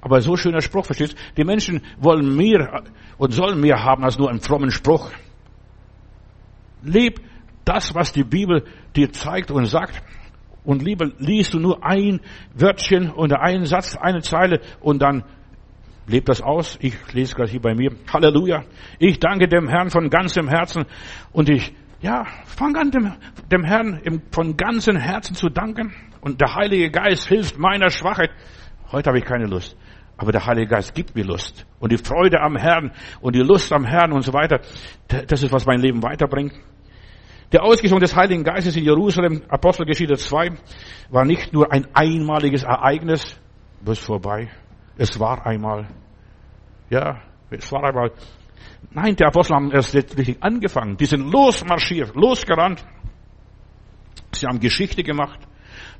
Aber 0.00 0.20
so 0.20 0.36
schöner 0.36 0.60
Spruch, 0.60 0.86
verstehst 0.86 1.14
du? 1.14 1.16
Die 1.36 1.44
Menschen 1.44 1.82
wollen 1.98 2.36
mehr 2.36 2.84
und 3.18 3.32
sollen 3.32 3.60
mehr 3.60 3.82
haben 3.82 4.04
als 4.04 4.16
nur 4.16 4.30
einen 4.30 4.40
frommen 4.40 4.70
Spruch. 4.70 5.10
Leb 6.82 7.20
das, 7.64 7.96
was 7.96 8.12
die 8.12 8.22
Bibel 8.22 8.64
dir 8.94 9.10
zeigt 9.10 9.50
und 9.50 9.66
sagt. 9.66 10.00
Und 10.62 10.82
lieber 10.82 11.10
liest 11.18 11.52
du 11.54 11.58
nur 11.58 11.84
ein 11.84 12.20
Wörtchen 12.54 13.10
oder 13.10 13.40
einen 13.40 13.66
Satz, 13.66 13.96
eine 13.96 14.22
Zeile 14.22 14.60
und 14.80 15.02
dann 15.02 15.24
Lebt 16.06 16.28
das 16.28 16.42
aus. 16.42 16.78
Ich 16.80 16.94
lese 17.12 17.34
gerade 17.34 17.50
hier 17.50 17.60
bei 17.60 17.74
mir. 17.74 17.90
Halleluja. 18.12 18.64
Ich 18.98 19.18
danke 19.18 19.48
dem 19.48 19.68
Herrn 19.68 19.90
von 19.90 20.10
ganzem 20.10 20.48
Herzen 20.48 20.84
und 21.32 21.48
ich, 21.48 21.72
ja, 22.00 22.26
fang 22.44 22.76
an 22.76 22.90
dem, 22.90 23.12
dem 23.50 23.64
Herrn 23.64 24.22
von 24.30 24.56
ganzem 24.56 24.96
Herzen 24.96 25.34
zu 25.34 25.48
danken 25.48 25.94
und 26.20 26.40
der 26.40 26.54
Heilige 26.54 26.90
Geist 26.90 27.28
hilft 27.28 27.58
meiner 27.58 27.90
Schwachheit. 27.90 28.30
Heute 28.92 29.08
habe 29.08 29.18
ich 29.18 29.24
keine 29.24 29.46
Lust. 29.46 29.76
Aber 30.16 30.30
der 30.30 30.46
Heilige 30.46 30.68
Geist 30.68 30.94
gibt 30.94 31.16
mir 31.16 31.24
Lust. 31.24 31.66
Und 31.80 31.90
die 31.90 31.98
Freude 31.98 32.40
am 32.40 32.56
Herrn 32.56 32.92
und 33.20 33.34
die 33.34 33.40
Lust 33.40 33.72
am 33.72 33.84
Herrn 33.84 34.12
und 34.12 34.22
so 34.22 34.32
weiter. 34.32 34.60
Das 35.08 35.42
ist, 35.42 35.52
was 35.52 35.66
mein 35.66 35.80
Leben 35.80 36.02
weiterbringt. 36.02 36.52
Der 37.52 37.62
Ausgießung 37.62 38.00
des 38.00 38.14
Heiligen 38.14 38.44
Geistes 38.44 38.76
in 38.76 38.84
Jerusalem, 38.84 39.42
Apostelgeschichte 39.48 40.16
2, 40.16 40.50
war 41.10 41.24
nicht 41.24 41.52
nur 41.52 41.72
ein 41.72 41.86
einmaliges 41.94 42.62
Ereignis, 42.62 43.38
bis 43.80 43.98
vorbei. 43.98 44.50
Es 44.96 45.18
war 45.18 45.44
einmal. 45.46 45.88
Ja, 46.90 47.20
es 47.50 47.70
war 47.72 47.84
einmal. 47.84 48.12
Nein, 48.90 49.16
die 49.16 49.24
Apostel 49.24 49.56
haben 49.56 49.72
erst 49.72 49.94
richtig 49.94 50.42
angefangen. 50.42 50.96
Die 50.96 51.06
sind 51.06 51.30
losmarschiert, 51.30 52.14
losgerannt. 52.14 52.84
Sie 54.32 54.46
haben 54.46 54.60
Geschichte 54.60 55.02
gemacht, 55.02 55.40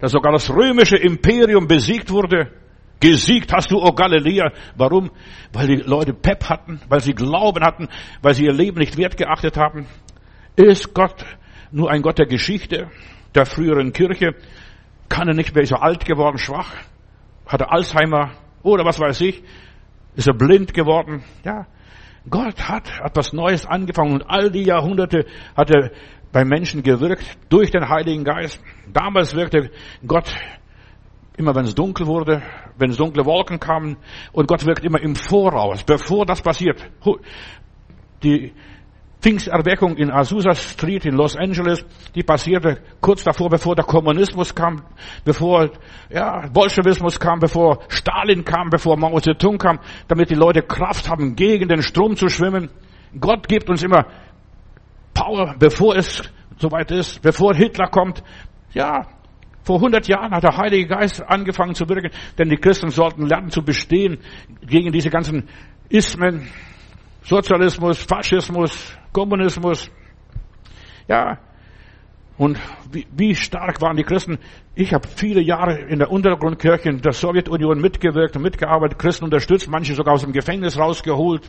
dass 0.00 0.12
sogar 0.12 0.32
das 0.32 0.50
römische 0.50 0.96
Imperium 0.96 1.66
besiegt 1.66 2.10
wurde. 2.10 2.52
Gesiegt 3.00 3.52
hast 3.52 3.70
du, 3.70 3.82
O 3.82 3.92
Galiläa. 3.92 4.52
Warum? 4.76 5.10
Weil 5.52 5.66
die 5.66 5.76
Leute 5.76 6.14
Pep 6.14 6.48
hatten, 6.48 6.80
weil 6.88 7.00
sie 7.00 7.14
Glauben 7.14 7.64
hatten, 7.64 7.88
weil 8.22 8.34
sie 8.34 8.44
ihr 8.44 8.52
Leben 8.52 8.78
nicht 8.78 8.96
wert 8.96 9.16
geachtet 9.16 9.56
haben. 9.56 9.86
Ist 10.56 10.94
Gott 10.94 11.24
nur 11.72 11.90
ein 11.90 12.02
Gott 12.02 12.18
der 12.18 12.26
Geschichte, 12.26 12.88
der 13.34 13.46
früheren 13.46 13.92
Kirche? 13.92 14.34
Kann 15.08 15.28
er 15.28 15.34
nicht 15.34 15.54
mehr, 15.54 15.64
ist 15.64 15.72
er 15.72 15.82
alt 15.82 16.04
geworden, 16.04 16.38
schwach? 16.38 16.72
Hat 17.46 17.60
er 17.60 17.72
Alzheimer? 17.72 18.32
Oder 18.64 18.84
was 18.84 18.98
weiß 18.98 19.20
ich? 19.20 19.44
Ist 20.16 20.26
er 20.26 20.34
blind 20.34 20.74
geworden? 20.74 21.22
Ja. 21.44 21.66
Gott 22.28 22.68
hat 22.68 22.90
etwas 23.04 23.32
Neues 23.32 23.66
angefangen 23.66 24.14
und 24.14 24.22
all 24.22 24.50
die 24.50 24.64
Jahrhunderte 24.64 25.26
hat 25.54 25.70
er 25.70 25.90
bei 26.32 26.44
Menschen 26.44 26.82
gewirkt 26.82 27.38
durch 27.50 27.70
den 27.70 27.88
Heiligen 27.88 28.24
Geist. 28.24 28.60
Damals 28.92 29.36
wirkte 29.36 29.70
Gott 30.06 30.34
immer, 31.36 31.54
wenn 31.54 31.64
es 31.64 31.74
dunkel 31.74 32.06
wurde, 32.06 32.42
wenn 32.78 32.90
es 32.90 32.96
dunkle 32.96 33.26
Wolken 33.26 33.60
kamen 33.60 33.98
und 34.32 34.48
Gott 34.48 34.64
wirkt 34.64 34.84
immer 34.84 35.00
im 35.00 35.14
Voraus, 35.14 35.84
bevor 35.84 36.24
das 36.24 36.40
passiert. 36.40 36.82
Die 38.22 38.52
Pfingsterweckung 39.24 39.96
in 39.96 40.10
Azusa 40.10 40.54
Street 40.54 41.06
in 41.06 41.14
Los 41.14 41.34
Angeles, 41.34 41.82
die 42.14 42.22
passierte 42.22 42.82
kurz 43.00 43.24
davor, 43.24 43.48
bevor 43.48 43.74
der 43.74 43.86
Kommunismus 43.86 44.54
kam, 44.54 44.82
bevor 45.24 45.70
ja, 46.10 46.46
Bolschewismus 46.52 47.18
kam, 47.18 47.38
bevor 47.38 47.78
Stalin 47.88 48.44
kam, 48.44 48.68
bevor 48.68 48.98
Mao 48.98 49.18
Zedong 49.18 49.56
kam, 49.56 49.80
damit 50.08 50.28
die 50.28 50.34
Leute 50.34 50.60
Kraft 50.60 51.08
haben, 51.08 51.36
gegen 51.36 51.68
den 51.68 51.80
Strom 51.80 52.16
zu 52.16 52.28
schwimmen. 52.28 52.68
Gott 53.18 53.48
gibt 53.48 53.70
uns 53.70 53.82
immer 53.82 54.04
Power, 55.14 55.54
bevor 55.58 55.96
es 55.96 56.22
soweit 56.58 56.90
ist, 56.90 57.22
bevor 57.22 57.54
Hitler 57.54 57.86
kommt. 57.86 58.22
Ja, 58.74 59.06
vor 59.62 59.76
100 59.76 60.06
Jahren 60.06 60.32
hat 60.32 60.42
der 60.42 60.54
Heilige 60.58 60.88
Geist 60.88 61.22
angefangen 61.26 61.74
zu 61.74 61.88
wirken, 61.88 62.10
denn 62.36 62.50
die 62.50 62.58
Christen 62.58 62.90
sollten 62.90 63.24
lernen 63.24 63.48
zu 63.48 63.62
bestehen 63.62 64.18
gegen 64.66 64.92
diese 64.92 65.08
ganzen 65.08 65.48
Ismen, 65.88 66.46
Sozialismus, 67.22 68.04
Faschismus, 68.04 68.98
Kommunismus. 69.14 69.90
Ja, 71.08 71.38
und 72.36 72.58
wie, 72.90 73.06
wie 73.16 73.34
stark 73.34 73.80
waren 73.80 73.96
die 73.96 74.02
Christen? 74.02 74.38
Ich 74.74 74.92
habe 74.92 75.06
viele 75.06 75.40
Jahre 75.40 75.78
in 75.78 76.00
der 76.00 76.10
Untergrundkirche 76.10 76.88
in 76.88 77.00
der 77.00 77.12
Sowjetunion 77.12 77.80
mitgewirkt 77.80 78.36
und 78.36 78.42
mitgearbeitet, 78.42 78.98
Christen 78.98 79.24
unterstützt, 79.24 79.68
manche 79.70 79.94
sogar 79.94 80.14
aus 80.14 80.22
dem 80.22 80.32
Gefängnis 80.32 80.76
rausgeholt. 80.76 81.48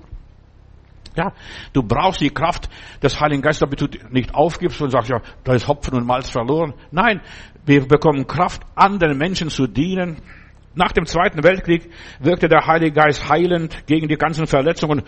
Ja, 1.15 1.31
du 1.73 1.81
brauchst 1.81 2.21
die 2.21 2.29
Kraft 2.29 2.69
des 3.01 3.19
Heiligen 3.19 3.41
Geistes, 3.41 3.61
damit 3.61 3.81
du 3.81 3.87
nicht 4.11 4.35
aufgibst 4.35 4.81
und 4.81 4.91
sagst, 4.91 5.09
ja, 5.09 5.21
da 5.43 5.53
ist 5.53 5.67
Hopfen 5.67 5.95
und 5.95 6.05
Malz 6.05 6.29
verloren. 6.29 6.73
Nein, 6.91 7.21
wir 7.65 7.87
bekommen 7.87 8.27
Kraft, 8.27 8.61
anderen 8.75 9.17
Menschen 9.17 9.49
zu 9.49 9.65
dienen. 9.65 10.17
Nach 10.75 10.91
dem 10.91 11.05
Zweiten 11.05 11.41
Weltkrieg 11.43 11.89
wirkte 12.19 12.49
der 12.49 12.67
Heilige 12.67 12.91
Geist 12.91 13.29
heilend 13.29 13.87
gegen 13.87 14.09
die 14.09 14.17
ganzen 14.17 14.45
Verletzungen. 14.45 15.03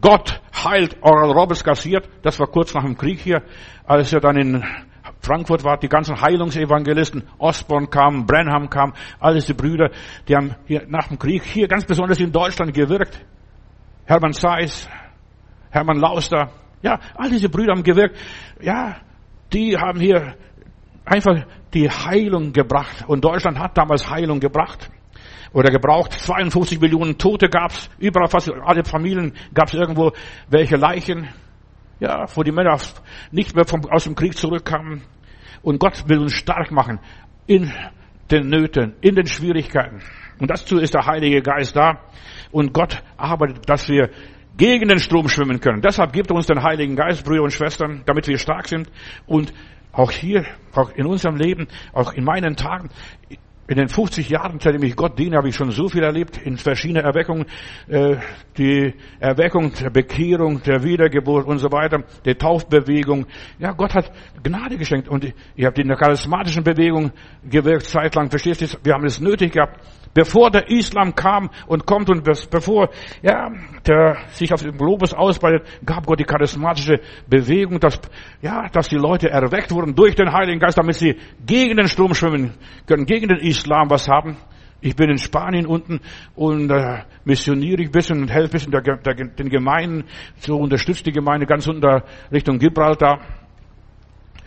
Gott 0.00 0.40
heilt 0.64 0.96
Oral 1.02 1.32
Roberts 1.32 1.64
kassiert. 1.64 2.08
Das 2.22 2.38
war 2.38 2.46
kurz 2.46 2.72
nach 2.72 2.84
dem 2.84 2.96
Krieg 2.96 3.18
hier, 3.18 3.42
als 3.84 4.12
er 4.12 4.20
dann 4.20 4.36
in 4.36 4.64
Frankfurt 5.20 5.64
war, 5.64 5.76
die 5.76 5.88
ganzen 5.88 6.20
Heilungsevangelisten, 6.20 7.24
Osborne 7.38 7.88
kam, 7.88 8.26
Brenham 8.26 8.70
kam, 8.70 8.94
alles 9.18 9.46
die 9.46 9.54
Brüder, 9.54 9.90
die 10.28 10.36
haben 10.36 10.54
hier 10.66 10.84
nach 10.86 11.08
dem 11.08 11.18
Krieg 11.18 11.42
hier 11.42 11.66
ganz 11.66 11.84
besonders 11.84 12.20
in 12.20 12.30
Deutschland 12.30 12.72
gewirkt. 12.72 13.20
Hermann 14.04 14.32
Seiss, 14.32 14.88
Hermann 15.70 15.98
Lauster, 15.98 16.52
ja, 16.80 17.00
all 17.16 17.30
diese 17.30 17.48
Brüder 17.48 17.72
haben 17.72 17.82
gewirkt. 17.82 18.16
Ja, 18.60 18.98
die 19.52 19.76
haben 19.76 19.98
hier 19.98 20.36
einfach 21.04 21.44
die 21.74 21.90
Heilung 21.90 22.52
gebracht. 22.52 23.04
Und 23.08 23.24
Deutschland 23.24 23.58
hat 23.58 23.76
damals 23.76 24.08
Heilung 24.08 24.38
gebracht 24.38 24.88
oder 25.58 25.70
gebraucht. 25.70 26.12
52 26.12 26.80
Millionen 26.80 27.18
Tote 27.18 27.48
gab's. 27.48 27.90
Überall 27.98 28.28
fast 28.28 28.48
alle 28.64 28.84
Familien 28.84 29.32
gab's 29.52 29.74
irgendwo 29.74 30.12
welche 30.48 30.76
Leichen. 30.76 31.28
Ja, 31.98 32.26
wo 32.32 32.44
die 32.44 32.52
Männer 32.52 32.78
nicht 33.32 33.56
mehr 33.56 33.64
vom, 33.64 33.84
aus 33.90 34.04
dem 34.04 34.14
Krieg 34.14 34.36
zurückkamen. 34.36 35.02
Und 35.62 35.80
Gott 35.80 36.08
will 36.08 36.20
uns 36.20 36.34
stark 36.34 36.70
machen 36.70 37.00
in 37.48 37.72
den 38.30 38.48
Nöten, 38.48 38.94
in 39.00 39.16
den 39.16 39.26
Schwierigkeiten. 39.26 40.00
Und 40.38 40.48
dazu 40.48 40.78
ist 40.78 40.94
der 40.94 41.06
Heilige 41.06 41.42
Geist 41.42 41.74
da. 41.74 42.02
Und 42.52 42.72
Gott 42.72 43.02
arbeitet, 43.16 43.68
dass 43.68 43.88
wir 43.88 44.10
gegen 44.56 44.88
den 44.88 45.00
Strom 45.00 45.28
schwimmen 45.28 45.58
können. 45.58 45.82
Deshalb 45.82 46.12
gibt 46.12 46.30
er 46.30 46.36
uns 46.36 46.46
den 46.46 46.62
Heiligen 46.62 46.94
Geist, 46.94 47.24
Brüder 47.24 47.42
und 47.42 47.52
Schwestern, 47.52 48.02
damit 48.06 48.28
wir 48.28 48.38
stark 48.38 48.68
sind. 48.68 48.88
Und 49.26 49.52
auch 49.90 50.12
hier, 50.12 50.44
auch 50.72 50.90
in 50.92 51.06
unserem 51.06 51.34
Leben, 51.34 51.66
auch 51.92 52.12
in 52.12 52.22
meinen 52.22 52.54
Tagen, 52.54 52.90
in 53.68 53.76
den 53.76 53.88
50 53.88 54.30
Jahren, 54.30 54.58
seitdem 54.60 54.82
ich 54.82 54.96
Gott 54.96 55.18
diene, 55.18 55.36
habe 55.36 55.50
ich 55.50 55.54
schon 55.54 55.70
so 55.70 55.88
viel 55.88 56.02
erlebt, 56.02 56.38
in 56.38 56.56
verschiedenen 56.56 57.04
Erweckungen, 57.04 57.44
äh, 57.86 58.16
die 58.56 58.94
Erweckung 59.20 59.72
der 59.74 59.90
Bekehrung, 59.90 60.62
der 60.62 60.82
Wiedergeburt 60.82 61.46
und 61.46 61.58
so 61.58 61.70
weiter, 61.70 62.02
die 62.24 62.34
Taufbewegung. 62.34 63.26
Ja, 63.58 63.72
Gott 63.72 63.94
hat 63.94 64.10
Gnade 64.42 64.78
geschenkt 64.78 65.08
und 65.08 65.34
ihr 65.54 65.66
habt 65.66 65.78
in 65.78 65.88
der 65.88 65.98
charismatischen 65.98 66.64
Bewegung 66.64 67.12
gewirkt 67.44 67.84
zeitlang, 67.84 68.30
verstehst 68.30 68.62
du? 68.62 68.66
Wir 68.82 68.94
haben 68.94 69.04
es 69.04 69.20
nötig 69.20 69.52
gehabt, 69.52 69.78
bevor 70.14 70.50
der 70.50 70.70
Islam 70.70 71.14
kam 71.14 71.50
und 71.66 71.86
kommt 71.86 72.10
und 72.10 72.24
bevor 72.50 72.90
ja, 73.22 73.50
der 73.86 74.18
sich 74.30 74.52
auf 74.52 74.62
dem 74.62 74.76
Globus 74.76 75.14
ausbreitet, 75.14 75.66
gab 75.84 76.06
Gott 76.06 76.20
die 76.20 76.24
charismatische 76.24 77.00
Bewegung, 77.28 77.80
dass, 77.80 78.00
ja, 78.42 78.68
dass 78.68 78.88
die 78.88 78.96
Leute 78.96 79.30
erweckt 79.30 79.70
wurden 79.70 79.94
durch 79.94 80.14
den 80.14 80.32
Heiligen 80.32 80.60
Geist, 80.60 80.78
damit 80.78 80.96
sie 80.96 81.16
gegen 81.44 81.76
den 81.76 81.88
Strom 81.88 82.14
schwimmen 82.14 82.54
können, 82.86 83.06
gegen 83.06 83.28
den 83.28 83.38
Islam 83.38 83.90
was 83.90 84.08
haben. 84.08 84.36
Ich 84.80 84.94
bin 84.94 85.10
in 85.10 85.18
Spanien 85.18 85.66
unten 85.66 86.00
und 86.36 86.70
äh, 86.70 87.02
missioniere 87.24 87.82
ich 87.82 87.88
ein 87.88 87.92
bisschen 87.92 88.20
und 88.22 88.30
helfe 88.30 88.48
ein 88.48 88.52
bisschen 88.52 88.72
der, 88.72 88.82
der, 88.82 89.14
den 89.14 89.48
Gemeinden, 89.48 90.04
so 90.36 90.56
unterstützt 90.56 91.04
die 91.04 91.12
Gemeinde 91.12 91.46
ganz 91.46 91.66
unter 91.66 92.04
Richtung 92.30 92.58
Gibraltar. 92.58 93.20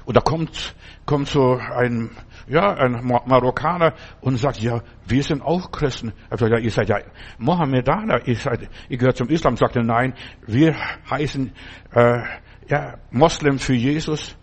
Und 0.05 0.17
da 0.17 0.21
kommt, 0.21 0.75
kommt 1.05 1.27
so 1.27 1.55
ein 1.55 2.11
ja, 2.47 2.73
ein 2.73 3.01
Marokkaner 3.25 3.93
und 4.19 4.37
sagt, 4.37 4.61
ja, 4.61 4.81
wir 5.05 5.23
sind 5.23 5.41
auch 5.41 5.71
Christen. 5.71 6.13
Er 6.29 6.37
sagt, 6.37 6.51
ja, 6.51 6.57
ihr 6.57 6.71
seid 6.71 6.89
ja 6.89 6.97
Mohammedaner, 7.37 8.27
ihr 8.27 8.35
seid, 8.35 8.69
ihr 8.89 8.97
gehört 8.97 9.17
zum 9.17 9.29
Islam. 9.29 9.55
Sagt 9.55 9.75
er, 9.75 9.83
nein, 9.83 10.13
wir 10.45 10.75
heißen, 11.09 11.51
äh, 11.93 12.19
ja, 12.67 12.95
Moslems 13.11 13.63
für 13.63 13.73
Jesus. 13.73 14.35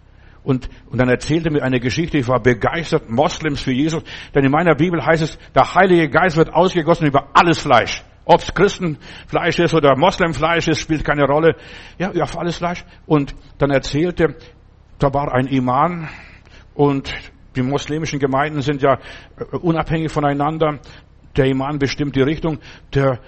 Und, 0.43 0.71
und 0.91 0.99
dann 0.99 1.09
erzählte 1.09 1.51
mir 1.51 1.63
eine 1.63 1.81
Geschichte, 1.81 2.17
ich 2.17 2.29
war 2.29 2.41
begeistert, 2.41 3.11
Moslems 3.11 3.61
für 3.61 3.73
Jesus. 3.73 4.03
Denn 4.35 4.45
in 4.45 4.51
meiner 4.51 4.75
Bibel 4.75 5.05
heißt 5.05 5.23
es, 5.23 5.39
der 5.55 5.75
Heilige 5.75 6.09
Geist 6.09 6.37
wird 6.37 6.53
ausgegossen 6.53 7.07
über 7.07 7.29
alles 7.35 7.59
Fleisch. 7.59 8.03
Ob 8.25 8.41
es 8.41 8.53
Christenfleisch 8.53 9.59
ist 9.59 9.75
oder 9.75 9.97
Moslemfleisch 9.97 10.69
ist, 10.69 10.81
spielt 10.81 11.03
keine 11.03 11.25
Rolle. 11.25 11.57
Ja, 11.99 12.11
auf 12.23 12.39
alles 12.39 12.57
Fleisch. 12.57 12.85
Und 13.07 13.35
dann 13.57 13.71
erzählte, 13.71 14.37
da 14.99 15.13
war 15.13 15.33
ein 15.33 15.47
Iman 15.47 16.09
und 16.75 17.13
die 17.57 17.63
muslimischen 17.63 18.19
Gemeinden 18.19 18.63
sind 18.63 18.83
ja 18.83 18.95
äh, 19.39 19.57
unabhängig 19.57 20.13
voneinander. 20.13 20.79
Der 21.37 21.47
Imam 21.47 21.79
bestimmt 21.79 22.17
die 22.17 22.23
Richtung, 22.23 22.59
der 22.95 23.21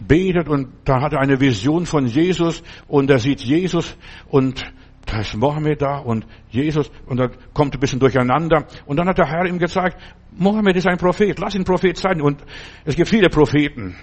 betet 0.00 0.48
und 0.48 0.68
da 0.84 1.00
hat 1.00 1.12
er 1.12 1.20
eine 1.20 1.40
Vision 1.40 1.86
von 1.86 2.06
Jesus 2.06 2.62
und 2.86 3.10
er 3.10 3.18
sieht 3.18 3.40
Jesus 3.40 3.96
und 4.28 4.64
da 5.06 5.20
ist 5.20 5.34
Mohammed 5.34 5.80
da 5.80 5.98
und 5.98 6.26
Jesus 6.50 6.90
und 7.06 7.18
da 7.18 7.28
kommt 7.54 7.74
ein 7.74 7.80
bisschen 7.80 7.98
durcheinander. 7.98 8.66
Und 8.84 8.98
dann 8.98 9.08
hat 9.08 9.18
der 9.18 9.26
Herr 9.26 9.46
ihm 9.46 9.58
gezeigt, 9.58 9.96
Mohammed 10.32 10.76
ist 10.76 10.86
ein 10.86 10.98
Prophet, 10.98 11.38
lass 11.38 11.54
ihn 11.54 11.64
Prophet 11.64 11.96
sein. 11.96 12.20
Und 12.20 12.44
es 12.84 12.94
gibt 12.94 13.08
viele 13.08 13.30
Propheten 13.30 13.96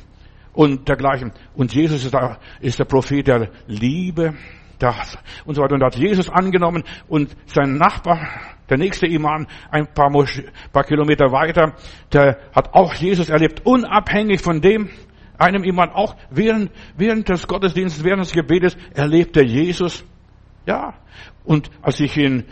und 0.54 0.88
dergleichen. 0.88 1.32
Und 1.54 1.74
Jesus 1.74 2.06
ist, 2.06 2.14
da, 2.14 2.40
ist 2.60 2.80
der 2.80 2.86
Prophet 2.86 3.28
der 3.28 3.52
Liebe, 3.68 4.34
das 4.80 5.18
und 5.46 5.56
so 5.56 5.62
weiter. 5.62 5.74
Und 5.74 5.82
da 5.82 5.88
hat 5.88 5.96
Jesus 5.96 6.30
angenommen 6.30 6.84
und 7.08 7.36
sein 7.46 7.78
Nachbar, 7.78 8.20
der 8.70 8.78
nächste 8.78 9.06
Imam, 9.06 9.48
ein 9.70 9.88
paar, 9.94 10.12
paar 10.74 10.84
Kilometer 10.84 11.32
weiter, 11.32 11.74
der 12.12 12.38
hat 12.54 12.74
auch 12.74 12.94
Jesus 12.96 13.30
erlebt, 13.30 13.62
unabhängig 13.66 14.42
von 14.42 14.62
dem, 14.62 14.90
einem 15.38 15.64
Imam 15.64 15.90
auch 15.90 16.16
während, 16.30 16.72
während 16.98 17.30
des 17.30 17.48
Gottesdienstes, 17.48 18.04
während 18.04 18.24
des 18.24 18.32
Gebetes 18.32 18.78
erlebt 18.94 19.38
er 19.38 19.44
Jesus. 19.44 20.06
Ja. 20.66 20.96
Und 21.44 21.70
als 21.82 22.00
ich 22.00 22.18
in 22.18 22.46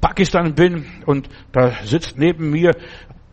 Pakistan 0.00 0.54
bin 0.54 0.86
und 1.06 1.28
da 1.52 1.70
sitzt 1.84 2.18
neben 2.18 2.50
mir 2.50 2.72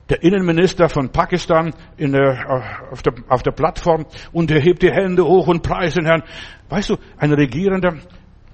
der 0.10 0.24
Innenminister 0.24 0.89
von 0.89 1.10
Pakistan 1.10 1.74
in 1.98 2.12
der, 2.12 2.63
auf, 2.92 3.02
der, 3.04 3.13
auf 3.28 3.44
der 3.44 3.52
Plattform 3.52 4.06
und 4.32 4.52
er 4.52 4.60
hebt 4.60 4.82
die 4.82 4.92
Hände 4.92 5.24
hoch 5.24 5.48
und 5.48 5.62
preist 5.62 5.98
den 5.98 6.06
Herrn. 6.06 6.24
Weißt 6.70 6.92
du, 6.92 6.98
ein 7.18 7.34
Regierender, 7.34 7.98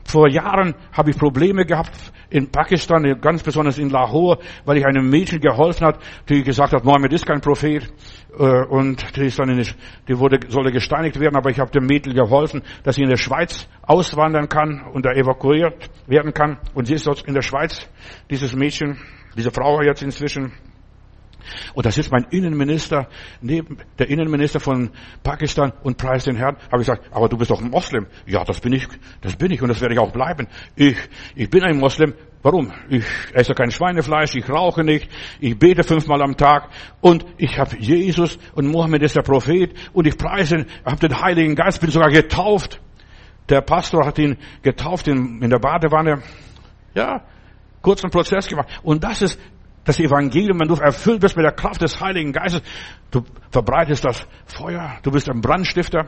vor 0.05 0.29
Jahren 0.29 0.75
habe 0.93 1.09
ich 1.09 1.17
Probleme 1.17 1.65
gehabt 1.65 2.13
in 2.29 2.49
Pakistan, 2.51 3.19
ganz 3.19 3.43
besonders 3.43 3.77
in 3.77 3.89
Lahore, 3.89 4.39
weil 4.63 4.77
ich 4.77 4.85
einem 4.85 5.09
Mädchen 5.09 5.39
geholfen 5.39 5.87
hat, 5.87 5.99
die 6.29 6.43
gesagt 6.43 6.73
hat, 6.73 6.83
Mohammed 6.83 7.11
ist 7.13 7.25
kein 7.25 7.41
Prophet 7.41 7.91
äh, 8.37 8.65
und 8.65 9.17
die, 9.17 9.25
ist 9.25 9.39
dann 9.39 9.49
in, 9.49 9.65
die 10.07 10.19
wurde, 10.19 10.39
sollte 10.47 10.71
gesteinigt 10.71 11.19
werden, 11.19 11.35
aber 11.35 11.49
ich 11.49 11.59
habe 11.59 11.71
dem 11.71 11.85
Mädchen 11.85 12.13
geholfen, 12.13 12.61
dass 12.83 12.95
sie 12.95 13.01
in 13.01 13.09
der 13.09 13.17
Schweiz 13.17 13.67
auswandern 13.81 14.47
kann 14.47 14.83
und 14.93 15.05
da 15.05 15.11
evakuiert 15.11 15.89
werden 16.07 16.33
kann. 16.33 16.59
Und 16.73 16.85
sie 16.85 16.93
ist 16.93 17.07
dort 17.07 17.23
in 17.23 17.33
der 17.33 17.41
Schweiz, 17.41 17.89
dieses 18.29 18.55
Mädchen, 18.55 18.97
diese 19.35 19.51
Frau 19.51 19.81
jetzt 19.81 20.03
inzwischen 20.03 20.53
und 21.73 21.85
da 21.85 21.91
sitzt 21.91 22.11
mein 22.11 22.25
Innenminister 22.31 23.07
neben 23.41 23.77
der 23.97 24.09
Innenminister 24.09 24.59
von 24.59 24.91
Pakistan 25.23 25.73
und 25.83 25.97
preist 25.97 26.27
den 26.27 26.35
Herrn. 26.35 26.57
Habe 26.71 26.81
ich 26.81 26.87
gesagt, 26.87 27.07
aber 27.11 27.29
du 27.29 27.37
bist 27.37 27.51
doch 27.51 27.61
ein 27.61 27.69
Moslem. 27.69 28.07
Ja, 28.25 28.43
das 28.43 28.59
bin 28.59 28.73
ich, 28.73 28.87
das 29.21 29.35
bin 29.35 29.51
ich 29.51 29.61
und 29.61 29.69
das 29.69 29.81
werde 29.81 29.93
ich 29.93 29.99
auch 29.99 30.11
bleiben. 30.11 30.47
Ich, 30.75 30.97
ich 31.35 31.49
bin 31.49 31.63
ein 31.63 31.77
Moslem. 31.77 32.13
Warum? 32.41 32.71
Ich 32.89 33.05
esse 33.33 33.55
kein 33.55 33.71
Schweinefleisch, 33.71 34.35
ich 34.35 34.47
rauche 34.47 34.83
nicht, 34.83 35.09
ich 35.39 35.57
bete 35.57 35.81
fünfmal 35.81 36.21
am 36.21 36.37
Tag 36.37 36.69
und 37.01 37.25
ich 37.37 37.57
habe 37.57 37.75
Jesus 37.79 38.37
und 38.53 38.67
Mohammed 38.67 39.01
ist 39.01 39.15
der 39.15 39.23
Prophet 39.23 39.73
und 39.93 40.05
ich 40.05 40.15
preise, 40.15 40.67
habe 40.85 41.07
den 41.07 41.19
Heiligen 41.19 41.55
Geist, 41.55 41.81
bin 41.81 41.89
sogar 41.89 42.11
getauft. 42.11 42.79
Der 43.49 43.61
Pastor 43.61 44.05
hat 44.05 44.19
ihn 44.19 44.37
getauft 44.61 45.07
in, 45.07 45.41
in 45.41 45.49
der 45.49 45.57
Badewanne. 45.57 46.21
Ja, 46.93 47.23
kurzen 47.81 48.09
Prozess 48.09 48.47
gemacht. 48.47 48.67
Und 48.83 49.03
das 49.03 49.21
ist 49.21 49.39
das 49.85 49.99
Evangelium, 49.99 50.59
wenn 50.59 50.67
du 50.67 50.75
erfüllt 50.75 51.21
bist 51.21 51.37
mit 51.37 51.45
der 51.45 51.53
Kraft 51.53 51.81
des 51.81 52.01
Heiligen 52.01 52.33
Geistes. 52.33 52.61
Du 53.11 53.23
verbreitest 53.51 54.03
das 54.03 54.27
Feuer, 54.45 54.97
du 55.03 55.11
bist 55.11 55.29
ein 55.29 55.39
Brandstifter. 55.39 56.07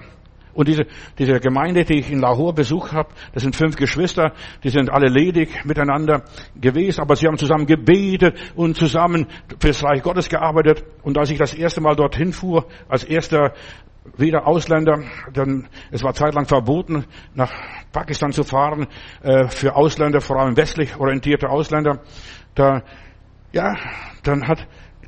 Und 0.53 0.67
diese, 0.67 0.87
diese 1.19 1.39
Gemeinde, 1.39 1.85
die 1.85 1.99
ich 1.99 2.11
in 2.11 2.19
Lahore 2.19 2.51
besucht 2.51 2.91
habe, 2.91 3.09
das 3.31 3.43
sind 3.43 3.55
fünf 3.55 3.75
Geschwister, 3.75 4.33
die 4.63 4.69
sind 4.69 4.89
alle 4.89 5.07
ledig 5.07 5.63
miteinander 5.65 6.23
gewesen, 6.59 7.01
aber 7.01 7.15
sie 7.15 7.27
haben 7.27 7.37
zusammen 7.37 7.67
gebetet 7.67 8.35
und 8.55 8.75
zusammen 8.75 9.27
fürs 9.59 9.83
Reich 9.83 10.01
Gottes 10.01 10.29
gearbeitet. 10.29 10.83
Und 11.03 11.15
als 11.19 11.29
ich 11.29 11.37
das 11.37 11.53
erste 11.53 11.79
Mal 11.79 11.95
dorthin 11.95 12.33
fuhr, 12.33 12.65
als 12.89 13.03
erster 13.03 13.53
wieder 14.17 14.47
Ausländer, 14.47 15.03
dann 15.31 15.67
es 15.91 16.03
war 16.03 16.15
zeitlang 16.15 16.45
verboten, 16.45 17.05
nach 17.35 17.51
Pakistan 17.91 18.31
zu 18.31 18.43
fahren 18.43 18.87
äh, 19.21 19.47
für 19.49 19.75
Ausländer, 19.75 20.21
vor 20.21 20.39
allem 20.39 20.57
westlich 20.57 20.97
orientierte 20.97 21.49
Ausländer. 21.49 22.01
Da, 22.55 22.81
ja, 23.51 23.75
dann 24.23 24.47
hat 24.47 24.67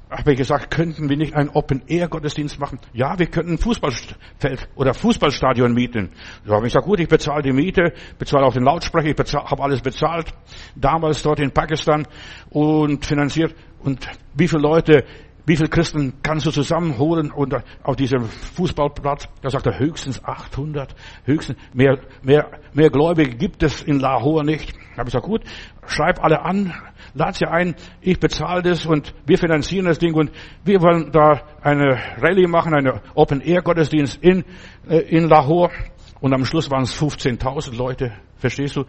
habe 0.10 0.32
ich 0.32 0.38
gesagt, 0.38 0.72
könnten 0.72 1.08
wir 1.08 1.18
nicht 1.18 1.36
einen 1.36 1.50
Open-Air-Gottesdienst 1.50 2.60
machen? 2.60 2.80
Ja, 2.94 3.20
wir 3.20 3.28
könnten 3.28 3.54
ein 3.54 3.58
Fußballfeld 3.60 4.68
oder 4.76 4.94
Fußballstadion 4.94 5.74
mieten. 5.74 6.10
Da 6.46 6.56
habe 6.56 6.66
ich 6.66 6.74
gesagt, 6.74 6.88
gut, 6.88 7.00
ich 7.00 7.08
bezahle 7.08 7.44
die 7.44 7.52
Miete, 7.52 7.94
bezahle 8.18 8.46
auch 8.46 8.54
den 8.54 8.64
Lautsprecher, 8.64 9.10
ich 9.10 9.34
habe 9.36 9.62
alles 9.62 9.82
bezahlt. 9.82 10.34
Damals 10.76 11.22
dort 11.22 11.40
in 11.40 11.52
Pakistan 11.52 12.08
und 12.50 13.06
finanziert. 13.06 13.54
Und 13.84 14.08
wie 14.34 14.48
viele 14.48 14.64
Leute, 14.64 15.06
wie 15.46 15.56
viele 15.56 15.70
Christen 15.70 16.14
kannst 16.24 16.48
du 16.48 16.52
zusammenholen 16.52 17.32
und 17.32 17.56
auf 17.84 17.96
diesem 17.96 18.24
Fußballplatz? 18.24 19.30
Da 19.44 19.50
sagt 19.52 19.68
er 19.68 19.78
höchstens 19.78 20.24
800, 20.24 20.96
höchstens 21.26 21.58
mehr, 21.74 22.00
mehr, 22.24 22.50
mehr 22.74 22.90
Gläubige 22.90 23.36
gibt 23.36 23.62
es 23.62 23.84
in 23.84 24.00
Lahore 24.00 24.44
nicht. 24.44 24.74
Da 24.74 25.02
habe 25.02 25.10
ich 25.10 25.14
gesagt, 25.14 25.26
gut, 25.26 25.44
schreib 25.86 26.24
alle 26.24 26.42
an, 26.42 26.74
lad 27.14 27.36
sie 27.36 27.46
ein, 27.46 27.76
ich 28.02 28.20
bezahle 28.20 28.62
das 28.62 28.86
und 28.86 29.14
wir 29.26 29.38
finanzieren 29.38 29.86
das 29.86 30.00
Ding 30.00 30.14
und 30.14 30.32
wir 30.64 30.82
wollen 30.82 31.12
da 31.12 31.42
eine 31.62 31.98
Rallye 32.18 32.48
machen, 32.48 32.74
eine 32.74 33.02
Open-Air-Gottesdienst 33.16 34.22
in, 34.22 34.44
äh, 34.88 35.00
in 35.00 35.28
Lahore. 35.28 35.72
Und 36.22 36.34
am 36.34 36.44
Schluss 36.44 36.70
waren 36.70 36.84
es 36.84 37.02
15.000 37.02 37.76
Leute, 37.78 38.12
verstehst 38.38 38.76
du? 38.76 38.84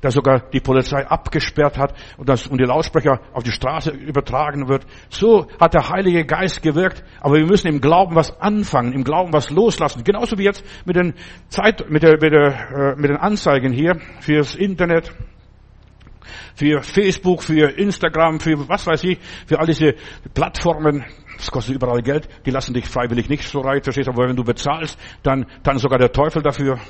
Da 0.00 0.12
sogar 0.12 0.48
die 0.52 0.60
Polizei 0.60 1.04
abgesperrt 1.04 1.76
hat 1.76 1.92
und, 2.18 2.28
das, 2.28 2.46
und 2.46 2.60
die 2.60 2.64
Lautsprecher 2.64 3.20
auf 3.32 3.42
die 3.42 3.50
Straße 3.50 3.90
übertragen 3.90 4.68
wird. 4.68 4.86
So 5.08 5.48
hat 5.60 5.74
der 5.74 5.88
Heilige 5.88 6.24
Geist 6.24 6.62
gewirkt. 6.62 7.02
Aber 7.20 7.34
wir 7.34 7.46
müssen 7.46 7.66
im 7.66 7.80
Glauben 7.80 8.14
was 8.14 8.40
anfangen, 8.40 8.92
im 8.92 9.02
Glauben 9.02 9.32
was 9.32 9.50
loslassen. 9.50 10.04
Genauso 10.04 10.38
wie 10.38 10.44
jetzt 10.44 10.64
mit 10.86 10.94
den 10.94 11.14
Zeit, 11.48 11.90
mit 11.90 12.04
der, 12.04 12.12
mit 12.20 12.32
der, 12.32 12.70
äh, 12.70 12.96
mit 12.96 13.10
den 13.10 13.16
Anzeigen 13.16 13.72
hier 13.72 13.98
fürs 14.20 14.54
Internet 14.54 15.12
für 16.58 16.82
Facebook, 16.82 17.44
für 17.44 17.70
Instagram, 17.78 18.40
für 18.40 18.68
was 18.68 18.84
weiß 18.84 19.04
ich, 19.04 19.18
für 19.46 19.60
all 19.60 19.66
diese 19.66 19.94
Plattformen. 20.34 21.04
Das 21.36 21.52
kostet 21.52 21.76
überall 21.76 22.02
Geld. 22.02 22.28
Die 22.44 22.50
lassen 22.50 22.74
dich 22.74 22.84
freiwillig 22.84 23.28
nicht 23.28 23.44
so 23.44 23.60
rein, 23.60 23.80
verstehst 23.80 24.08
du? 24.08 24.12
Aber 24.12 24.28
wenn 24.28 24.34
du 24.34 24.42
bezahlst, 24.42 24.98
dann, 25.22 25.46
dann 25.62 25.78
sogar 25.78 26.00
der 26.00 26.10
Teufel 26.10 26.42
dafür. 26.42 26.80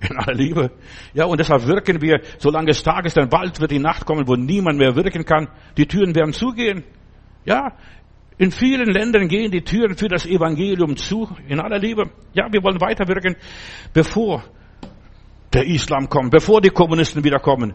In 0.08 0.16
aller 0.16 0.34
Liebe. 0.34 0.70
Ja, 1.12 1.24
und 1.24 1.40
deshalb 1.40 1.66
wirken 1.66 2.00
wir, 2.02 2.20
solange 2.38 2.70
es 2.70 2.84
Tag 2.84 3.04
ist, 3.04 3.16
denn 3.16 3.28
bald 3.28 3.60
wird 3.60 3.72
die 3.72 3.80
Nacht 3.80 4.06
kommen, 4.06 4.28
wo 4.28 4.36
niemand 4.36 4.78
mehr 4.78 4.94
wirken 4.94 5.24
kann. 5.24 5.48
Die 5.76 5.86
Türen 5.86 6.14
werden 6.14 6.32
zugehen. 6.32 6.84
Ja, 7.44 7.72
in 8.38 8.52
vielen 8.52 8.92
Ländern 8.92 9.26
gehen 9.26 9.50
die 9.50 9.62
Türen 9.62 9.96
für 9.96 10.06
das 10.06 10.24
Evangelium 10.24 10.96
zu. 10.96 11.28
In 11.48 11.58
aller 11.58 11.80
Liebe. 11.80 12.10
Ja, 12.32 12.46
wir 12.48 12.62
wollen 12.62 12.80
weiterwirken, 12.80 13.34
bevor 13.92 14.44
der 15.52 15.66
Islam 15.66 16.08
kommt, 16.08 16.30
bevor 16.30 16.60
die 16.60 16.70
Kommunisten 16.70 17.24
wiederkommen 17.24 17.74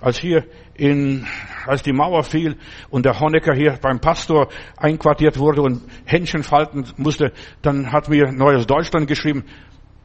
als 0.00 0.18
hier 0.18 0.44
in, 0.74 1.26
als 1.66 1.82
die 1.82 1.92
Mauer 1.92 2.22
fiel 2.22 2.56
und 2.90 3.04
der 3.04 3.20
Honecker 3.20 3.54
hier 3.54 3.78
beim 3.80 4.00
Pastor 4.00 4.48
einquartiert 4.76 5.38
wurde 5.38 5.62
und 5.62 5.82
Händchen 6.04 6.42
falten 6.42 6.86
musste, 6.96 7.32
dann 7.62 7.92
hat 7.92 8.08
mir 8.08 8.32
Neues 8.32 8.66
Deutschland 8.66 9.06
geschrieben, 9.06 9.44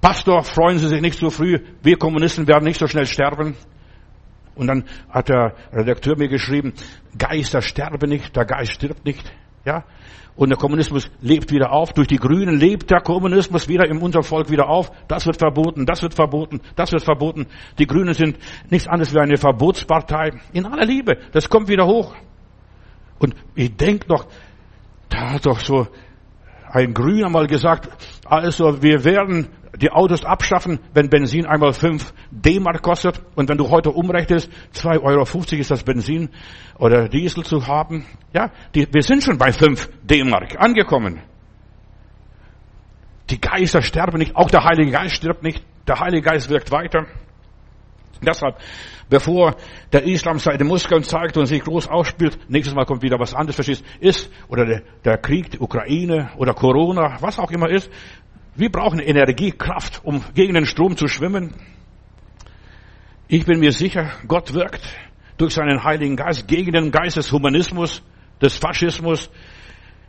Pastor, 0.02 0.44
freuen 0.44 0.78
Sie 0.78 0.88
sich 0.88 1.02
nicht 1.02 1.18
so 1.18 1.30
früh, 1.30 1.60
wir 1.82 1.98
Kommunisten 1.98 2.48
werden 2.48 2.66
nicht 2.66 2.80
so 2.80 2.88
schnell 2.88 3.08
sterben. 3.08 3.56
Und 4.54 4.68
dann 4.68 4.86
hat 5.10 5.30
der 5.30 5.56
Redakteur 5.74 6.18
mir 6.18 6.30
geschrieben, 6.30 6.74
Geister 7.18 7.62
sterben 7.62 8.10
nicht, 8.10 8.36
der 8.36 8.46
Geist 8.46 8.74
stirbt 8.74 9.06
nicht. 9.06 9.32
Ja, 9.66 9.84
und 10.36 10.50
der 10.50 10.58
Kommunismus 10.58 11.10
lebt 11.22 11.52
wieder 11.52 11.72
auf. 11.72 11.94
Durch 11.94 12.08
die 12.08 12.18
Grünen 12.18 12.60
lebt 12.60 12.92
der 12.92 13.02
Kommunismus 13.02 13.70
wieder 13.70 13.88
in 13.88 13.98
unserem 13.98 14.24
Volk 14.24 14.50
wieder 14.50 14.68
auf. 14.68 14.92
Das 15.08 15.26
wird 15.26 15.38
verboten, 15.38 15.86
das 15.86 16.02
wird 16.02 16.14
verboten, 16.14 16.62
das 16.76 16.92
wird 16.92 17.04
verboten. 17.04 17.48
Die 17.80 17.88
Grünen 17.88 18.14
sind 18.14 18.38
nichts 18.70 18.88
anderes 18.88 19.14
wie 19.14 19.20
eine 19.20 19.38
Verbotspartei. 19.38 20.32
In 20.52 20.66
aller 20.66 20.86
Liebe, 20.86 21.18
das 21.32 21.50
kommt 21.50 21.70
wieder 21.70 21.86
hoch. 21.86 22.14
Und 23.18 23.34
ich 23.56 23.76
denke 23.76 24.10
noch, 24.10 24.28
da 25.10 25.32
hat 25.32 25.46
doch 25.46 25.60
so 25.60 25.88
ein 26.70 26.94
Grüner 26.94 27.30
mal 27.30 27.48
gesagt, 27.48 27.90
also 28.26 28.84
wir 28.84 29.06
werden 29.06 29.48
die 29.78 29.92
Autos 29.92 30.24
abschaffen, 30.24 30.80
wenn 30.94 31.10
Benzin 31.10 31.46
einmal 31.46 31.74
5 31.74 32.14
D-Mark 32.32 32.82
kostet. 32.82 33.22
Und 33.36 33.50
wenn 33.50 33.58
du 33.58 33.70
heute 33.70 33.92
umrechnest, 33.92 34.50
2,50 34.74 35.02
Euro 35.04 35.24
ist 35.60 35.72
das 35.72 35.84
Benzin 35.84 36.30
oder 36.78 37.10
Diesel 37.10 37.44
zu 37.44 37.68
haben. 37.68 38.06
Ja, 38.34 38.52
die, 38.74 38.88
wir 38.92 39.04
sind 39.04 39.24
schon 39.24 39.38
bei 39.38 39.52
5 39.52 39.90
D-Mark 40.04 40.56
angekommen. 40.60 41.22
Die 43.30 43.42
Geister 43.42 43.82
sterben 43.82 44.20
nicht, 44.20 44.36
auch 44.36 44.52
der 44.52 44.64
Heilige 44.64 44.92
Geist 44.92 45.16
stirbt 45.16 45.44
nicht. 45.44 45.64
Der 45.88 46.00
Heilige 46.00 46.22
Geist 46.22 46.50
wirkt 46.50 46.72
weiter. 46.72 47.06
Deshalb, 48.22 48.58
bevor 49.10 49.56
der 49.92 50.04
Islam 50.04 50.40
seine 50.40 50.64
Muskeln 50.64 51.04
zeigt 51.04 51.38
und 51.38 51.46
sich 51.46 51.64
groß 51.64 51.88
ausspielt, 51.88 52.38
nächstes 52.50 52.74
Mal 52.74 52.86
kommt 52.86 53.02
wieder 53.02 53.20
was 53.20 53.34
anderes, 53.34 53.56
verstehst, 53.56 53.84
ist, 54.00 54.32
oder 54.48 54.66
der, 54.66 54.82
der 55.04 55.18
Krieg, 55.18 55.52
die 55.52 55.60
Ukraine 55.60 56.32
oder 56.38 56.54
Corona, 56.54 57.18
was 57.20 57.40
auch 57.40 57.52
immer 57.52 57.70
ist, 57.70 57.90
wir 58.56 58.72
brauchen 58.72 59.00
Energie, 59.00 59.52
Kraft, 59.52 60.02
um 60.04 60.24
gegen 60.34 60.54
den 60.54 60.66
Strom 60.66 60.96
zu 60.96 61.08
schwimmen. 61.08 61.54
Ich 63.28 63.46
bin 63.46 63.60
mir 63.60 63.72
sicher, 63.72 64.12
Gott 64.28 64.54
wirkt 64.54 64.84
durch 65.38 65.54
seinen 65.54 65.84
Heiligen 65.84 66.16
Geist 66.16 66.48
gegen 66.48 66.72
den 66.72 66.92
Geist 66.92 67.18
des 67.18 67.32
Humanismus, 67.32 68.02
des 68.42 68.56
Faschismus, 68.56 69.30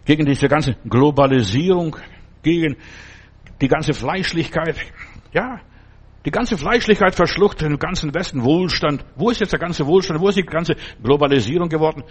gegen 0.04 0.24
diese 0.26 0.48
ganze 0.48 0.76
Globalisierung, 0.88 1.96
gegen 2.42 2.76
die 3.60 3.68
ganze 3.68 3.92
Fleischlichkeit. 3.92 4.76
Ja, 5.32 5.60
die 6.24 6.30
ganze 6.30 6.58
Fleischlichkeit 6.58 7.14
verschluckt 7.14 7.62
den 7.62 7.78
ganzen 7.78 8.14
Westen 8.14 8.44
Wohlstand. 8.44 9.04
Wo 9.16 9.30
ist 9.30 9.40
jetzt 9.40 9.52
der 9.52 9.60
ganze 9.60 9.86
Wohlstand? 9.86 10.20
Wo 10.20 10.28
ist 10.28 10.36
die 10.36 10.42
ganze 10.42 10.76
Globalisierung 11.02 11.68
geworden? 11.68 12.04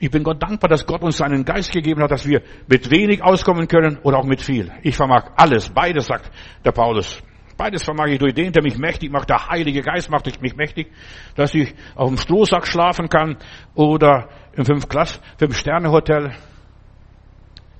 Ich 0.00 0.10
bin 0.10 0.22
Gott 0.22 0.40
dankbar, 0.42 0.68
dass 0.68 0.86
Gott 0.86 1.02
uns 1.02 1.16
seinen 1.16 1.44
Geist 1.44 1.72
gegeben 1.72 2.02
hat, 2.02 2.10
dass 2.10 2.26
wir 2.26 2.42
mit 2.68 2.90
wenig 2.90 3.22
auskommen 3.22 3.66
können 3.66 3.98
oder 4.02 4.18
auch 4.18 4.24
mit 4.24 4.40
viel. 4.40 4.70
Ich 4.82 4.96
vermag 4.96 5.32
alles, 5.36 5.68
beides, 5.70 6.06
sagt 6.06 6.30
der 6.64 6.72
Paulus. 6.72 7.20
Beides 7.56 7.82
vermag 7.82 8.06
ich 8.06 8.20
durch 8.20 8.34
den, 8.34 8.52
der 8.52 8.62
mich 8.62 8.78
mächtig 8.78 9.10
macht. 9.10 9.28
Der 9.28 9.48
Heilige 9.48 9.82
Geist 9.82 10.08
macht 10.10 10.40
mich 10.40 10.54
mächtig, 10.54 10.92
dass 11.34 11.52
ich 11.54 11.74
auf 11.96 12.08
dem 12.08 12.16
Strohsack 12.16 12.68
schlafen 12.68 13.08
kann 13.08 13.36
oder 13.74 14.28
im 14.52 14.64
Fünf-Klass, 14.64 15.20
Fünf-Sterne-Hotel. 15.38 16.32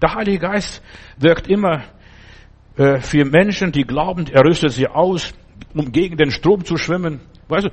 Der 0.03 0.15
Heilige 0.15 0.41
Geist 0.41 0.83
wirkt 1.17 1.47
immer 1.47 1.85
äh, 2.77 2.99
für 2.99 3.25
Menschen, 3.25 3.71
die 3.71 3.83
glauben, 3.83 4.27
er 4.33 4.45
rüstet 4.45 4.73
sie 4.73 4.89
aus, 4.89 5.33
um 5.75 5.93
gegen 5.93 6.17
den 6.17 6.33
Strom 6.33 6.65
zu 6.65 6.77
schwimmen. 6.77 7.21
Weißt 7.49 7.67
du, 7.67 7.71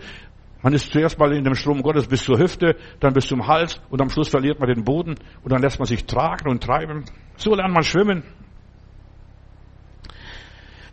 man 0.65 0.73
ist 0.73 0.91
zuerst 0.91 1.19
mal 1.19 1.31
in 1.31 1.43
dem 1.43 1.53
Strom 1.53 1.83
Gottes 1.83 2.07
bis 2.07 2.23
zur 2.23 2.39
Hüfte, 2.39 2.75
dann 2.99 3.13
bis 3.13 3.27
zum 3.27 3.45
Hals 3.45 3.79
und 3.91 4.01
am 4.01 4.09
Schluss 4.09 4.29
verliert 4.29 4.59
man 4.59 4.67
den 4.67 4.83
Boden 4.83 5.13
und 5.43 5.51
dann 5.51 5.61
lässt 5.61 5.77
man 5.77 5.85
sich 5.85 6.07
tragen 6.07 6.49
und 6.49 6.63
treiben. 6.63 7.05
So 7.35 7.53
lernt 7.53 7.71
man 7.71 7.83
schwimmen. 7.83 8.23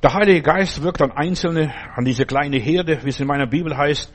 Der 0.03 0.13
Heilige 0.13 0.43
Geist 0.43 0.83
wirkt 0.83 1.01
an 1.01 1.11
Einzelne, 1.13 1.73
an 1.97 2.05
diese 2.05 2.27
kleine 2.27 2.59
Herde, 2.59 3.03
wie 3.03 3.09
es 3.09 3.19
in 3.19 3.27
meiner 3.27 3.47
Bibel 3.47 3.75
heißt. 3.75 4.13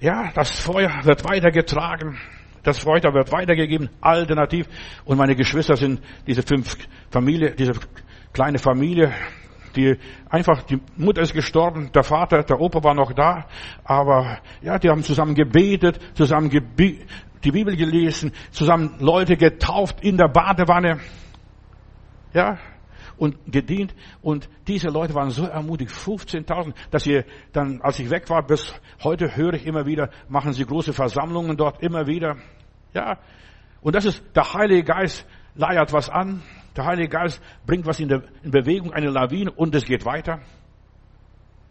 Ja, 0.00 0.32
das 0.34 0.58
Feuer 0.58 0.90
wird 1.02 1.28
weitergetragen. 1.28 2.18
Das 2.62 2.78
Feuer 2.78 3.12
wird 3.12 3.30
weitergegeben, 3.32 3.90
alternativ. 4.00 4.66
Und 5.04 5.18
meine 5.18 5.36
Geschwister 5.36 5.76
sind 5.76 6.00
diese 6.26 6.42
fünf 6.42 6.74
Familie, 7.10 7.54
diese 7.54 7.74
kleine 8.32 8.58
Familie, 8.58 9.12
die 9.76 9.96
einfach, 10.28 10.62
die 10.62 10.80
Mutter 10.96 11.22
ist 11.22 11.34
gestorben, 11.34 11.90
der 11.92 12.02
Vater, 12.02 12.42
der 12.42 12.60
Opa 12.60 12.82
war 12.82 12.94
noch 12.94 13.12
da, 13.12 13.46
aber 13.84 14.38
ja, 14.62 14.78
die 14.78 14.88
haben 14.88 15.02
zusammen 15.02 15.34
gebetet, 15.34 16.00
zusammen 16.14 16.50
die 16.50 17.50
Bibel 17.50 17.76
gelesen, 17.76 18.32
zusammen 18.50 18.96
Leute 18.98 19.36
getauft 19.36 20.02
in 20.02 20.16
der 20.16 20.28
Badewanne. 20.28 21.00
Ja, 22.32 22.58
und 23.18 23.36
gedient. 23.50 23.94
Und 24.20 24.48
diese 24.66 24.88
Leute 24.88 25.14
waren 25.14 25.30
so 25.30 25.44
ermutigt, 25.46 25.90
15.000, 25.90 26.74
dass 26.90 27.04
sie 27.04 27.22
dann, 27.52 27.80
als 27.80 27.98
ich 27.98 28.10
weg 28.10 28.28
war, 28.28 28.42
bis 28.46 28.74
heute 29.02 29.36
höre 29.36 29.54
ich 29.54 29.66
immer 29.66 29.86
wieder, 29.86 30.10
machen 30.28 30.52
sie 30.52 30.64
große 30.64 30.92
Versammlungen 30.92 31.56
dort 31.56 31.82
immer 31.82 32.06
wieder. 32.06 32.36
Ja. 32.92 33.18
Und 33.80 33.94
das 33.94 34.04
ist, 34.04 34.22
der 34.34 34.52
Heilige 34.52 34.84
Geist 34.84 35.26
leiert 35.54 35.92
was 35.92 36.10
an. 36.10 36.42
Der 36.76 36.84
Heilige 36.84 37.08
Geist 37.08 37.40
bringt 37.66 37.86
was 37.86 38.00
in, 38.00 38.08
der, 38.08 38.22
in 38.42 38.50
Bewegung, 38.50 38.92
eine 38.92 39.08
Lawine 39.08 39.50
und 39.50 39.74
es 39.74 39.84
geht 39.84 40.04
weiter. 40.04 40.40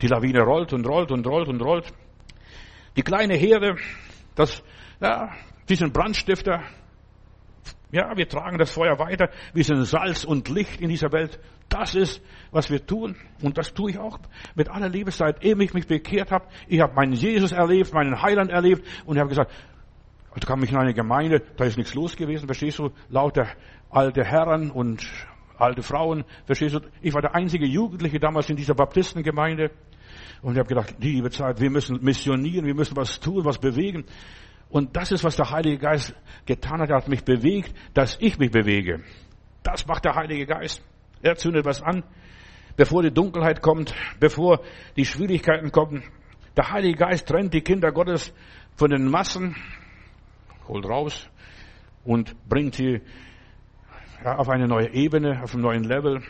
Die 0.01 0.07
Lawine 0.07 0.41
rollt 0.41 0.73
und 0.73 0.85
rollt 0.87 1.11
und 1.11 1.25
rollt 1.27 1.47
und 1.47 1.61
rollt. 1.61 1.93
Die 2.95 3.03
kleine 3.03 3.35
Herde, 3.35 3.75
das, 4.35 4.63
ja, 4.99 5.29
die 5.69 5.75
sind 5.75 5.93
Brandstifter. 5.93 6.63
Ja, 7.91 8.17
wir 8.17 8.27
tragen 8.27 8.57
das 8.57 8.71
Feuer 8.71 8.97
weiter. 8.99 9.29
Wir 9.53 9.63
sind 9.63 9.85
Salz 9.85 10.23
und 10.25 10.49
Licht 10.49 10.81
in 10.81 10.89
dieser 10.89 11.11
Welt. 11.11 11.39
Das 11.69 11.95
ist, 11.95 12.21
was 12.51 12.69
wir 12.69 12.85
tun. 12.85 13.15
Und 13.41 13.57
das 13.57 13.73
tue 13.73 13.91
ich 13.91 13.99
auch 13.99 14.19
mit 14.55 14.69
aller 14.69 14.89
Liebe, 14.89 15.11
seit 15.11 15.43
ich 15.43 15.55
mich 15.55 15.87
bekehrt 15.87 16.31
habe. 16.31 16.45
Ich 16.67 16.81
habe 16.81 16.93
meinen 16.93 17.13
Jesus 17.13 17.51
erlebt, 17.51 17.93
meinen 17.93 18.21
Heiland 18.21 18.51
erlebt. 18.51 18.85
Und 19.05 19.15
ich 19.15 19.19
habe 19.19 19.29
gesagt, 19.29 19.51
da 20.35 20.45
kam 20.45 20.61
ich 20.63 20.71
in 20.71 20.77
eine 20.77 20.93
Gemeinde, 20.93 21.41
da 21.55 21.63
ist 21.63 21.77
nichts 21.77 21.93
los 21.93 22.17
gewesen, 22.17 22.45
verstehst 22.45 22.79
du? 22.79 22.91
Lauter 23.09 23.47
alte 23.95 24.25
Herren 24.25 24.71
und 24.71 25.07
alte 25.57 25.81
Frauen, 25.81 26.25
verstehst 26.45 26.75
du? 26.75 26.79
Ich 27.01 27.13
war 27.13 27.21
der 27.21 27.33
einzige 27.33 27.65
Jugendliche 27.65 28.19
damals 28.19 28.49
in 28.49 28.57
dieser 28.57 28.75
Baptistengemeinde. 28.75 29.71
Und 30.41 30.53
ich 30.53 30.59
habe 30.59 30.67
gedacht, 30.67 30.95
liebe 30.99 31.29
Zeit, 31.29 31.61
wir 31.61 31.69
müssen 31.71 32.03
missionieren, 32.03 32.65
wir 32.65 32.75
müssen 32.75 32.97
was 32.97 33.19
tun, 33.19 33.45
was 33.45 33.57
bewegen. 33.57 34.05
Und 34.69 34.97
das 34.97 35.11
ist, 35.13 35.23
was 35.23 35.37
der 35.37 35.49
Heilige 35.49 35.77
Geist 35.77 36.13
getan 36.45 36.81
hat. 36.81 36.89
Er 36.89 36.97
hat 36.97 37.07
mich 37.07 37.23
bewegt, 37.23 37.73
dass 37.93 38.17
ich 38.19 38.37
mich 38.37 38.51
bewege. 38.51 39.01
Das 39.63 39.87
macht 39.87 40.03
der 40.03 40.15
Heilige 40.15 40.45
Geist. 40.45 40.83
Er 41.21 41.35
zündet 41.37 41.65
was 41.65 41.81
an, 41.81 42.03
bevor 42.75 43.01
die 43.01 43.13
Dunkelheit 43.13 43.61
kommt, 43.61 43.95
bevor 44.19 44.59
die 44.97 45.05
Schwierigkeiten 45.05 45.71
kommen. 45.71 46.03
Der 46.57 46.69
Heilige 46.69 46.97
Geist 46.97 47.27
trennt 47.27 47.53
die 47.53 47.61
Kinder 47.61 47.93
Gottes 47.93 48.33
von 48.75 48.89
den 48.89 49.09
Massen, 49.09 49.55
holt 50.67 50.85
raus 50.85 51.29
und 52.03 52.35
bringt 52.47 52.75
sie 52.75 53.01
auf 54.25 54.49
eine 54.49 54.67
neue 54.67 54.89
Ebene, 54.93 55.41
auf 55.43 55.53
einen 55.53 55.61
neuen 55.61 55.83
Level. 55.83 56.21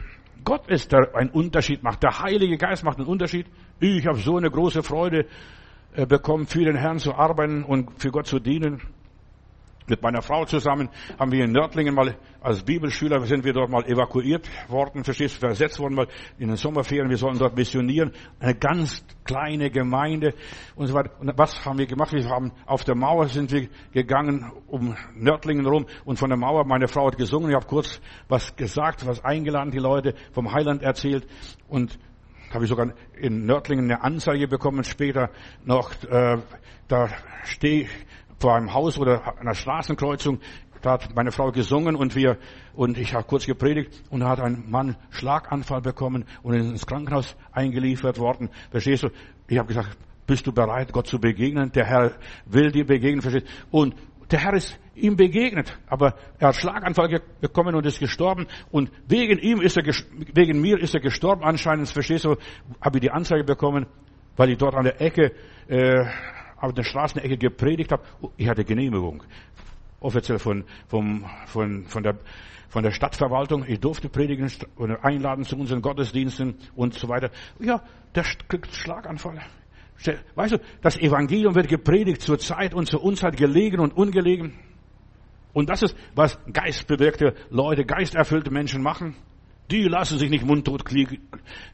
Gott 0.44 0.68
ist 0.68 0.92
der 0.92 1.16
ein 1.16 1.30
Unterschied 1.30 1.82
macht. 1.82 2.04
Der 2.04 2.20
Heilige 2.22 2.58
Geist 2.58 2.84
macht 2.84 2.98
einen 3.00 3.08
Unterschied. 3.08 3.48
Ich 3.80 4.06
habe 4.06 4.20
so 4.20 4.38
eine 4.38 4.52
große 4.52 4.84
Freude 4.84 5.26
äh, 5.96 6.06
bekommen, 6.06 6.46
für 6.46 6.64
den 6.64 6.76
Herrn 6.76 7.00
zu 7.00 7.16
arbeiten 7.16 7.64
und 7.64 8.00
für 8.00 8.12
Gott 8.12 8.28
zu 8.28 8.40
dienen. 8.40 8.82
Mit 9.88 10.02
meiner 10.02 10.24
Frau 10.24 10.46
zusammen 10.46 10.90
haben 11.20 11.32
wir 11.32 11.44
in 11.44 11.52
Nördlingen 11.52 11.94
mal 11.94 12.16
als 12.42 12.64
Bibelschüler 12.64 13.24
sind 13.26 13.44
wir 13.44 13.54
dort 13.54 13.70
mal 13.70 13.86
evakuiert 13.86 14.50
worden, 14.68 15.04
verstehst 15.04 15.36
du, 15.36 15.48
versetzt 15.48 15.80
worden 15.80 15.94
mal 15.94 16.08
in 16.40 16.48
den 16.48 16.58
Sommerferien. 16.58 17.08
Wir 17.08 17.18
sollen 17.18 17.38
dort 17.38 17.56
missionieren. 17.56 18.12
Eine 18.40 18.56
ganz 18.56 19.06
kleine 19.26 19.70
Gemeinde 19.70 20.34
und 20.76 20.88
so 20.88 20.96
weiter. 20.96 21.12
Und 21.20 21.32
was 21.38 21.64
haben 21.64 21.78
wir 21.78 21.86
gemacht? 21.86 22.14
Wir 22.14 22.28
haben 22.28 22.52
auf 22.66 22.84
der 22.84 22.96
Mauer 22.96 23.28
sind 23.28 23.52
wir 23.52 23.70
gegangen 23.94 24.52
um 24.68 24.96
Nördlingen 25.16 25.68
rum 25.68 25.86
und 26.04 26.18
von 26.18 26.30
der 26.30 26.38
Mauer, 26.38 26.66
meine 26.66 26.88
Frau 26.88 27.06
hat 27.06 27.18
gesungen. 27.18 27.50
Ich 27.50 27.56
habe 27.56 27.68
kurz 27.68 28.02
was 28.28 28.56
gesagt, 28.56 29.06
was 29.06 29.24
eingeladen, 29.24 29.70
die 29.70 29.78
Leute 29.78 30.16
vom 30.34 30.52
Heiland 30.52 30.82
erzählt 30.82 31.28
und 31.68 32.00
habe 32.52 32.64
ich 32.64 32.70
sogar 32.70 32.94
in 33.20 33.46
Nördlingen 33.46 33.86
eine 33.86 34.04
Anzeige 34.04 34.48
bekommen 34.48 34.84
später 34.84 35.30
noch. 35.64 35.92
Äh, 36.10 36.38
da 36.88 37.10
stehe 37.44 37.88
vor 38.46 38.54
einem 38.54 38.76
Haus 38.76 39.00
oder 39.00 39.40
einer 39.40 39.56
Straßenkreuzung. 39.56 40.40
Da 40.84 40.92
hat 40.92 41.16
meine 41.16 41.32
Frau 41.32 41.52
gesungen 41.52 41.96
und 41.96 42.16
wir 42.16 42.38
und 42.76 42.96
ich 42.96 43.16
habe 43.16 43.24
kurz 43.24 43.48
gepredigt 43.48 44.04
und 44.12 44.20
da 44.20 44.30
hat 44.30 44.40
ein 44.40 44.66
Mann 44.70 44.98
Schlaganfall 45.10 45.82
bekommen 45.82 46.26
und 46.44 46.54
ins 46.54 46.86
Krankenhaus 46.86 47.36
eingeliefert 47.52 48.20
worden. 48.20 48.52
Verstehst 48.70 49.02
du? 49.02 49.10
Ich 49.48 49.58
habe 49.58 49.68
gesagt, 49.68 49.98
bist 50.28 50.46
du 50.46 50.52
bereit, 50.52 50.94
Gott 50.94 51.08
zu 51.08 51.18
begegnen? 51.18 51.72
Der 51.72 51.86
Herr 51.86 52.12
will 52.46 52.72
dir 52.72 52.86
begegnen, 52.86 53.24
verstehst 53.24 53.48
du? 53.48 53.80
Und 53.80 53.96
der 54.30 54.38
Herr 54.38 54.54
ist 54.54 54.80
ihm 54.94 55.16
begegnet, 55.16 55.76
aber 55.88 56.14
er 56.38 56.50
hat 56.50 56.56
Schlaganfall 56.56 57.22
bekommen 57.42 57.74
und 57.74 57.84
ist 57.88 58.00
gestorben 58.00 58.46
und 58.70 58.92
wegen 59.08 59.40
ihm 59.40 59.60
ist 59.60 59.76
er, 59.76 59.84
wegen 60.36 60.62
mir 60.62 60.80
ist 60.80 60.94
er 60.94 61.02
gestorben 61.02 61.44
anscheinend, 61.44 61.90
verstehst 61.90 62.26
du, 62.26 62.36
habe 62.80 62.98
ich 62.98 63.02
die 63.02 63.10
Anzeige 63.10 63.44
bekommen, 63.44 63.88
weil 64.36 64.52
ich 64.52 64.60
dort 64.60 64.76
an 64.76 64.84
der 64.84 65.02
Ecke, 65.02 65.32
äh, 65.68 66.06
auf 66.58 66.74
der 66.74 66.84
Straßenecke 66.84 67.38
gepredigt 67.38 67.92
habe. 67.92 68.04
Ich 68.38 68.48
hatte 68.48 68.64
Genehmigung, 68.64 69.24
offiziell 70.00 70.40
von, 70.40 70.64
vom, 70.88 71.26
von, 71.48 71.86
von 71.86 72.04
der, 72.04 72.18
von 72.70 72.84
der 72.84 72.92
Stadtverwaltung. 72.92 73.66
Ich 73.68 73.80
durfte 73.80 74.10
predigen 74.10 74.52
und 74.76 74.92
einladen 75.04 75.44
zu 75.44 75.58
unseren 75.58 75.82
Gottesdiensten 75.82 76.56
und 76.76 76.94
so 76.94 77.10
weiter. 77.10 77.30
Ja, 77.60 77.82
der 78.14 78.24
Schlaganfall. 78.24 79.42
Weißt 80.36 80.54
du, 80.54 80.58
das 80.82 80.98
Evangelium 80.98 81.56
wird 81.56 81.70
gepredigt 81.70 82.22
zur 82.22 82.38
Zeit 82.38 82.74
und 82.74 82.88
zur 82.88 83.04
Unzeit 83.04 83.38
gelegen 83.38 83.80
und 83.80 83.96
ungelegen. 83.96 84.54
Und 85.54 85.70
das 85.70 85.84
ist, 85.84 85.96
was 86.16 86.38
geistbewirkte 86.52 87.34
Leute, 87.50 87.86
geisterfüllte 87.86 88.52
Menschen 88.52 88.84
machen. 88.84 89.16
Die 89.72 89.84
lassen 89.84 90.20
sich 90.20 90.30
nicht 90.30 90.46
mundtot 90.46 90.84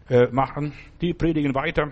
äh, 0.08 0.28
machen. 0.32 0.74
Die 1.02 1.14
predigen 1.14 1.56
weiter. 1.56 1.92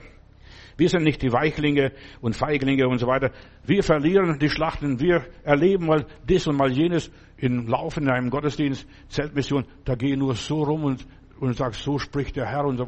Wir 0.80 0.88
sind 0.88 1.04
nicht 1.04 1.22
die 1.22 1.34
Weichlinge 1.34 1.92
und 2.22 2.38
Feiglinge 2.38 2.88
und 2.88 3.00
so 3.00 3.08
weiter. 3.08 3.32
Wir 3.66 3.84
verlieren 3.84 4.40
die 4.40 4.50
Schlachten. 4.50 5.02
Wir 5.02 5.26
erleben 5.44 5.88
mal 5.88 6.06
dies 6.28 6.48
und 6.48 6.56
mal 6.56 6.72
jenes 6.72 7.12
im 7.36 7.68
Laufen 7.68 8.04
in 8.04 8.10
einem 8.10 8.30
Gottesdienst, 8.30 8.88
Zeltmission. 9.10 9.66
Da 9.84 9.96
gehen 9.96 10.20
nur 10.20 10.36
so 10.36 10.64
rum 10.64 10.86
und 10.86 11.06
und 11.40 11.56
sagst, 11.56 11.84
so 11.84 11.98
spricht 11.98 12.36
der 12.36 12.46
Herr 12.48 12.66
und 12.66 12.86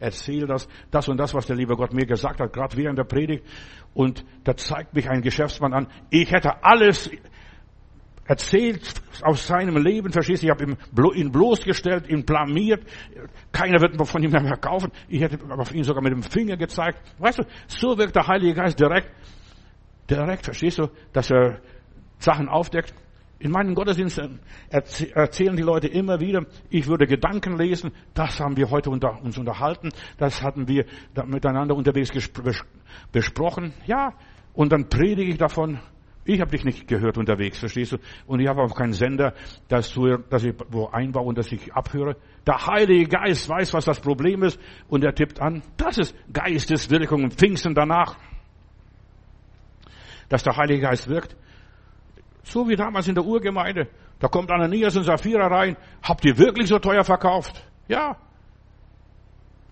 erzähl 0.00 0.46
das, 0.46 0.68
das 0.90 1.08
und 1.08 1.16
das, 1.16 1.32
was 1.32 1.46
der 1.46 1.54
liebe 1.54 1.76
Gott 1.76 1.92
mir 1.92 2.06
gesagt 2.06 2.40
hat, 2.40 2.52
gerade 2.52 2.76
während 2.76 2.98
der 2.98 3.04
Predigt. 3.04 3.44
Und 3.94 4.24
da 4.42 4.56
zeigt 4.56 4.94
mich 4.94 5.08
ein 5.08 5.22
Geschäftsmann 5.22 5.72
an, 5.72 5.86
ich 6.10 6.32
hätte 6.32 6.64
alles 6.64 7.08
erzählt 8.26 8.82
aus 9.22 9.46
seinem 9.46 9.76
Leben, 9.76 10.12
verstehst 10.12 10.42
du, 10.42 10.46
ich 10.46 10.50
habe 10.50 10.76
ihn 11.14 11.32
bloßgestellt, 11.32 12.08
ihn 12.08 12.24
blamiert, 12.24 12.82
keiner 13.52 13.80
wird 13.80 13.96
von 14.06 14.22
ihm 14.22 14.30
mehr 14.30 14.56
kaufen, 14.56 14.90
ich 15.08 15.20
hätte 15.20 15.38
auf 15.50 15.74
ihn 15.74 15.84
sogar 15.84 16.02
mit 16.02 16.12
dem 16.12 16.22
Finger 16.22 16.56
gezeigt. 16.56 17.00
Weißt 17.18 17.38
du, 17.38 17.44
so 17.66 17.98
wirkt 17.98 18.16
der 18.16 18.26
Heilige 18.26 18.54
Geist 18.54 18.78
direkt, 18.80 19.10
direkt, 20.10 20.44
verstehst 20.44 20.78
du, 20.78 20.88
dass 21.12 21.30
er 21.30 21.60
Sachen 22.18 22.48
aufdeckt. 22.48 22.94
In 23.40 23.50
meinen 23.50 23.74
Gottesdiensten 23.74 24.40
erzählen 24.70 25.56
die 25.56 25.62
Leute 25.62 25.88
immer 25.88 26.20
wieder, 26.20 26.46
ich 26.70 26.86
würde 26.86 27.06
Gedanken 27.06 27.58
lesen, 27.58 27.92
das 28.14 28.40
haben 28.40 28.56
wir 28.56 28.70
heute 28.70 28.88
unter, 28.88 29.20
uns 29.22 29.36
unterhalten, 29.36 29.90
das 30.16 30.42
hatten 30.42 30.66
wir 30.66 30.86
miteinander 31.26 31.74
unterwegs 31.74 32.10
besprochen, 33.12 33.74
ja, 33.86 34.14
und 34.54 34.72
dann 34.72 34.88
predige 34.88 35.30
ich 35.30 35.36
davon. 35.36 35.80
Ich 36.24 36.40
habe 36.40 36.50
dich 36.50 36.64
nicht 36.64 36.88
gehört 36.88 37.18
unterwegs, 37.18 37.58
verstehst 37.58 37.92
du? 37.92 37.98
Und 38.26 38.40
ich 38.40 38.48
habe 38.48 38.62
auch 38.62 38.74
keinen 38.74 38.94
Sender, 38.94 39.34
dass, 39.68 39.92
du, 39.92 40.16
dass 40.16 40.42
ich 40.42 40.54
wo 40.70 40.86
einbaue 40.86 41.26
und 41.26 41.38
dass 41.38 41.52
ich 41.52 41.72
abhöre. 41.74 42.16
Der 42.46 42.66
Heilige 42.66 43.08
Geist 43.08 43.48
weiß, 43.48 43.74
was 43.74 43.84
das 43.84 44.00
Problem 44.00 44.42
ist 44.42 44.58
und 44.88 45.04
er 45.04 45.14
tippt 45.14 45.40
an. 45.40 45.62
Das 45.76 45.98
ist 45.98 46.16
Geisteswirkung 46.32 47.24
und 47.24 47.34
Pfingsten 47.34 47.74
danach. 47.74 48.16
Dass 50.30 50.42
der 50.42 50.56
Heilige 50.56 50.80
Geist 50.80 51.08
wirkt. 51.08 51.36
So 52.42 52.68
wie 52.68 52.76
damals 52.76 53.06
in 53.08 53.14
der 53.14 53.24
Urgemeinde. 53.24 53.88
Da 54.18 54.28
kommt 54.28 54.50
Ananias 54.50 54.96
und 54.96 55.04
Sapphira 55.04 55.46
rein. 55.48 55.76
Habt 56.02 56.24
ihr 56.24 56.38
wirklich 56.38 56.68
so 56.68 56.78
teuer 56.78 57.04
verkauft? 57.04 57.66
Ja. 57.88 58.16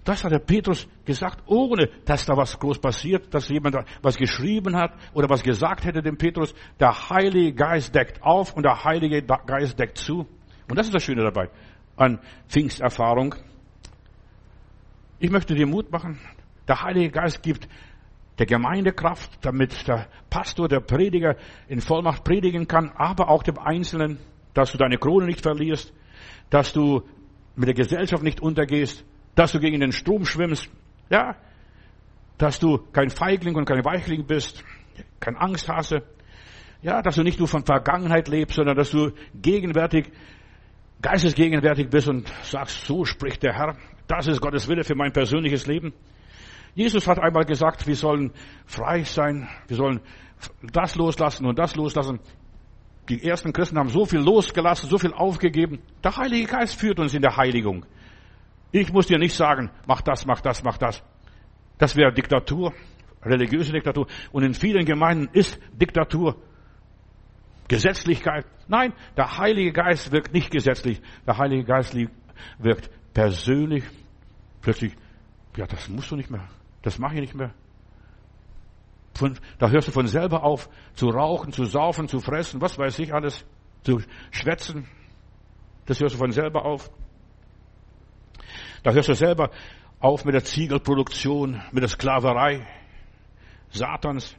Das 0.05 0.25
hat 0.25 0.33
der 0.33 0.41
Petrus 0.41 0.89
gesagt, 1.05 1.45
ohne 1.47 1.89
dass 2.05 2.27
da 2.27 2.37
was 2.37 2.59
groß 2.59 2.81
passiert, 2.81 3.33
dass 3.33 3.49
jemand 3.49 3.77
was 4.03 4.17
geschrieben 4.17 4.77
hat 4.77 4.95
oder 5.15 5.29
was 5.29 5.43
gesagt 5.43 5.85
hätte 5.85 6.03
dem 6.03 6.19
Petrus. 6.19 6.55
Der 6.81 7.11
Heilige 7.11 7.55
Geist 7.55 7.95
deckt 7.95 8.23
auf 8.23 8.55
und 8.55 8.65
der 8.65 8.83
Heilige 8.83 9.23
Geist 9.23 9.79
deckt 9.79 9.99
zu. 9.99 10.27
Und 10.69 10.77
das 10.77 10.87
ist 10.87 10.95
das 10.95 11.05
Schöne 11.05 11.23
dabei 11.23 11.51
an 11.97 12.19
Pfingsterfahrung. 12.49 13.37
Ich 15.21 15.31
möchte 15.31 15.55
dir 15.55 15.67
Mut 15.67 15.93
machen. 15.93 16.19
Der 16.67 16.83
Heilige 16.83 17.11
Geist 17.11 17.43
gibt 17.43 17.69
der 18.39 18.47
Gemeindekraft, 18.47 19.31
damit 19.43 19.87
der 19.87 20.09
Pastor, 20.31 20.67
der 20.67 20.81
Prediger 20.81 21.37
in 21.69 21.81
Vollmacht 21.81 22.25
predigen 22.25 22.67
kann, 22.67 22.91
aber 22.97 23.29
auch 23.29 23.45
dem 23.45 23.59
Einzelnen, 23.59 24.19
dass 24.55 24.73
du 24.73 24.79
deine 24.79 24.99
Krone 24.99 25.27
nicht 25.27 25.43
verlierst, 25.43 25.93
dass 26.51 26.73
du 26.73 27.03
mit 27.55 27.69
der 27.69 27.75
Gesellschaft 27.75 28.23
nicht 28.23 28.41
untergehst, 28.41 29.05
dass 29.35 29.53
du 29.53 29.61
gegen 29.61 29.81
den 29.81 29.93
Strom 29.93 30.25
schwimmst, 30.25 30.69
ja, 31.11 31.37
dass 32.39 32.59
du 32.59 32.79
kein 32.93 33.11
Feigling 33.11 33.55
und 33.55 33.65
kein 33.65 33.85
Weichling 33.85 34.27
bist, 34.27 34.65
kein 35.21 35.37
Angsthase, 35.37 36.03
ja, 36.83 37.01
dass 37.01 37.15
du 37.15 37.23
nicht 37.23 37.39
nur 37.39 37.49
von 37.49 37.65
Vergangenheit 37.65 38.29
lebst, 38.29 38.57
sondern 38.57 38.77
dass 38.77 38.91
du 38.91 39.13
gegenwärtig, 39.35 40.11
geistesgegenwärtig 41.01 41.89
bist 41.89 42.09
und 42.09 42.33
sagst, 42.43 42.87
so 42.87 43.05
spricht 43.05 43.43
der 43.43 43.55
Herr, 43.55 43.77
das 44.09 44.27
ist 44.27 44.41
Gottes 44.41 44.69
Wille 44.69 44.85
für 44.85 44.95
mein 44.95 45.13
persönliches 45.13 45.67
Leben. 45.67 45.93
Jesus 46.75 47.07
hat 47.07 47.19
einmal 47.19 47.45
gesagt, 47.45 47.87
wir 47.87 47.95
sollen 47.95 48.33
frei 48.67 49.05
sein, 49.05 49.49
wir 49.69 49.77
sollen 49.77 50.01
das 50.73 50.97
loslassen 50.97 51.47
und 51.47 51.59
das 51.59 51.77
loslassen. 51.77 52.19
Die 53.09 53.23
ersten 53.23 53.53
Christen 53.53 53.79
haben 53.79 53.89
so 53.89 54.07
viel 54.07 54.21
losgelassen, 54.21 54.89
so 54.89 54.99
viel 54.99 55.13
aufgegeben. 55.13 55.81
Der 56.03 56.17
Heilige 56.17 56.47
Geist 56.47 56.79
führt 56.79 56.99
uns 56.99 57.15
in 57.15 57.23
der 57.23 57.37
Heiligung. 57.37 57.85
Ich 58.73 58.93
muss 58.93 59.07
dir 59.07 59.19
nicht 59.19 59.35
sagen, 59.35 59.71
mach 59.87 60.01
das, 60.01 60.27
mach 60.27 60.41
das, 60.41 60.63
mach 60.65 60.79
das. 60.79 61.03
Das 61.79 61.95
wäre 61.95 62.13
Diktatur, 62.13 62.73
religiöse 63.23 63.73
Diktatur. 63.73 64.07
Und 64.33 64.43
in 64.45 64.55
vielen 64.55 64.87
Gemeinden 64.87 65.29
ist 65.33 65.61
Diktatur. 65.75 66.37
Gesetzlichkeit. 67.69 68.47
Nein, 68.69 68.93
der 69.17 69.39
Heilige 69.39 69.73
Geist 69.73 70.11
wirkt 70.11 70.33
nicht 70.33 70.51
gesetzlich. 70.51 71.01
Der 71.27 71.37
Heilige 71.39 71.65
Geist 71.65 71.97
wirkt 72.59 72.91
persönlich. 73.13 73.85
Plötzlich, 74.63 74.95
ja, 75.57 75.67
das 75.67 75.89
musst 75.89 76.11
du 76.11 76.17
nicht 76.17 76.31
mehr. 76.31 76.49
Das 76.83 76.99
mache 76.99 77.15
ich 77.15 77.21
nicht 77.21 77.35
mehr. 77.35 77.53
Von, 79.15 79.39
da 79.59 79.69
hörst 79.69 79.89
du 79.89 79.93
von 79.93 80.07
selber 80.07 80.43
auf 80.43 80.71
zu 80.95 81.09
rauchen, 81.09 81.53
zu 81.53 81.65
saufen, 81.65 82.09
zu 82.09 82.21
fressen, 82.21 82.61
was 82.61 82.79
weiß 82.79 82.99
ich 83.01 83.13
alles, 83.13 83.45
zu 83.83 84.01
schwätzen. 84.31 84.89
Das 85.87 86.01
hörst 86.01 86.15
du 86.15 86.19
von 86.19 86.33
selber 86.33 86.65
auf. 86.65 86.91
Da 88.83 88.93
hörst 88.93 89.09
du 89.09 89.15
selber 89.15 89.51
auf 90.01 90.25
mit 90.25 90.35
der 90.35 90.45
Ziegelproduktion, 90.45 91.63
mit 91.71 91.83
der 91.83 91.89
Sklaverei 91.89 92.67
Satans. 93.71 94.37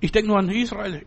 Ich 0.00 0.12
denke 0.12 0.28
nur 0.28 0.38
an 0.38 0.48
Israel. 0.48 1.04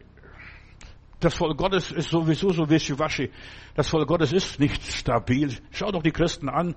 Das 1.20 1.36
Volk 1.36 1.58
Gottes 1.58 1.92
ist 1.92 2.10
sowieso 2.10 2.50
so 2.50 2.70
wischiwaschi. 2.70 3.32
Das 3.76 3.90
Volk 3.90 4.08
Gottes 4.08 4.34
ist 4.34 4.60
nicht 4.60 4.84
stabil. 4.84 5.58
Schau 5.72 5.92
doch 5.92 6.04
die 6.04 6.12
Christen 6.12 6.50
an. 6.50 6.76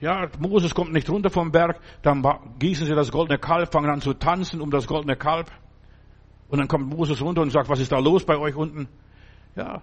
Ja, 0.00 0.28
Moses 0.38 0.74
kommt 0.74 0.92
nicht 0.92 1.08
runter 1.08 1.30
vom 1.30 1.50
Berg, 1.50 1.80
dann 2.02 2.22
gießen 2.58 2.86
sie 2.86 2.94
das 2.94 3.10
goldene 3.10 3.38
Kalb, 3.38 3.72
fangen 3.72 3.88
an 3.88 4.02
zu 4.02 4.12
tanzen 4.12 4.60
um 4.60 4.70
das 4.70 4.86
goldene 4.86 5.16
Kalb. 5.16 5.50
Und 6.48 6.58
dann 6.58 6.68
kommt 6.68 6.88
Moses 6.88 7.22
runter 7.22 7.40
und 7.40 7.50
sagt, 7.50 7.70
was 7.70 7.80
ist 7.80 7.92
da 7.92 7.98
los 7.98 8.24
bei 8.24 8.36
euch 8.36 8.54
unten? 8.54 8.88
Ja, 9.54 9.82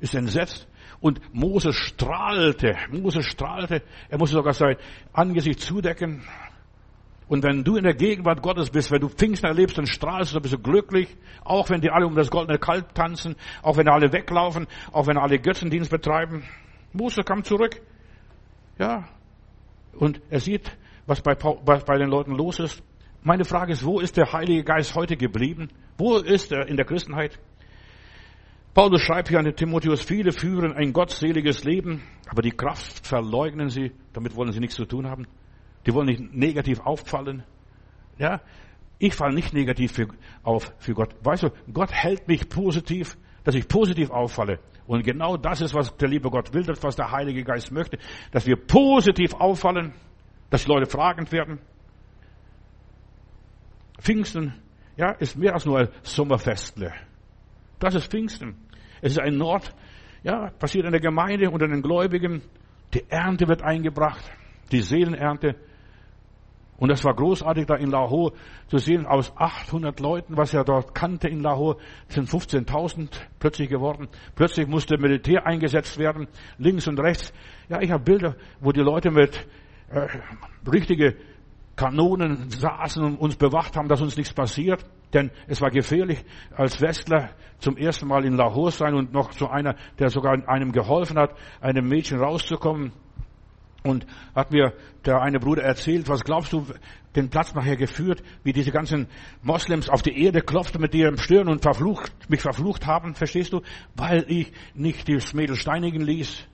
ist 0.00 0.14
entsetzt. 0.14 0.68
Und 1.00 1.20
Moses 1.34 1.76
strahlte, 1.76 2.76
Moses 2.90 3.26
strahlte, 3.26 3.82
er 4.08 4.18
musste 4.18 4.36
sogar 4.36 4.54
sein 4.54 4.76
Angesicht 5.12 5.60
zudecken. 5.60 6.24
Und 7.28 7.42
wenn 7.42 7.64
du 7.64 7.76
in 7.76 7.84
der 7.84 7.94
Gegenwart 7.94 8.40
Gottes 8.40 8.70
bist, 8.70 8.90
wenn 8.92 9.00
du 9.00 9.08
Pfingsten 9.08 9.48
erlebst, 9.48 9.76
dann 9.76 9.86
strahlst 9.86 10.34
du, 10.34 10.40
bist 10.40 10.54
du 10.54 10.58
glücklich. 10.58 11.16
Auch 11.44 11.68
wenn 11.70 11.80
die 11.80 11.90
alle 11.90 12.06
um 12.06 12.14
das 12.14 12.30
goldene 12.30 12.58
Kalb 12.58 12.94
tanzen, 12.94 13.34
auch 13.62 13.76
wenn 13.76 13.88
alle 13.88 14.12
weglaufen, 14.12 14.68
auch 14.92 15.06
wenn 15.08 15.18
alle 15.18 15.38
Götzendienst 15.38 15.90
betreiben. 15.90 16.44
Mose 16.92 17.22
kam 17.22 17.42
zurück. 17.42 17.80
Ja. 18.78 19.08
Und 19.92 20.20
er 20.30 20.40
sieht, 20.40 20.76
was 21.06 21.20
bei, 21.20 21.36
was 21.64 21.84
bei 21.84 21.98
den 21.98 22.10
Leuten 22.10 22.32
los 22.32 22.60
ist. 22.60 22.82
Meine 23.22 23.44
Frage 23.44 23.72
ist, 23.72 23.84
wo 23.84 23.98
ist 23.98 24.16
der 24.16 24.32
Heilige 24.32 24.62
Geist 24.62 24.94
heute 24.94 25.16
geblieben? 25.16 25.68
Wo 25.98 26.18
ist 26.18 26.52
er 26.52 26.68
in 26.68 26.76
der 26.76 26.86
Christenheit? 26.86 27.40
Paulus 28.76 29.00
schreibt 29.00 29.30
hier 29.30 29.38
an 29.38 29.46
den 29.46 29.56
Timotheus, 29.56 30.02
viele 30.02 30.32
führen 30.32 30.74
ein 30.74 30.92
gottseliges 30.92 31.64
Leben, 31.64 32.02
aber 32.28 32.42
die 32.42 32.50
Kraft 32.50 33.06
verleugnen 33.06 33.70
sie, 33.70 33.92
damit 34.12 34.36
wollen 34.36 34.52
sie 34.52 34.60
nichts 34.60 34.76
zu 34.76 34.84
tun 34.84 35.08
haben. 35.08 35.26
Die 35.86 35.94
wollen 35.94 36.08
nicht 36.08 36.34
negativ 36.34 36.80
auffallen. 36.80 37.42
Ja, 38.18 38.42
ich 38.98 39.14
falle 39.14 39.34
nicht 39.34 39.54
negativ 39.54 39.92
für, 39.92 40.08
auf 40.42 40.74
für 40.76 40.92
Gott. 40.92 41.14
Weißt 41.22 41.44
du, 41.44 41.52
Gott 41.72 41.90
hält 41.90 42.28
mich 42.28 42.50
positiv, 42.50 43.16
dass 43.44 43.54
ich 43.54 43.66
positiv 43.66 44.10
auffalle. 44.10 44.58
Und 44.86 45.04
genau 45.04 45.38
das 45.38 45.62
ist, 45.62 45.72
was 45.72 45.96
der 45.96 46.08
liebe 46.08 46.28
Gott 46.28 46.52
will, 46.52 46.64
das, 46.64 46.82
was 46.82 46.96
der 46.96 47.10
Heilige 47.10 47.44
Geist 47.44 47.72
möchte, 47.72 47.96
dass 48.30 48.46
wir 48.46 48.56
positiv 48.56 49.32
auffallen, 49.32 49.94
dass 50.50 50.64
die 50.64 50.70
Leute 50.70 50.84
fragend 50.84 51.32
werden. 51.32 51.60
Pfingsten, 53.98 54.52
ja, 54.98 55.12
ist 55.12 55.34
mehr 55.34 55.54
als 55.54 55.64
nur 55.64 55.78
ein 55.78 55.88
Sommerfestle. 56.02 56.92
Das 57.78 57.94
ist 57.94 58.10
Pfingsten. 58.10 58.65
Es 59.00 59.12
ist 59.12 59.20
ein 59.20 59.36
Nord, 59.36 59.74
ja, 60.22 60.50
passiert 60.58 60.86
in 60.86 60.92
der 60.92 61.00
Gemeinde 61.00 61.50
unter 61.50 61.68
den 61.68 61.82
Gläubigen. 61.82 62.42
Die 62.94 63.04
Ernte 63.08 63.48
wird 63.48 63.62
eingebracht, 63.62 64.24
die 64.72 64.80
Seelenernte. 64.80 65.56
Und 66.78 66.90
es 66.90 67.04
war 67.04 67.14
großartig, 67.14 67.66
da 67.66 67.76
in 67.76 67.90
Lahore 67.90 68.32
zu 68.68 68.78
sehen, 68.78 69.06
aus 69.06 69.32
800 69.36 69.98
Leuten, 70.00 70.36
was 70.36 70.52
er 70.52 70.64
dort 70.64 70.94
kannte 70.94 71.28
in 71.28 71.40
Lahore, 71.40 71.78
sind 72.08 72.28
15.000 72.28 73.08
plötzlich 73.38 73.70
geworden. 73.70 74.08
Plötzlich 74.34 74.66
musste 74.66 74.98
Militär 74.98 75.46
eingesetzt 75.46 75.98
werden, 75.98 76.28
links 76.58 76.86
und 76.86 77.00
rechts. 77.00 77.32
Ja, 77.68 77.80
ich 77.80 77.90
habe 77.90 78.04
Bilder, 78.04 78.36
wo 78.60 78.72
die 78.72 78.82
Leute 78.82 79.10
mit 79.10 79.46
äh, 79.88 80.06
richtige 80.70 81.16
Kanonen 81.76 82.50
saßen 82.50 83.02
und 83.02 83.16
uns 83.16 83.36
bewacht 83.36 83.76
haben, 83.76 83.88
dass 83.88 84.02
uns 84.02 84.16
nichts 84.16 84.34
passiert. 84.34 84.84
Denn 85.12 85.30
es 85.46 85.60
war 85.60 85.70
gefährlich, 85.70 86.24
als 86.54 86.80
Westler 86.80 87.30
zum 87.58 87.76
ersten 87.76 88.08
Mal 88.08 88.24
in 88.24 88.36
Lahore 88.36 88.70
sein 88.70 88.94
und 88.94 89.12
noch 89.12 89.30
zu 89.30 89.48
einer, 89.48 89.76
der 89.98 90.10
sogar 90.10 90.48
einem 90.48 90.72
geholfen 90.72 91.18
hat, 91.18 91.34
einem 91.60 91.88
Mädchen 91.88 92.18
rauszukommen. 92.20 92.92
Und 93.82 94.04
hat 94.34 94.50
mir 94.50 94.72
der 95.04 95.22
eine 95.22 95.38
Bruder 95.38 95.62
erzählt, 95.62 96.08
was 96.08 96.24
glaubst 96.24 96.52
du, 96.52 96.66
den 97.14 97.30
Platz 97.30 97.54
nachher 97.54 97.76
geführt, 97.76 98.22
wie 98.42 98.52
diese 98.52 98.72
ganzen 98.72 99.06
Moslems 99.42 99.88
auf 99.88 100.02
die 100.02 100.24
Erde 100.24 100.42
klopften 100.42 100.80
mit 100.80 100.94
ihrem 100.94 101.18
Stirn 101.18 101.48
und 101.48 101.62
verflucht, 101.62 102.12
mich 102.28 102.42
verflucht 102.42 102.86
haben, 102.86 103.14
verstehst 103.14 103.52
du? 103.52 103.62
Weil 103.94 104.24
ich 104.28 104.52
nicht 104.74 105.08
das 105.08 105.32
Mädel 105.34 105.54
steinigen 105.54 106.00
ließ, 106.00 106.46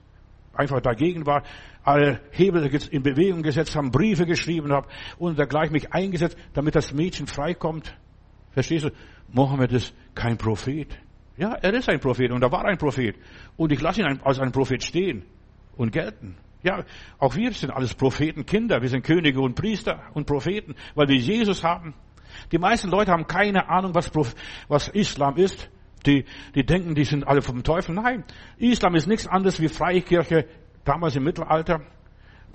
einfach 0.53 0.79
dagegen 0.79 1.25
war, 1.25 1.43
alle 1.83 2.21
Hebel 2.31 2.65
in 2.91 3.03
Bewegung 3.03 3.41
gesetzt 3.41 3.75
haben, 3.75 3.91
Briefe 3.91 4.25
geschrieben 4.25 4.71
habe 4.71 4.87
und 5.17 5.37
dergleichen 5.37 5.73
mich 5.73 5.91
eingesetzt, 5.91 6.37
damit 6.53 6.75
das 6.75 6.93
Mädchen 6.93 7.27
freikommt. 7.27 7.95
Verstehst 8.53 8.85
du? 8.85 8.91
Mohammed 9.31 9.71
ist 9.71 9.93
kein 10.15 10.37
Prophet. 10.37 10.97
Ja, 11.37 11.53
er 11.53 11.73
ist 11.73 11.89
ein 11.89 11.99
Prophet 11.99 12.31
und 12.31 12.43
er 12.43 12.51
war 12.51 12.65
ein 12.65 12.77
Prophet. 12.77 13.15
Und 13.57 13.71
ich 13.71 13.81
lasse 13.81 14.01
ihn 14.01 14.19
als 14.23 14.39
ein 14.39 14.51
Prophet 14.51 14.83
stehen 14.83 15.23
und 15.75 15.91
gelten. 15.91 16.37
Ja, 16.61 16.85
auch 17.17 17.35
wir 17.35 17.51
sind 17.51 17.71
alles 17.71 17.93
Prophetenkinder. 17.93 18.81
Wir 18.81 18.89
sind 18.89 19.03
Könige 19.03 19.41
und 19.41 19.55
Priester 19.55 20.03
und 20.13 20.25
Propheten, 20.25 20.75
weil 20.95 21.07
wir 21.07 21.17
Jesus 21.17 21.63
haben. 21.63 21.93
Die 22.51 22.57
meisten 22.57 22.89
Leute 22.89 23.11
haben 23.11 23.27
keine 23.27 23.67
Ahnung, 23.69 23.93
was, 23.93 24.11
was 24.67 24.87
Islam 24.87 25.35
ist. 25.37 25.69
Die, 26.05 26.25
die 26.53 26.65
denken, 26.65 26.95
die 26.95 27.05
sind 27.05 27.27
alle 27.27 27.41
vom 27.41 27.63
Teufel. 27.63 27.95
Nein, 27.95 28.23
Islam 28.57 28.95
ist 28.95 29.07
nichts 29.07 29.27
anderes 29.27 29.61
wie 29.61 29.69
Freikirche 29.69 30.45
damals 30.83 31.15
im 31.15 31.23
Mittelalter. 31.23 31.81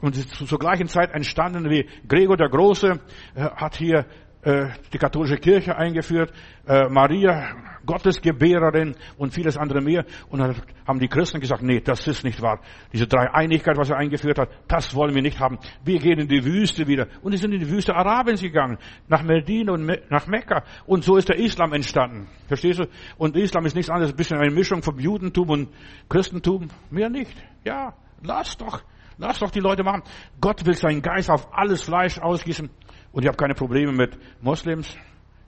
Und 0.01 0.15
zur 0.15 0.59
gleichen 0.59 0.87
Zeit 0.87 1.11
entstanden 1.13 1.69
wie 1.71 1.89
Gregor 2.07 2.37
der 2.37 2.49
Große, 2.49 3.01
äh, 3.35 3.41
hat 3.41 3.77
hier 3.77 4.07
die 4.45 4.99
katholische 4.99 5.37
Kirche 5.37 5.77
eingeführt, 5.77 6.33
äh, 6.67 6.89
Maria, 6.89 7.57
Gottesgebärerin 7.85 8.95
und 9.17 9.33
vieles 9.33 9.57
andere 9.57 9.81
mehr. 9.81 10.05
Und 10.29 10.41
dann 10.41 10.55
haben 10.87 11.01
die 11.01 11.09
Christen 11.09 11.41
gesagt, 11.41 11.63
nee, 11.63 11.81
das 11.81 12.07
ist 12.07 12.23
nicht 12.23 12.41
wahr. 12.43 12.61
Diese 12.93 13.07
Dreieinigkeit, 13.07 13.77
was 13.77 13.91
er 13.91 13.97
eingeführt 13.97 14.39
hat, 14.39 14.51
das 14.69 14.95
wollen 14.95 15.15
wir 15.15 15.23
nicht 15.23 15.41
haben. 15.41 15.59
Wir 15.85 15.99
gehen 15.99 16.19
in 16.19 16.29
die 16.29 16.45
Wüste 16.45 16.87
wieder. 16.87 17.07
Und 17.23 17.33
die 17.33 17.39
sind 17.39 17.53
in 17.53 17.61
die 17.61 17.71
Wüste 17.71 17.95
Arabiens 17.95 18.43
gegangen, 18.43 18.79
nach 19.09 19.23
Medina 19.23 19.73
und 19.73 19.87
nach 20.11 20.27
Mekka. 20.27 20.63
Und 20.87 21.03
so 21.03 21.17
ist 21.17 21.29
der 21.29 21.37
Islam 21.37 21.73
entstanden. 21.73 22.29
Verstehst 22.47 22.81
du? 22.81 22.87
Und 23.17 23.37
Islam 23.37 23.65
ist 23.67 23.75
nichts 23.75 23.91
anderes, 23.91 24.13
ein 24.13 24.17
bisschen 24.17 24.39
eine 24.39 24.55
Mischung 24.55 24.83
vom 24.83 24.99
Judentum 24.99 25.49
und 25.49 25.69
Christentum. 26.09 26.69
Mehr 26.91 27.09
nicht. 27.09 27.35
Ja, 27.65 27.95
lass 28.23 28.57
doch. 28.57 28.83
Lass 29.17 29.41
doch 29.41 29.51
die 29.51 29.61
Leute 29.61 29.83
machen. 29.83 30.03
Gott 30.41 30.65
will 30.65 30.75
seinen 30.75 31.03
Geist 31.03 31.29
auf 31.29 31.53
alles 31.53 31.83
Fleisch 31.83 32.19
ausgießen. 32.21 32.71
Und 33.19 33.25
ich 33.25 33.29
habe 33.31 33.37
keine 33.37 33.55
Probleme 33.55 33.91
mit 33.91 34.17
Moslems. 34.41 34.97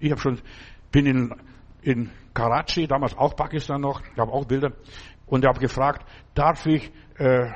Ich 0.01 0.11
habe 0.11 0.21
schon, 0.21 0.41
bin 0.91 1.07
in, 1.07 1.35
in 1.83 2.11
Karachi, 2.35 2.89
damals 2.89 3.17
auch 3.17 3.37
Pakistan 3.37 3.81
noch, 3.81 4.03
ich 4.13 4.19
habe 4.19 4.33
auch 4.33 4.45
Bilder. 4.45 4.73
Und 5.27 5.45
ich 5.45 5.49
habe 5.49 5.61
gefragt, 5.61 6.05
darf 6.35 6.67
ich 6.67 6.91
äh, 7.19 7.47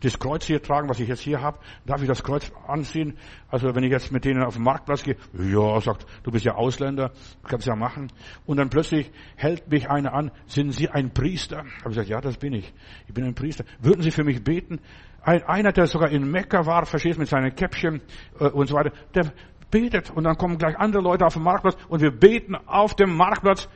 das 0.00 0.18
Kreuz 0.18 0.44
hier 0.44 0.60
tragen, 0.60 0.90
was 0.90 1.00
ich 1.00 1.08
jetzt 1.08 1.22
hier 1.22 1.40
habe? 1.40 1.60
Darf 1.86 2.02
ich 2.02 2.08
das 2.08 2.22
Kreuz 2.22 2.52
anziehen? 2.66 3.16
Also 3.48 3.74
wenn 3.74 3.84
ich 3.84 3.90
jetzt 3.90 4.12
mit 4.12 4.26
denen 4.26 4.42
auf 4.42 4.56
den 4.56 4.64
Marktplatz 4.64 5.02
gehe, 5.02 5.16
ja, 5.32 5.80
sagt, 5.80 6.04
du 6.24 6.30
bist 6.30 6.44
ja 6.44 6.54
Ausländer, 6.54 7.12
kannst 7.42 7.66
ja 7.66 7.74
machen. 7.74 8.12
Und 8.44 8.58
dann 8.58 8.68
plötzlich 8.68 9.10
hält 9.36 9.66
mich 9.70 9.88
einer 9.88 10.12
an, 10.12 10.30
sind 10.46 10.72
Sie 10.72 10.90
ein 10.90 11.14
Priester? 11.14 11.64
Ich 11.64 11.78
habe 11.78 11.88
gesagt, 11.88 12.08
ja, 12.10 12.20
das 12.20 12.36
bin 12.36 12.52
ich. 12.52 12.70
Ich 13.06 13.14
bin 13.14 13.24
ein 13.24 13.34
Priester. 13.34 13.64
Würden 13.80 14.02
Sie 14.02 14.10
für 14.10 14.24
mich 14.24 14.44
beten? 14.44 14.80
Ein, 15.22 15.42
einer, 15.44 15.72
der 15.72 15.86
sogar 15.86 16.10
in 16.10 16.30
Mekka 16.30 16.64
war, 16.66 16.86
verstehst 16.86 17.18
mit 17.18 17.28
seinen 17.28 17.54
Käppchen 17.54 18.00
äh, 18.38 18.48
und 18.48 18.68
so 18.68 18.76
weiter, 18.76 18.92
der 19.14 19.32
betet 19.70 20.10
und 20.10 20.24
dann 20.24 20.36
kommen 20.36 20.58
gleich 20.58 20.78
andere 20.78 21.02
Leute 21.02 21.26
auf 21.26 21.34
den 21.34 21.42
Marktplatz 21.42 21.76
und 21.88 22.00
wir 22.00 22.10
beten 22.10 22.54
auf 22.54 22.94
dem 22.94 23.14
Marktplatz 23.14 23.68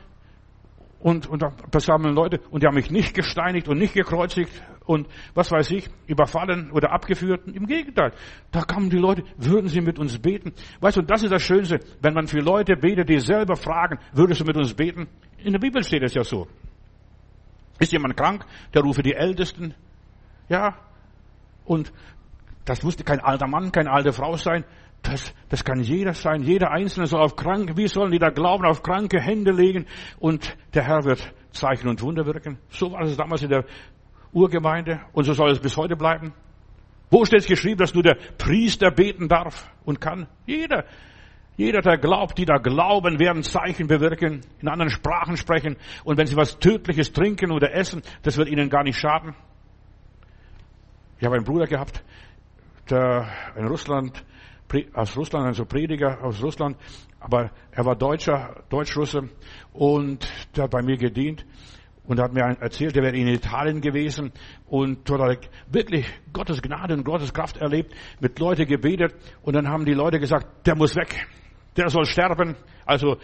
und, 0.99 1.27
und 1.27 1.41
da 1.41 1.51
versammeln 1.69 2.15
Leute 2.15 2.39
und 2.49 2.63
die 2.63 2.67
haben 2.67 2.75
mich 2.75 2.89
nicht 2.89 3.13
gesteinigt 3.13 3.67
und 3.67 3.77
nicht 3.77 3.93
gekreuzigt 3.93 4.51
und 4.85 5.07
was 5.33 5.51
weiß 5.51 5.71
ich, 5.71 5.89
überfallen 6.07 6.71
oder 6.71 6.91
abgeführt. 6.91 7.45
Im 7.47 7.67
Gegenteil, 7.67 8.13
da 8.51 8.61
kamen 8.61 8.89
die 8.89 8.97
Leute, 8.97 9.23
würden 9.37 9.67
sie 9.67 9.81
mit 9.81 9.99
uns 9.99 10.17
beten? 10.17 10.53
Weißt 10.79 10.97
du, 10.97 11.01
das 11.01 11.23
ist 11.23 11.31
das 11.31 11.41
Schönste, 11.41 11.79
wenn 12.01 12.13
man 12.13 12.27
für 12.27 12.39
Leute 12.39 12.75
betet, 12.75 13.09
die 13.09 13.19
selber 13.19 13.55
fragen, 13.55 13.99
würdest 14.13 14.41
du 14.41 14.45
mit 14.45 14.55
uns 14.55 14.73
beten? 14.73 15.07
In 15.37 15.51
der 15.51 15.59
Bibel 15.59 15.83
steht 15.83 16.03
es 16.03 16.13
ja 16.13 16.23
so. 16.23 16.47
Ist 17.79 17.91
jemand 17.91 18.15
krank, 18.15 18.45
der 18.73 18.81
rufe 18.81 19.03
die 19.03 19.13
Ältesten. 19.13 19.73
Ja, 20.47 20.77
und 21.65 21.91
das 22.65 22.83
musste 22.83 23.03
kein 23.03 23.19
alter 23.19 23.47
Mann, 23.47 23.71
keine 23.71 23.91
alte 23.91 24.13
Frau 24.13 24.35
sein. 24.37 24.63
Das, 25.01 25.33
das 25.49 25.65
kann 25.65 25.81
jeder 25.81 26.13
sein. 26.13 26.43
Jeder 26.43 26.71
Einzelne 26.71 27.07
soll 27.07 27.21
auf 27.21 27.35
Kranke, 27.35 27.75
wie 27.75 27.87
sollen 27.87 28.11
die 28.11 28.19
da 28.19 28.29
glauben, 28.29 28.65
auf 28.65 28.83
kranke 28.83 29.19
Hände 29.19 29.51
legen 29.51 29.85
und 30.19 30.55
der 30.73 30.83
Herr 30.83 31.03
wird 31.03 31.33
Zeichen 31.51 31.89
und 31.89 32.01
Wunder 32.01 32.25
wirken. 32.25 32.57
So 32.69 32.91
war 32.93 33.01
es 33.01 33.17
damals 33.17 33.43
in 33.43 33.49
der 33.49 33.65
Urgemeinde 34.31 35.01
und 35.11 35.25
so 35.25 35.33
soll 35.33 35.51
es 35.51 35.59
bis 35.59 35.75
heute 35.75 35.97
bleiben. 35.97 36.33
Wo 37.11 37.25
steht 37.25 37.41
es 37.41 37.47
geschrieben, 37.47 37.77
dass 37.77 37.93
nur 37.93 38.01
der 38.01 38.17
Priester 38.37 38.91
beten 38.91 39.27
darf 39.27 39.69
und 39.85 40.01
kann? 40.01 40.27
Jeder. 40.45 40.85
Jeder, 41.55 41.81
der 41.81 41.99
glaubt, 41.99 42.39
die 42.39 42.45
da 42.45 42.57
glauben, 42.57 43.19
werden 43.19 43.43
Zeichen 43.43 43.85
bewirken, 43.85 44.41
in 44.59 44.67
anderen 44.67 44.89
Sprachen 44.89 45.37
sprechen. 45.37 45.77
Und 46.03 46.17
wenn 46.17 46.25
sie 46.25 46.35
was 46.35 46.57
Tödliches 46.57 47.13
trinken 47.13 47.51
oder 47.51 47.75
essen, 47.75 48.01
das 48.23 48.37
wird 48.37 48.49
ihnen 48.49 48.71
gar 48.71 48.83
nicht 48.83 48.97
schaden. 48.97 49.35
Ich 51.23 51.25
habe 51.25 51.37
einen 51.37 51.45
Bruder 51.45 51.67
gehabt, 51.67 52.03
der 52.89 53.25
in 53.55 53.65
Russland, 53.65 54.25
aus 54.91 55.15
Russland, 55.15 55.45
also 55.47 55.63
Prediger 55.63 56.21
aus 56.21 56.43
Russland, 56.43 56.75
aber 57.21 57.49
er 57.71 57.85
war 57.85 57.95
Deutscher, 57.95 58.61
Deutschrusse 58.67 59.29
und 59.71 60.27
der 60.53 60.65
hat 60.65 60.71
bei 60.71 60.81
mir 60.81 60.97
gedient 60.97 61.45
und 62.03 62.19
hat 62.19 62.33
mir 62.33 62.41
erzählt, 62.41 62.97
er 62.97 63.03
wäre 63.03 63.15
in 63.15 63.29
Italien 63.29 63.79
gewesen 63.79 64.33
und 64.67 65.09
dort 65.09 65.21
hat 65.21 65.45
er 65.45 65.73
wirklich 65.73 66.05
Gottes 66.33 66.61
Gnade 66.61 66.93
und 66.93 67.05
Gottes 67.05 67.33
Kraft 67.33 67.55
erlebt, 67.55 67.95
mit 68.19 68.37
Leuten 68.37 68.65
gebetet 68.65 69.15
und 69.43 69.55
dann 69.55 69.69
haben 69.69 69.85
die 69.85 69.93
Leute 69.93 70.19
gesagt, 70.19 70.67
der 70.67 70.75
muss 70.75 70.93
weg, 70.97 71.25
der 71.77 71.87
soll 71.87 72.05
sterben. 72.05 72.57
Also 72.85 73.15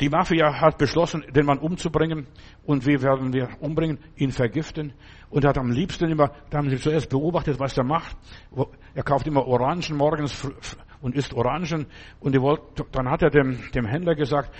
die 0.00 0.08
Mafia 0.08 0.60
hat 0.60 0.78
beschlossen, 0.78 1.24
den 1.34 1.44
Mann 1.44 1.58
umzubringen. 1.58 2.26
Und 2.64 2.86
wie 2.86 3.02
werden 3.02 3.32
wir 3.34 3.50
umbringen? 3.60 3.98
Ihn 4.16 4.32
vergiften. 4.32 4.94
Und 5.28 5.44
hat 5.44 5.58
am 5.58 5.70
liebsten 5.70 6.10
immer, 6.10 6.32
da 6.48 6.58
haben 6.58 6.70
sie 6.70 6.78
zuerst 6.78 7.10
beobachtet, 7.10 7.60
was 7.60 7.76
er 7.76 7.84
macht. 7.84 8.16
Er 8.94 9.02
kauft 9.02 9.26
immer 9.26 9.46
Orangen 9.46 9.96
morgens 9.96 10.50
und 11.02 11.14
isst 11.14 11.34
Orangen. 11.34 11.86
Und 12.18 12.40
wollt, 12.40 12.62
dann 12.92 13.10
hat 13.10 13.22
er 13.22 13.30
dem, 13.30 13.58
dem 13.72 13.84
Händler 13.84 14.14
gesagt, 14.14 14.50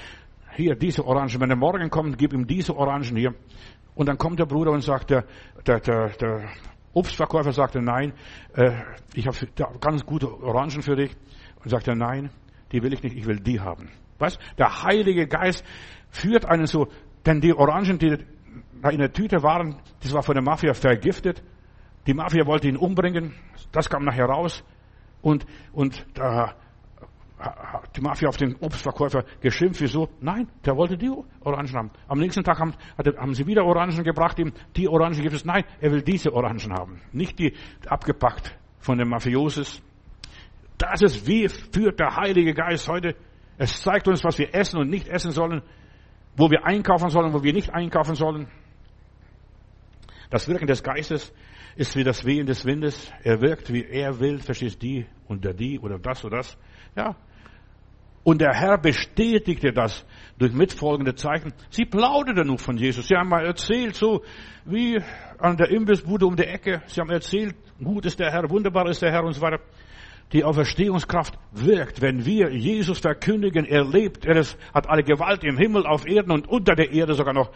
hier, 0.57 0.75
diese 0.75 1.07
Orangen. 1.07 1.41
Wenn 1.41 1.51
er 1.51 1.57
morgen 1.57 1.89
kommt, 1.89 2.19
gib 2.19 2.35
ihm 2.35 2.47
diese 2.47 2.77
Orangen 2.77 3.17
hier. 3.17 3.35
Und 3.95 4.09
dann 4.09 4.19
kommt 4.19 4.39
der 4.39 4.47
Bruder 4.47 4.73
und 4.73 4.83
sagt, 4.83 5.11
der, 5.11 5.25
der, 5.67 5.81
der, 5.81 6.09
der 6.11 6.49
Obstverkäufer 6.93 7.53
sagte, 7.53 7.81
nein, 7.81 8.13
äh, 8.55 8.73
ich 9.15 9.27
habe 9.27 9.37
ganz 9.81 10.05
gute 10.05 10.31
Orangen 10.43 10.83
für 10.83 10.97
dich. 10.97 11.17
Und 11.63 11.71
sagt 11.71 11.89
er, 11.89 11.95
nein, 11.95 12.31
die 12.73 12.83
will 12.83 12.93
ich 12.93 13.03
nicht, 13.03 13.17
ich 13.17 13.27
will 13.27 13.41
die 13.41 13.61
haben. 13.61 13.91
Was? 14.21 14.39
Der 14.59 14.83
Heilige 14.83 15.27
Geist 15.27 15.65
führt 16.11 16.45
einen 16.47 16.67
so, 16.67 16.89
denn 17.27 17.41
die 17.41 17.53
Orangen, 17.55 17.99
die 17.99 18.17
in 18.91 18.99
der 18.99 19.13
Tüte 19.13 19.43
waren, 19.43 19.77
das 20.03 20.13
war 20.13 20.23
von 20.23 20.35
der 20.35 20.43
Mafia 20.43 20.73
vergiftet. 20.75 21.43
Die 22.07 22.15
Mafia 22.15 22.47
wollte 22.47 22.69
ihn 22.69 22.77
umbringen. 22.77 23.35
Das 23.73 23.91
kam 23.91 24.05
nachher 24.05 24.27
raus. 24.27 24.65
Und, 25.23 25.45
und 25.73 26.07
da 26.15 26.55
hat 27.39 27.97
die 27.97 28.01
Mafia 28.01 28.29
auf 28.29 28.37
den 28.37 28.57
Obstverkäufer 28.57 29.25
geschimpft. 29.41 29.81
Wieso? 29.81 30.09
Nein, 30.21 30.49
der 30.65 30.77
wollte 30.77 30.97
die 30.97 31.11
Orangen 31.41 31.75
haben. 31.75 31.91
Am 32.09 32.19
nächsten 32.19 32.43
Tag 32.43 32.59
haben, 32.59 32.75
haben 32.99 33.35
sie 33.35 33.47
wieder 33.47 33.65
Orangen 33.65 34.03
gebracht. 34.03 34.39
Ihm 34.39 34.53
die 34.77 34.89
Orangen 34.89 35.21
gibt 35.21 35.35
es. 35.35 35.45
Nein, 35.45 35.65
er 35.81 35.93
will 35.93 36.03
diese 36.03 36.33
Orangen 36.33 36.73
haben. 36.73 37.01
Nicht 37.13 37.39
die 37.39 37.55
abgepackt 37.87 38.57
von 38.79 38.99
den 38.99 39.09
Mafiosis. 39.09 39.83
Das 40.79 41.03
ist 41.03 41.27
wie 41.27 41.49
führt 41.49 42.01
der 42.01 42.17
Heilige 42.17 42.55
Geist 42.55 42.89
heute 42.89 43.15
es 43.61 43.83
zeigt 43.83 44.09
uns, 44.09 44.25
was 44.25 44.39
wir 44.39 44.55
essen 44.55 44.81
und 44.81 44.89
nicht 44.89 45.07
essen 45.07 45.33
sollen, 45.33 45.61
wo 46.35 46.51
wir 46.51 46.65
einkaufen 46.65 47.11
sollen, 47.11 47.35
wo 47.35 47.43
wir 47.43 47.53
nicht 47.53 47.69
einkaufen 47.75 48.15
sollen. 48.15 48.49
Das 50.31 50.49
Wirken 50.49 50.67
des 50.67 50.83
Geistes 50.83 51.31
ist 51.77 51.95
wie 51.95 52.03
das 52.03 52.25
Wehen 52.25 52.47
des 52.47 52.65
Windes. 52.65 53.13
Er 53.23 53.43
wirkt, 53.43 53.71
wie 53.71 53.85
er 53.85 54.19
will, 54.19 54.39
verstehst 54.39 54.81
die 54.81 55.05
und 55.29 55.45
der 55.45 55.53
die 55.53 55.79
oder 55.79 55.99
das 55.99 56.25
oder 56.25 56.39
das. 56.39 56.57
Ja. 56.97 57.17
Und 58.23 58.41
der 58.41 58.55
Herr 58.55 58.79
bestätigte 58.79 59.73
das 59.75 60.07
durch 60.39 60.55
mitfolgende 60.55 61.15
Zeichen. 61.15 61.53
Sie 61.69 61.85
plauderten 61.85 62.47
nur 62.47 62.59
von 62.59 62.79
Jesus. 62.79 63.09
Sie 63.09 63.15
haben 63.15 63.29
mal 63.29 63.45
erzählt, 63.45 63.95
so 63.95 64.23
wie 64.65 64.99
an 65.39 65.59
der 65.59 65.69
Imbissbude 65.69 66.25
um 66.25 66.35
die 66.35 66.45
Ecke. 66.45 66.81
Sie 66.87 66.99
haben 66.99 67.11
erzählt, 67.11 67.55
gut 67.79 68.07
ist 68.07 68.21
der 68.21 68.31
Herr, 68.31 68.49
wunderbar 68.49 68.89
ist 68.89 69.03
der 69.03 69.13
Herr 69.13 69.25
und 69.25 69.35
so 69.35 69.43
weiter 69.43 69.61
die 70.33 70.45
Auferstehungskraft 70.45 71.39
wirkt, 71.53 72.01
wenn 72.03 72.25
wir 72.25 72.51
Jesus 72.51 73.01
verkündigen, 73.01 73.65
er 73.65 73.85
lebt, 73.85 74.25
er 74.25 74.37
ist, 74.37 74.57
hat 74.73 74.89
alle 74.89 75.03
Gewalt 75.03 75.43
im 75.45 75.57
Himmel, 75.57 75.87
auf 75.87 76.07
Erden 76.07 76.31
und 76.31 76.49
unter 76.49 76.75
der 76.75 76.93
Erde 76.93 77.15
sogar 77.15 77.35
noch. 77.35 77.51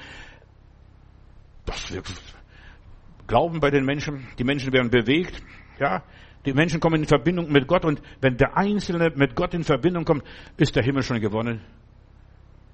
Das 1.66 1.92
wirkt 1.92 2.12
Glauben 3.26 3.60
bei 3.60 3.70
den 3.70 3.84
Menschen, 3.84 4.26
die 4.38 4.44
Menschen 4.44 4.72
werden 4.72 4.90
bewegt, 4.90 5.42
ja, 5.78 6.02
die 6.44 6.52
Menschen 6.52 6.78
kommen 6.78 7.00
in 7.00 7.06
Verbindung 7.06 7.50
mit 7.50 7.66
Gott 7.66 7.84
und 7.84 8.02
wenn 8.20 8.36
der 8.36 8.56
Einzelne 8.56 9.12
mit 9.14 9.34
Gott 9.34 9.54
in 9.54 9.64
Verbindung 9.64 10.04
kommt, 10.04 10.24
ist 10.58 10.76
der 10.76 10.82
Himmel 10.82 11.02
schon 11.02 11.20
gewonnen. 11.20 11.62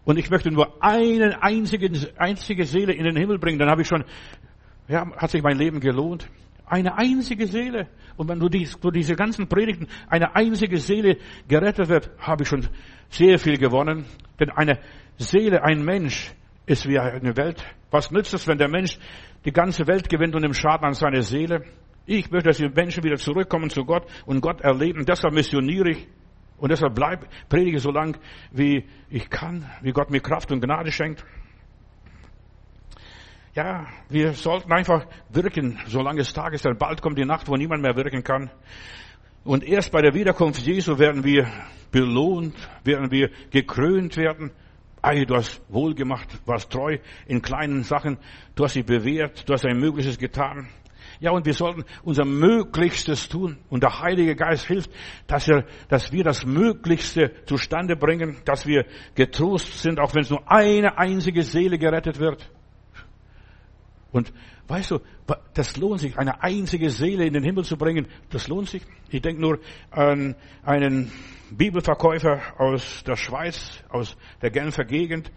Und 0.05 0.19
ich 0.19 0.29
möchte 0.29 0.51
nur 0.51 0.83
eine 0.83 1.41
einzige, 1.43 1.91
einzige 2.17 2.65
Seele 2.65 2.93
in 2.93 3.05
den 3.05 3.17
Himmel 3.17 3.39
bringen, 3.39 3.59
dann 3.59 3.71
habe 3.71 3.83
ich 3.83 3.89
schon, 3.89 4.05
ja, 4.89 5.07
hat 5.17 5.31
sich 5.31 5.43
mein 5.43 5.57
Leben 5.57 5.79
gelohnt. 5.79 6.29
Eine 6.71 6.97
einzige 6.97 7.49
Seele. 7.49 7.89
Und 8.17 8.29
wenn 8.29 8.39
durch 8.39 8.77
diese 8.95 9.17
ganzen 9.17 9.49
Predigten 9.49 9.89
eine 10.09 10.37
einzige 10.37 10.79
Seele 10.79 11.17
gerettet 11.49 11.89
wird, 11.89 12.11
habe 12.19 12.45
ich 12.45 12.49
schon 12.49 12.69
sehr 13.09 13.41
viel 13.41 13.59
gewonnen. 13.59 14.05
Denn 14.39 14.51
eine 14.51 14.79
Seele, 15.19 15.65
ein 15.65 15.85
Mensch 15.85 16.33
ist 16.67 16.89
wie 16.89 16.99
eine 16.99 17.37
Welt. 17.37 17.65
Was 17.91 18.13
nützt 18.13 18.35
es, 18.35 18.47
wenn 18.47 18.59
der 18.59 18.69
Mensch 18.69 18.99
die 19.45 19.53
ganze 19.53 19.89
Welt 19.89 20.09
gewinnt 20.09 20.37
und 20.37 20.45
im 20.45 20.55
Schaden 20.55 20.87
an 20.87 20.95
seine 20.95 21.23
Seele? 21.23 21.65
Ich 22.07 22.31
möchte, 22.31 22.51
dass 22.51 22.59
die 22.59 22.69
Menschen 22.69 23.03
wieder 23.03 23.17
zurückkommen 23.17 23.69
zu 23.69 23.85
Gott 23.85 24.07
und 24.25 24.41
Gott 24.41 24.61
erleben. 24.61 25.05
Deshalb 25.05 25.35
missioniere 25.35 25.91
ich. 25.91 26.09
Und 26.57 26.71
deshalb 26.71 26.95
bleib, 26.95 27.27
predige 27.49 27.81
so 27.81 27.91
lang, 27.91 28.17
wie 28.53 28.85
ich 29.09 29.29
kann, 29.29 29.69
wie 29.83 29.93
Gott 29.93 30.11
mir 30.11 30.21
Kraft 30.21 30.53
und 30.53 30.61
Gnade 30.61 30.93
schenkt. 30.93 31.25
Ja, 33.53 33.89
wir 34.09 34.33
sollten 34.35 34.73
einfach 34.73 35.07
wirken, 35.29 35.77
solange 35.89 36.21
es 36.21 36.33
Tag 36.33 36.53
ist, 36.53 36.65
denn 36.65 36.79
bald 36.79 37.03
kommt 37.03 37.19
die 37.19 37.25
Nacht, 37.25 37.49
wo 37.49 37.57
niemand 37.57 37.83
mehr 37.83 37.97
wirken 37.97 38.23
kann. 38.23 38.49
Und 39.43 39.65
erst 39.65 39.91
bei 39.91 40.03
der 40.03 40.15
Wiederkunft 40.15 40.61
Jesu 40.61 41.01
werden 41.01 41.25
wir 41.25 41.51
belohnt, 41.91 42.55
werden 42.85 43.11
wir 43.11 43.31
gekrönt 43.51 44.17
werden. 44.17 44.53
Ei, 45.03 45.25
du 45.25 45.35
hast 45.35 45.61
wohl 45.69 45.97
gemacht, 45.97 46.29
warst 46.47 46.71
treu 46.71 46.99
in 47.27 47.43
kleinen 47.43 47.83
Sachen, 47.83 48.19
du 48.55 48.65
hast 48.65 48.75
sie 48.75 48.85
bewährt, 48.85 49.49
du 49.49 49.53
hast 49.53 49.67
ein 49.67 49.81
Mögliches 49.81 50.17
getan. 50.17 50.69
Ja, 51.19 51.33
und 51.33 51.45
wir 51.45 51.55
sollten 51.55 51.85
unser 52.05 52.25
Möglichstes 52.25 53.29
tun. 53.29 53.59
Und 53.69 53.83
der 53.83 54.01
Heilige 54.01 54.37
Geist 54.37 54.67
hilft, 54.67 54.93
dass 55.27 55.49
wir, 55.49 55.65
dass 55.89 56.13
wir 56.13 56.23
das 56.23 56.47
Möglichste 56.47 57.33
zustande 57.47 57.97
bringen, 57.97 58.37
dass 58.45 58.65
wir 58.65 58.87
getrost 59.17 59.83
sind, 59.83 59.99
auch 59.99 60.15
wenn 60.15 60.23
es 60.23 60.31
nur 60.31 60.49
eine 60.49 60.99
einzige 60.99 61.43
Seele 61.43 61.79
gerettet 61.79 62.21
wird. 62.21 62.49
Und 64.13 64.33
weißt 64.69 64.91
du, 64.91 65.01
das 65.55 65.77
lohnt 65.77 66.01
sich, 66.01 66.19
eine 66.19 66.43
einzige 66.43 66.91
Seele 66.91 67.27
in 67.27 67.33
den 67.33 67.45
Himmel 67.45 67.65
zu 67.65 67.77
bringen, 67.77 68.09
das 68.31 68.49
lohnt 68.49 68.69
sich. 68.69 68.83
Ich 69.09 69.23
denke 69.23 69.41
nur 69.41 69.61
an 69.91 70.35
einen 70.65 71.13
Bibelverkäufer 71.51 72.41
aus 72.59 73.05
der 73.05 73.17
Schweiz, 73.17 73.83
aus 73.89 74.17
der 74.43 74.51
Genfer 74.51 74.85
Gegend. 74.85 75.31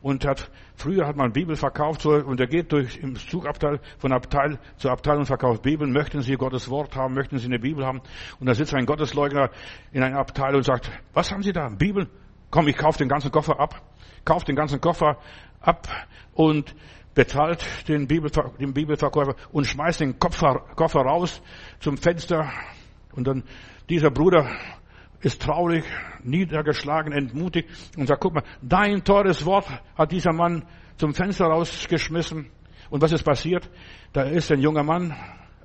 Und 0.00 0.24
hat, 0.24 0.48
früher 0.76 1.08
hat 1.08 1.16
man 1.16 1.32
Bibel 1.32 1.56
verkauft, 1.56 2.06
und 2.06 2.38
er 2.38 2.46
geht 2.46 2.70
durch 2.70 2.98
im 2.98 3.16
Zugabteil, 3.16 3.80
von 3.98 4.12
Abteil 4.12 4.60
zu 4.76 4.90
Abteil 4.90 5.18
und 5.18 5.26
verkauft 5.26 5.62
Bibeln. 5.62 5.90
Möchten 5.90 6.22
Sie 6.22 6.34
Gottes 6.34 6.70
Wort 6.70 6.94
haben? 6.94 7.14
Möchten 7.14 7.38
Sie 7.38 7.46
eine 7.46 7.58
Bibel 7.58 7.84
haben? 7.84 8.00
Und 8.38 8.46
da 8.46 8.54
sitzt 8.54 8.74
ein 8.74 8.86
Gottesleugner 8.86 9.50
in 9.90 10.04
einem 10.04 10.16
Abteil 10.16 10.54
und 10.54 10.62
sagt, 10.62 10.88
was 11.14 11.32
haben 11.32 11.42
Sie 11.42 11.52
da? 11.52 11.68
Bibel? 11.68 12.08
Komm, 12.50 12.68
ich 12.68 12.76
kaufe 12.76 12.98
den 12.98 13.08
ganzen 13.08 13.32
Koffer 13.32 13.58
ab. 13.58 13.82
Kauf 14.24 14.44
den 14.44 14.54
ganzen 14.54 14.80
Koffer 14.80 15.18
ab 15.60 15.88
und 16.32 16.76
bezahlt 17.18 17.66
den, 17.88 18.06
Bibelver 18.06 18.52
den 18.60 18.72
Bibelverkäufer 18.72 19.34
und 19.50 19.66
schmeißt 19.66 19.98
den 19.98 20.20
Koffer, 20.20 20.64
Koffer 20.76 21.00
raus 21.00 21.42
zum 21.80 21.96
Fenster. 21.96 22.48
Und 23.12 23.26
dann 23.26 23.42
dieser 23.90 24.12
Bruder 24.12 24.48
ist 25.20 25.42
traurig, 25.42 25.82
niedergeschlagen, 26.22 27.12
entmutigt 27.12 27.68
und 27.96 28.06
sagt, 28.06 28.20
guck 28.20 28.34
mal, 28.34 28.44
dein 28.62 29.02
teures 29.02 29.44
Wort 29.44 29.66
hat 29.96 30.12
dieser 30.12 30.32
Mann 30.32 30.64
zum 30.96 31.12
Fenster 31.12 31.46
rausgeschmissen. 31.46 32.52
Und 32.88 33.02
was 33.02 33.10
ist 33.10 33.24
passiert? 33.24 33.68
Da 34.12 34.22
ist 34.22 34.52
ein 34.52 34.60
junger 34.60 34.84
Mann, 34.84 35.12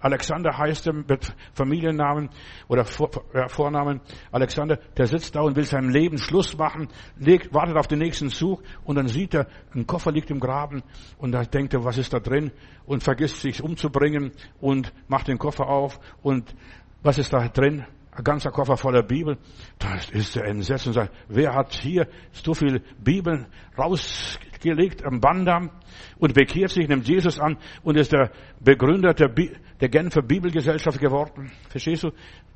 Alexander 0.03 0.57
heißt 0.57 0.87
er 0.87 0.93
mit 0.93 1.33
Familiennamen 1.53 2.29
oder 2.67 2.83
Vornamen. 2.83 4.01
Alexander, 4.33 4.77
der 4.97 5.07
sitzt 5.07 5.33
da 5.33 5.41
und 5.41 5.55
will 5.55 5.63
seinem 5.63 5.89
Leben 5.89 6.17
Schluss 6.17 6.57
machen, 6.57 6.89
legt, 7.17 7.53
wartet 7.53 7.77
auf 7.77 7.87
den 7.87 7.99
nächsten 7.99 8.27
Zug 8.27 8.61
und 8.83 8.97
dann 8.97 9.07
sieht 9.07 9.33
er, 9.33 9.47
ein 9.73 9.87
Koffer 9.87 10.11
liegt 10.11 10.29
im 10.29 10.41
Graben 10.41 10.83
und 11.17 11.31
da 11.31 11.43
denkt 11.43 11.73
er, 11.73 11.85
was 11.85 11.97
ist 11.97 12.11
da 12.11 12.19
drin 12.19 12.51
und 12.85 13.01
vergisst 13.01 13.39
sich 13.39 13.63
umzubringen 13.63 14.33
und 14.59 14.91
macht 15.07 15.29
den 15.29 15.37
Koffer 15.37 15.67
auf 15.69 15.97
und 16.21 16.53
was 17.01 17.17
ist 17.17 17.31
da 17.31 17.47
drin? 17.47 17.85
Ein 18.11 18.23
ganzer 18.25 18.51
Koffer 18.51 18.75
voller 18.75 19.03
Bibel. 19.03 19.37
Da 19.79 19.95
ist 20.11 20.35
er 20.35 20.45
entsetzt 20.45 20.85
und 20.85 20.93
sagt, 20.93 21.13
wer 21.29 21.55
hat 21.55 21.73
hier 21.73 22.07
so 22.33 22.53
viel 22.53 22.81
Bibeln 23.01 23.47
rausgelegt 23.77 25.05
am 25.05 25.21
Bandam 25.21 25.71
und 26.19 26.33
bekehrt 26.33 26.71
sich, 26.71 26.89
nimmt 26.89 27.07
Jesus 27.07 27.39
an 27.39 27.57
und 27.83 27.97
ist 27.97 28.11
der 28.11 28.31
Begründer 28.59 29.13
der, 29.13 29.29
Bi 29.29 29.53
der 29.81 29.89
Genfer 29.89 30.21
Bibelgesellschaft 30.21 30.99
geworden. 30.99 31.51
Verstehst 31.69 32.03
du? 32.03 32.11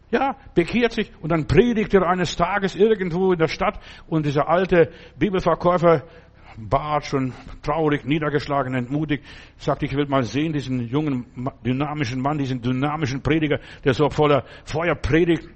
Ja, 0.10 0.38
bekehrt 0.56 0.94
sich 0.94 1.12
und 1.22 1.32
dann 1.32 1.48
predigt 1.48 1.94
er 1.94 2.08
eines 2.08 2.36
Tages 2.38 2.76
irgendwo 2.76 3.34
in 3.34 3.40
der 3.40 3.50
Stadt 3.50 3.80
und 4.08 4.26
dieser 4.26 4.48
alte 4.48 4.90
Bibelverkäufer 5.18 6.04
Bart, 6.58 7.06
schon 7.06 7.34
traurig, 7.62 8.04
niedergeschlagen, 8.04 8.74
entmutigt, 8.74 9.24
sagt, 9.58 9.84
ich 9.84 9.96
will 9.96 10.08
mal 10.08 10.24
sehen, 10.24 10.54
diesen 10.54 10.88
jungen, 10.88 11.26
dynamischen 11.64 12.20
Mann, 12.20 12.40
diesen 12.40 12.62
dynamischen 12.62 13.22
Prediger, 13.22 13.60
der 13.84 13.94
so 13.94 14.10
voller 14.10 14.44
Feuer 14.66 14.96
predigt. 14.96 15.48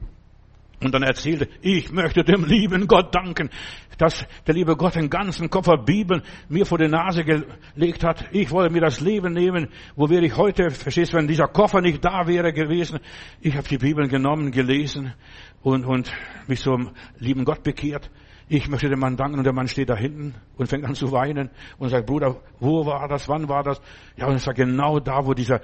Und 0.83 0.93
dann 0.93 1.03
erzählte, 1.03 1.47
ich 1.61 1.91
möchte 1.91 2.23
dem 2.23 2.43
lieben 2.45 2.87
Gott 2.87 3.13
danken, 3.13 3.51
dass 3.99 4.25
der 4.47 4.55
liebe 4.55 4.75
Gott 4.75 4.95
den 4.95 5.11
ganzen 5.11 5.49
Koffer 5.49 5.77
Bibel 5.77 6.23
mir 6.49 6.65
vor 6.65 6.79
die 6.79 6.87
Nase 6.87 7.23
gelegt 7.23 8.03
hat. 8.03 8.25
Ich 8.31 8.49
wollte 8.49 8.73
mir 8.73 8.81
das 8.81 8.99
Leben 8.99 9.33
nehmen. 9.33 9.69
Wo 9.95 10.09
wäre 10.09 10.25
ich 10.25 10.35
heute? 10.35 10.71
Verstehst 10.71 11.13
du, 11.13 11.17
wenn 11.17 11.27
dieser 11.27 11.47
Koffer 11.47 11.81
nicht 11.81 12.03
da 12.03 12.25
wäre 12.25 12.51
gewesen? 12.51 12.99
Ich 13.41 13.55
habe 13.55 13.67
die 13.67 13.77
Bibel 13.77 14.07
genommen, 14.07 14.49
gelesen 14.51 15.13
und, 15.61 15.85
und 15.85 16.11
mich 16.47 16.61
zum 16.61 16.89
lieben 17.19 17.45
Gott 17.45 17.61
bekehrt. 17.61 18.09
Ich 18.49 18.67
möchte 18.67 18.89
dem 18.89 18.99
Mann 18.99 19.15
danken 19.15 19.37
und 19.37 19.45
der 19.45 19.53
Mann 19.53 19.67
steht 19.67 19.89
da 19.89 19.95
hinten 19.95 20.33
und 20.57 20.67
fängt 20.67 20.83
an 20.83 20.95
zu 20.95 21.11
weinen 21.11 21.51
und 21.77 21.89
sagt, 21.89 22.07
Bruder, 22.07 22.35
wo 22.59 22.85
war 22.85 23.07
das? 23.07 23.29
Wann 23.29 23.47
war 23.47 23.63
das? 23.63 23.79
Ja, 24.17 24.25
und 24.25 24.35
es 24.35 24.45
war 24.45 24.53
genau 24.53 24.99
da, 24.99 25.25
wo 25.25 25.33
dieser 25.33 25.61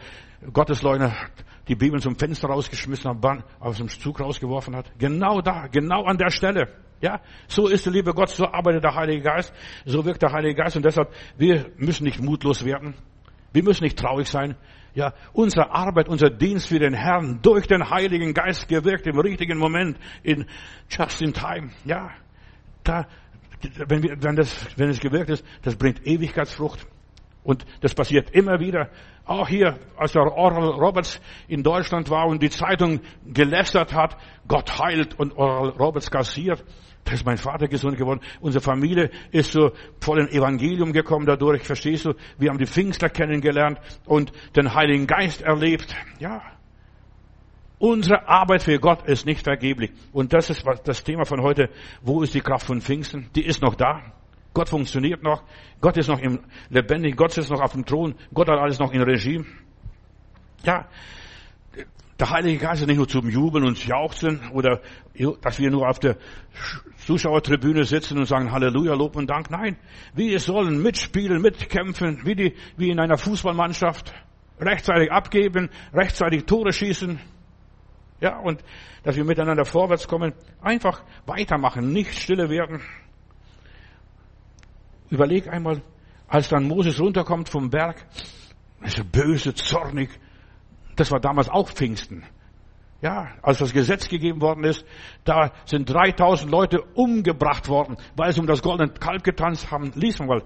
Gottesleugner 0.53 1.13
die 1.67 1.75
Bibel 1.75 2.01
zum 2.01 2.15
Fenster 2.15 2.47
rausgeschmissen 2.47 3.09
hat, 3.09 3.43
aus 3.59 3.77
dem 3.77 3.89
Zug 3.89 4.19
rausgeworfen 4.19 4.75
hat. 4.75 4.91
Genau 4.97 5.41
da, 5.41 5.67
genau 5.67 6.03
an 6.05 6.17
der 6.17 6.29
Stelle. 6.29 6.69
Ja, 7.01 7.21
so 7.47 7.67
ist 7.67 7.85
der 7.85 7.93
liebe 7.93 8.13
Gott, 8.13 8.29
so 8.29 8.45
arbeitet 8.45 8.83
der 8.83 8.95
Heilige 8.95 9.21
Geist, 9.21 9.53
so 9.85 10.03
wirkt 10.03 10.21
der 10.23 10.31
Heilige 10.31 10.55
Geist 10.55 10.75
und 10.75 10.83
deshalb, 10.83 11.13
wir 11.37 11.71
müssen 11.77 12.05
nicht 12.05 12.19
mutlos 12.19 12.65
werden. 12.65 12.95
Wir 13.53 13.63
müssen 13.63 13.83
nicht 13.83 13.99
traurig 13.99 14.27
sein. 14.27 14.55
Ja, 14.95 15.13
unsere 15.33 15.69
Arbeit, 15.69 16.09
unser 16.09 16.31
Dienst 16.31 16.69
für 16.69 16.79
den 16.79 16.95
Herrn 16.95 17.39
durch 17.43 17.67
den 17.67 17.87
Heiligen 17.91 18.33
Geist 18.33 18.67
gewirkt 18.67 19.05
im 19.05 19.19
richtigen 19.19 19.59
Moment, 19.59 19.99
in 20.23 20.45
just 20.89 21.21
in 21.21 21.33
time. 21.33 21.69
Ja, 21.85 22.09
da, 22.83 23.07
wenn, 23.87 24.01
wir, 24.01 24.17
wenn, 24.19 24.35
das, 24.35 24.65
wenn 24.75 24.89
es 24.89 24.99
gewirkt 24.99 25.29
ist, 25.29 25.45
das 25.61 25.75
bringt 25.75 26.05
Ewigkeitsfrucht. 26.05 26.87
Und 27.47 27.65
das 27.79 27.95
passiert 27.95 28.31
immer 28.31 28.59
wieder. 28.59 28.89
Auch 29.23 29.47
hier, 29.47 29.79
als 29.95 30.11
der 30.11 30.23
Oral 30.23 30.71
Roberts 30.71 31.21
in 31.47 31.63
Deutschland 31.63 32.09
war 32.09 32.27
und 32.27 32.43
die 32.43 32.49
Zeitung 32.49 32.99
gelästert 33.25 33.93
hat, 33.93 34.17
Gott 34.49 34.77
heilt 34.77 35.17
und 35.17 35.37
Oral 35.37 35.69
Roberts 35.69 36.11
kassiert, 36.11 36.61
da 37.05 37.13
ist 37.13 37.25
mein 37.25 37.37
Vater 37.37 37.69
gesund 37.69 37.97
geworden. 37.97 38.19
Unsere 38.41 38.61
Familie 38.61 39.11
ist 39.31 39.53
so 39.53 39.71
voll 40.01 40.19
in 40.19 40.27
Evangelium 40.27 40.91
gekommen 40.91 41.25
dadurch, 41.25 41.63
verstehst 41.63 42.03
du? 42.03 42.15
Wir 42.37 42.49
haben 42.49 42.57
die 42.57 42.65
Pfingstler 42.65 43.07
kennengelernt 43.07 43.79
und 44.05 44.33
den 44.57 44.73
Heiligen 44.73 45.07
Geist 45.07 45.41
erlebt. 45.41 45.95
Ja. 46.19 46.41
Unsere 47.79 48.27
Arbeit 48.27 48.63
für 48.63 48.77
Gott 48.77 49.07
ist 49.07 49.25
nicht 49.25 49.45
vergeblich. 49.45 49.91
Und 50.11 50.33
das 50.33 50.49
ist 50.49 50.65
das 50.83 51.01
Thema 51.01 51.23
von 51.23 51.41
heute. 51.41 51.69
Wo 52.01 52.23
ist 52.23 52.33
die 52.33 52.41
Kraft 52.41 52.65
von 52.65 52.81
Pfingsten? 52.81 53.29
Die 53.35 53.45
ist 53.45 53.61
noch 53.61 53.75
da. 53.75 54.01
Gott 54.53 54.69
funktioniert 54.69 55.23
noch. 55.23 55.43
Gott 55.81 55.97
ist 55.97 56.07
noch 56.07 56.19
im 56.19 56.39
lebendig. 56.69 57.15
Gott 57.15 57.37
ist 57.37 57.49
noch 57.49 57.61
auf 57.61 57.73
dem 57.73 57.85
Thron. 57.85 58.15
Gott 58.33 58.49
hat 58.49 58.59
alles 58.59 58.79
noch 58.79 58.91
in 58.91 59.01
Regie. 59.01 59.45
Ja. 60.63 60.87
Der 62.19 62.31
Heilige 62.31 62.57
Geist 62.57 62.81
ist 62.81 62.87
nicht 62.87 62.97
nur 62.97 63.07
zum 63.07 63.29
Jubeln 63.29 63.63
und 63.63 63.85
Jauchzen 63.85 64.41
oder 64.51 64.81
dass 65.41 65.59
wir 65.59 65.69
nur 65.69 65.87
auf 65.87 65.99
der 65.99 66.17
Zuschauertribüne 67.05 67.83
sitzen 67.83 68.17
und 68.17 68.25
sagen 68.25 68.51
Halleluja, 68.51 68.95
Lob 68.95 69.15
und 69.15 69.29
Dank. 69.29 69.51
Nein, 69.51 69.77
wir 70.15 70.39
sollen 70.39 70.81
mitspielen, 70.81 71.39
mitkämpfen, 71.39 72.21
wie, 72.25 72.33
die, 72.33 72.55
wie 72.75 72.89
in 72.89 72.99
einer 72.99 73.19
Fußballmannschaft. 73.19 74.13
Rechtzeitig 74.59 75.11
abgeben, 75.11 75.69
rechtzeitig 75.93 76.45
Tore 76.45 76.73
schießen. 76.73 77.19
Ja, 78.19 78.39
und 78.39 78.63
dass 79.03 79.15
wir 79.15 79.23
miteinander 79.23 79.65
vorwärts 79.65 80.07
kommen. 80.07 80.33
Einfach 80.61 81.03
weitermachen, 81.27 81.93
nicht 81.93 82.19
stille 82.19 82.49
werden. 82.49 82.81
Überleg 85.09 85.47
einmal, 85.47 85.81
als 86.27 86.49
dann 86.49 86.67
Moses 86.67 86.99
runterkommt 86.99 87.49
vom 87.49 87.69
Berg, 87.69 88.05
ist 88.81 89.11
böse, 89.11 89.53
zornig. 89.53 90.09
Das 90.95 91.11
war 91.11 91.19
damals 91.19 91.49
auch 91.49 91.69
Pfingsten. 91.69 92.23
Ja, 93.01 93.27
als 93.43 93.59
das 93.59 93.73
Gesetz 93.73 94.09
gegeben 94.09 94.41
worden 94.41 94.63
ist, 94.63 94.83
da 95.23 95.51
sind 95.65 95.87
3000 95.87 96.49
Leute 96.49 96.81
umgebracht 96.95 97.67
worden, 97.69 97.95
weil 98.15 98.33
sie 98.33 98.39
um 98.39 98.47
das 98.47 98.63
goldene 98.63 98.91
Kalb 98.91 99.23
getanzt 99.23 99.69
haben. 99.69 99.91
Lies 99.93 100.17
mal, 100.17 100.41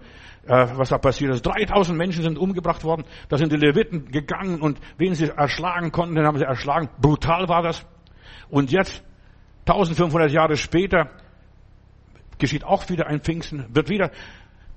äh, 0.46 0.68
was 0.76 0.90
da 0.90 0.98
passiert 0.98 1.34
ist. 1.34 1.46
3000 1.46 1.98
Menschen 1.98 2.24
sind 2.24 2.38
umgebracht 2.38 2.84
worden. 2.84 3.06
Da 3.30 3.38
sind 3.38 3.54
die 3.54 3.58
Leviten 3.58 4.12
gegangen 4.12 4.60
und 4.60 4.80
wen 4.98 5.16
sie 5.16 5.30
erschlagen 5.30 5.94
konnten, 5.94 6.16
den 6.16 6.26
haben 6.26 6.38
sie 6.38 6.44
erschlagen. 6.44 6.90
Brutal 7.00 7.48
war 7.48 7.64
das. 7.64 7.86
Und 8.50 8.70
jetzt, 8.70 9.02
1500 9.66 10.30
Jahre 10.30 10.58
später, 10.58 11.10
geschieht 12.38 12.66
auch 12.66 12.90
wieder 12.90 13.08
ein 13.08 13.22
Pfingsten, 13.22 13.66
wird 13.74 13.88
wieder, 13.88 14.12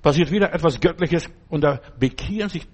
passiert 0.05 0.29
wieder 0.29 0.53
etwas 0.53 0.79
Göttliches 0.79 1.27
und 1.49 1.63
da 1.63 1.79
bekehren 1.99 2.47
sich 2.47 2.67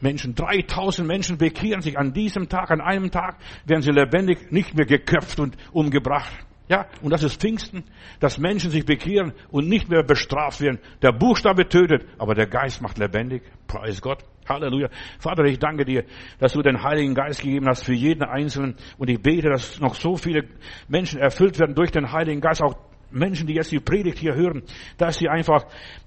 Menschen, 0.00 0.34
3000 0.34 1.06
Menschen 1.06 1.38
bekehren 1.38 1.82
sich 1.82 1.96
an 1.96 2.12
diesem 2.12 2.48
Tag, 2.48 2.72
an 2.72 2.80
einem 2.80 3.12
Tag 3.12 3.36
werden 3.64 3.82
sie 3.82 3.92
lebendig 3.92 4.50
nicht 4.50 4.74
mehr 4.74 4.84
geköpft 4.84 5.38
und 5.38 5.56
umgebracht. 5.70 6.32
Ja, 6.68 6.86
und 7.00 7.12
das 7.12 7.22
ist 7.22 7.40
Pfingsten, 7.40 7.84
dass 8.18 8.38
Menschen 8.38 8.72
sich 8.72 8.84
bekehren 8.84 9.34
und 9.50 9.68
nicht 9.68 9.88
mehr 9.88 10.02
bestraft 10.02 10.60
werden. 10.60 10.80
Der 11.00 11.12
Buchstabe 11.12 11.68
tötet, 11.68 12.04
aber 12.18 12.34
der 12.34 12.48
Geist 12.48 12.82
macht 12.82 12.98
lebendig. 12.98 13.42
Preis 13.68 14.02
Gott. 14.02 14.24
Halleluja. 14.48 14.88
Vater, 15.20 15.44
ich 15.44 15.60
danke 15.60 15.84
dir, 15.84 16.04
dass 16.40 16.54
du 16.54 16.62
den 16.62 16.82
Heiligen 16.82 17.14
Geist 17.14 17.42
gegeben 17.42 17.66
hast 17.68 17.84
für 17.84 17.94
jeden 17.94 18.24
Einzelnen. 18.24 18.74
Und 18.98 19.08
ich 19.10 19.22
bete, 19.22 19.48
dass 19.48 19.78
noch 19.78 19.94
so 19.94 20.16
viele 20.16 20.44
Menschen 20.88 21.20
erfüllt 21.20 21.58
werden 21.60 21.76
durch 21.76 21.92
den 21.92 22.10
Heiligen 22.10 22.40
Geist, 22.40 22.62
auch 22.62 22.76
Menschen, 23.10 23.46
die 23.46 23.54
jetzt 23.54 23.72
die 23.72 23.80
Predigt 23.80 24.18
hier 24.18 24.34
hören, 24.34 24.62
dass 24.96 25.18
sie 25.18 25.28
einfach 25.28 25.64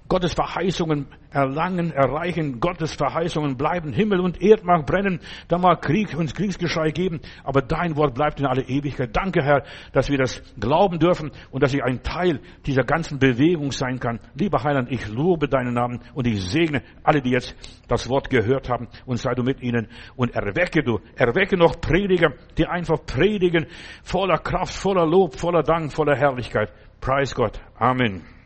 Gottes 0.08 0.34
Verheißungen 0.34 1.06
erlangen, 1.30 1.92
erreichen, 1.92 2.60
Gottes 2.60 2.94
Verheißungen 2.94 3.56
bleiben, 3.56 3.92
Himmel 3.92 4.20
und 4.20 4.42
Erd 4.42 4.64
mag 4.64 4.86
brennen, 4.86 5.20
da 5.48 5.58
mag 5.58 5.82
Krieg 5.82 6.14
und 6.16 6.34
Kriegsgeschrei 6.34 6.90
geben, 6.90 7.20
aber 7.44 7.62
dein 7.62 7.96
Wort 7.96 8.14
bleibt 8.14 8.40
in 8.40 8.46
alle 8.46 8.62
Ewigkeit. 8.62 9.16
Danke, 9.16 9.42
Herr, 9.42 9.64
dass 9.92 10.10
wir 10.10 10.18
das 10.18 10.42
glauben 10.60 10.98
dürfen 10.98 11.30
und 11.50 11.62
dass 11.62 11.72
ich 11.72 11.82
ein 11.82 12.02
Teil 12.02 12.40
dieser 12.66 12.82
ganzen 12.82 13.18
Bewegung 13.18 13.72
sein 13.72 13.98
kann. 13.98 14.20
Lieber 14.34 14.62
Heiland, 14.62 14.90
ich 14.90 15.08
lobe 15.08 15.48
deinen 15.48 15.74
Namen 15.74 16.00
und 16.14 16.26
ich 16.26 16.42
segne 16.42 16.82
alle, 17.02 17.22
die 17.22 17.30
jetzt 17.30 17.54
das 17.88 18.08
Wort 18.08 18.28
gehört 18.30 18.68
haben 18.68 18.88
und 19.06 19.16
sei 19.16 19.34
du 19.34 19.42
mit 19.42 19.62
ihnen 19.62 19.88
und 20.16 20.34
erwecke 20.34 20.82
du, 20.82 21.00
erwecke 21.16 21.56
noch 21.56 21.80
Prediger, 21.80 22.32
die 22.58 22.66
einfach 22.66 23.04
predigen, 23.06 23.66
voller 24.02 24.38
Kraft, 24.38 24.74
voller 24.74 25.06
Lob, 25.06 25.36
voller 25.36 25.62
Dank, 25.62 25.92
voller 25.92 26.16
Herrlichkeit. 26.16 26.72
Preis 27.00 27.34
Gott. 27.34 27.60
Amen. 27.78 28.41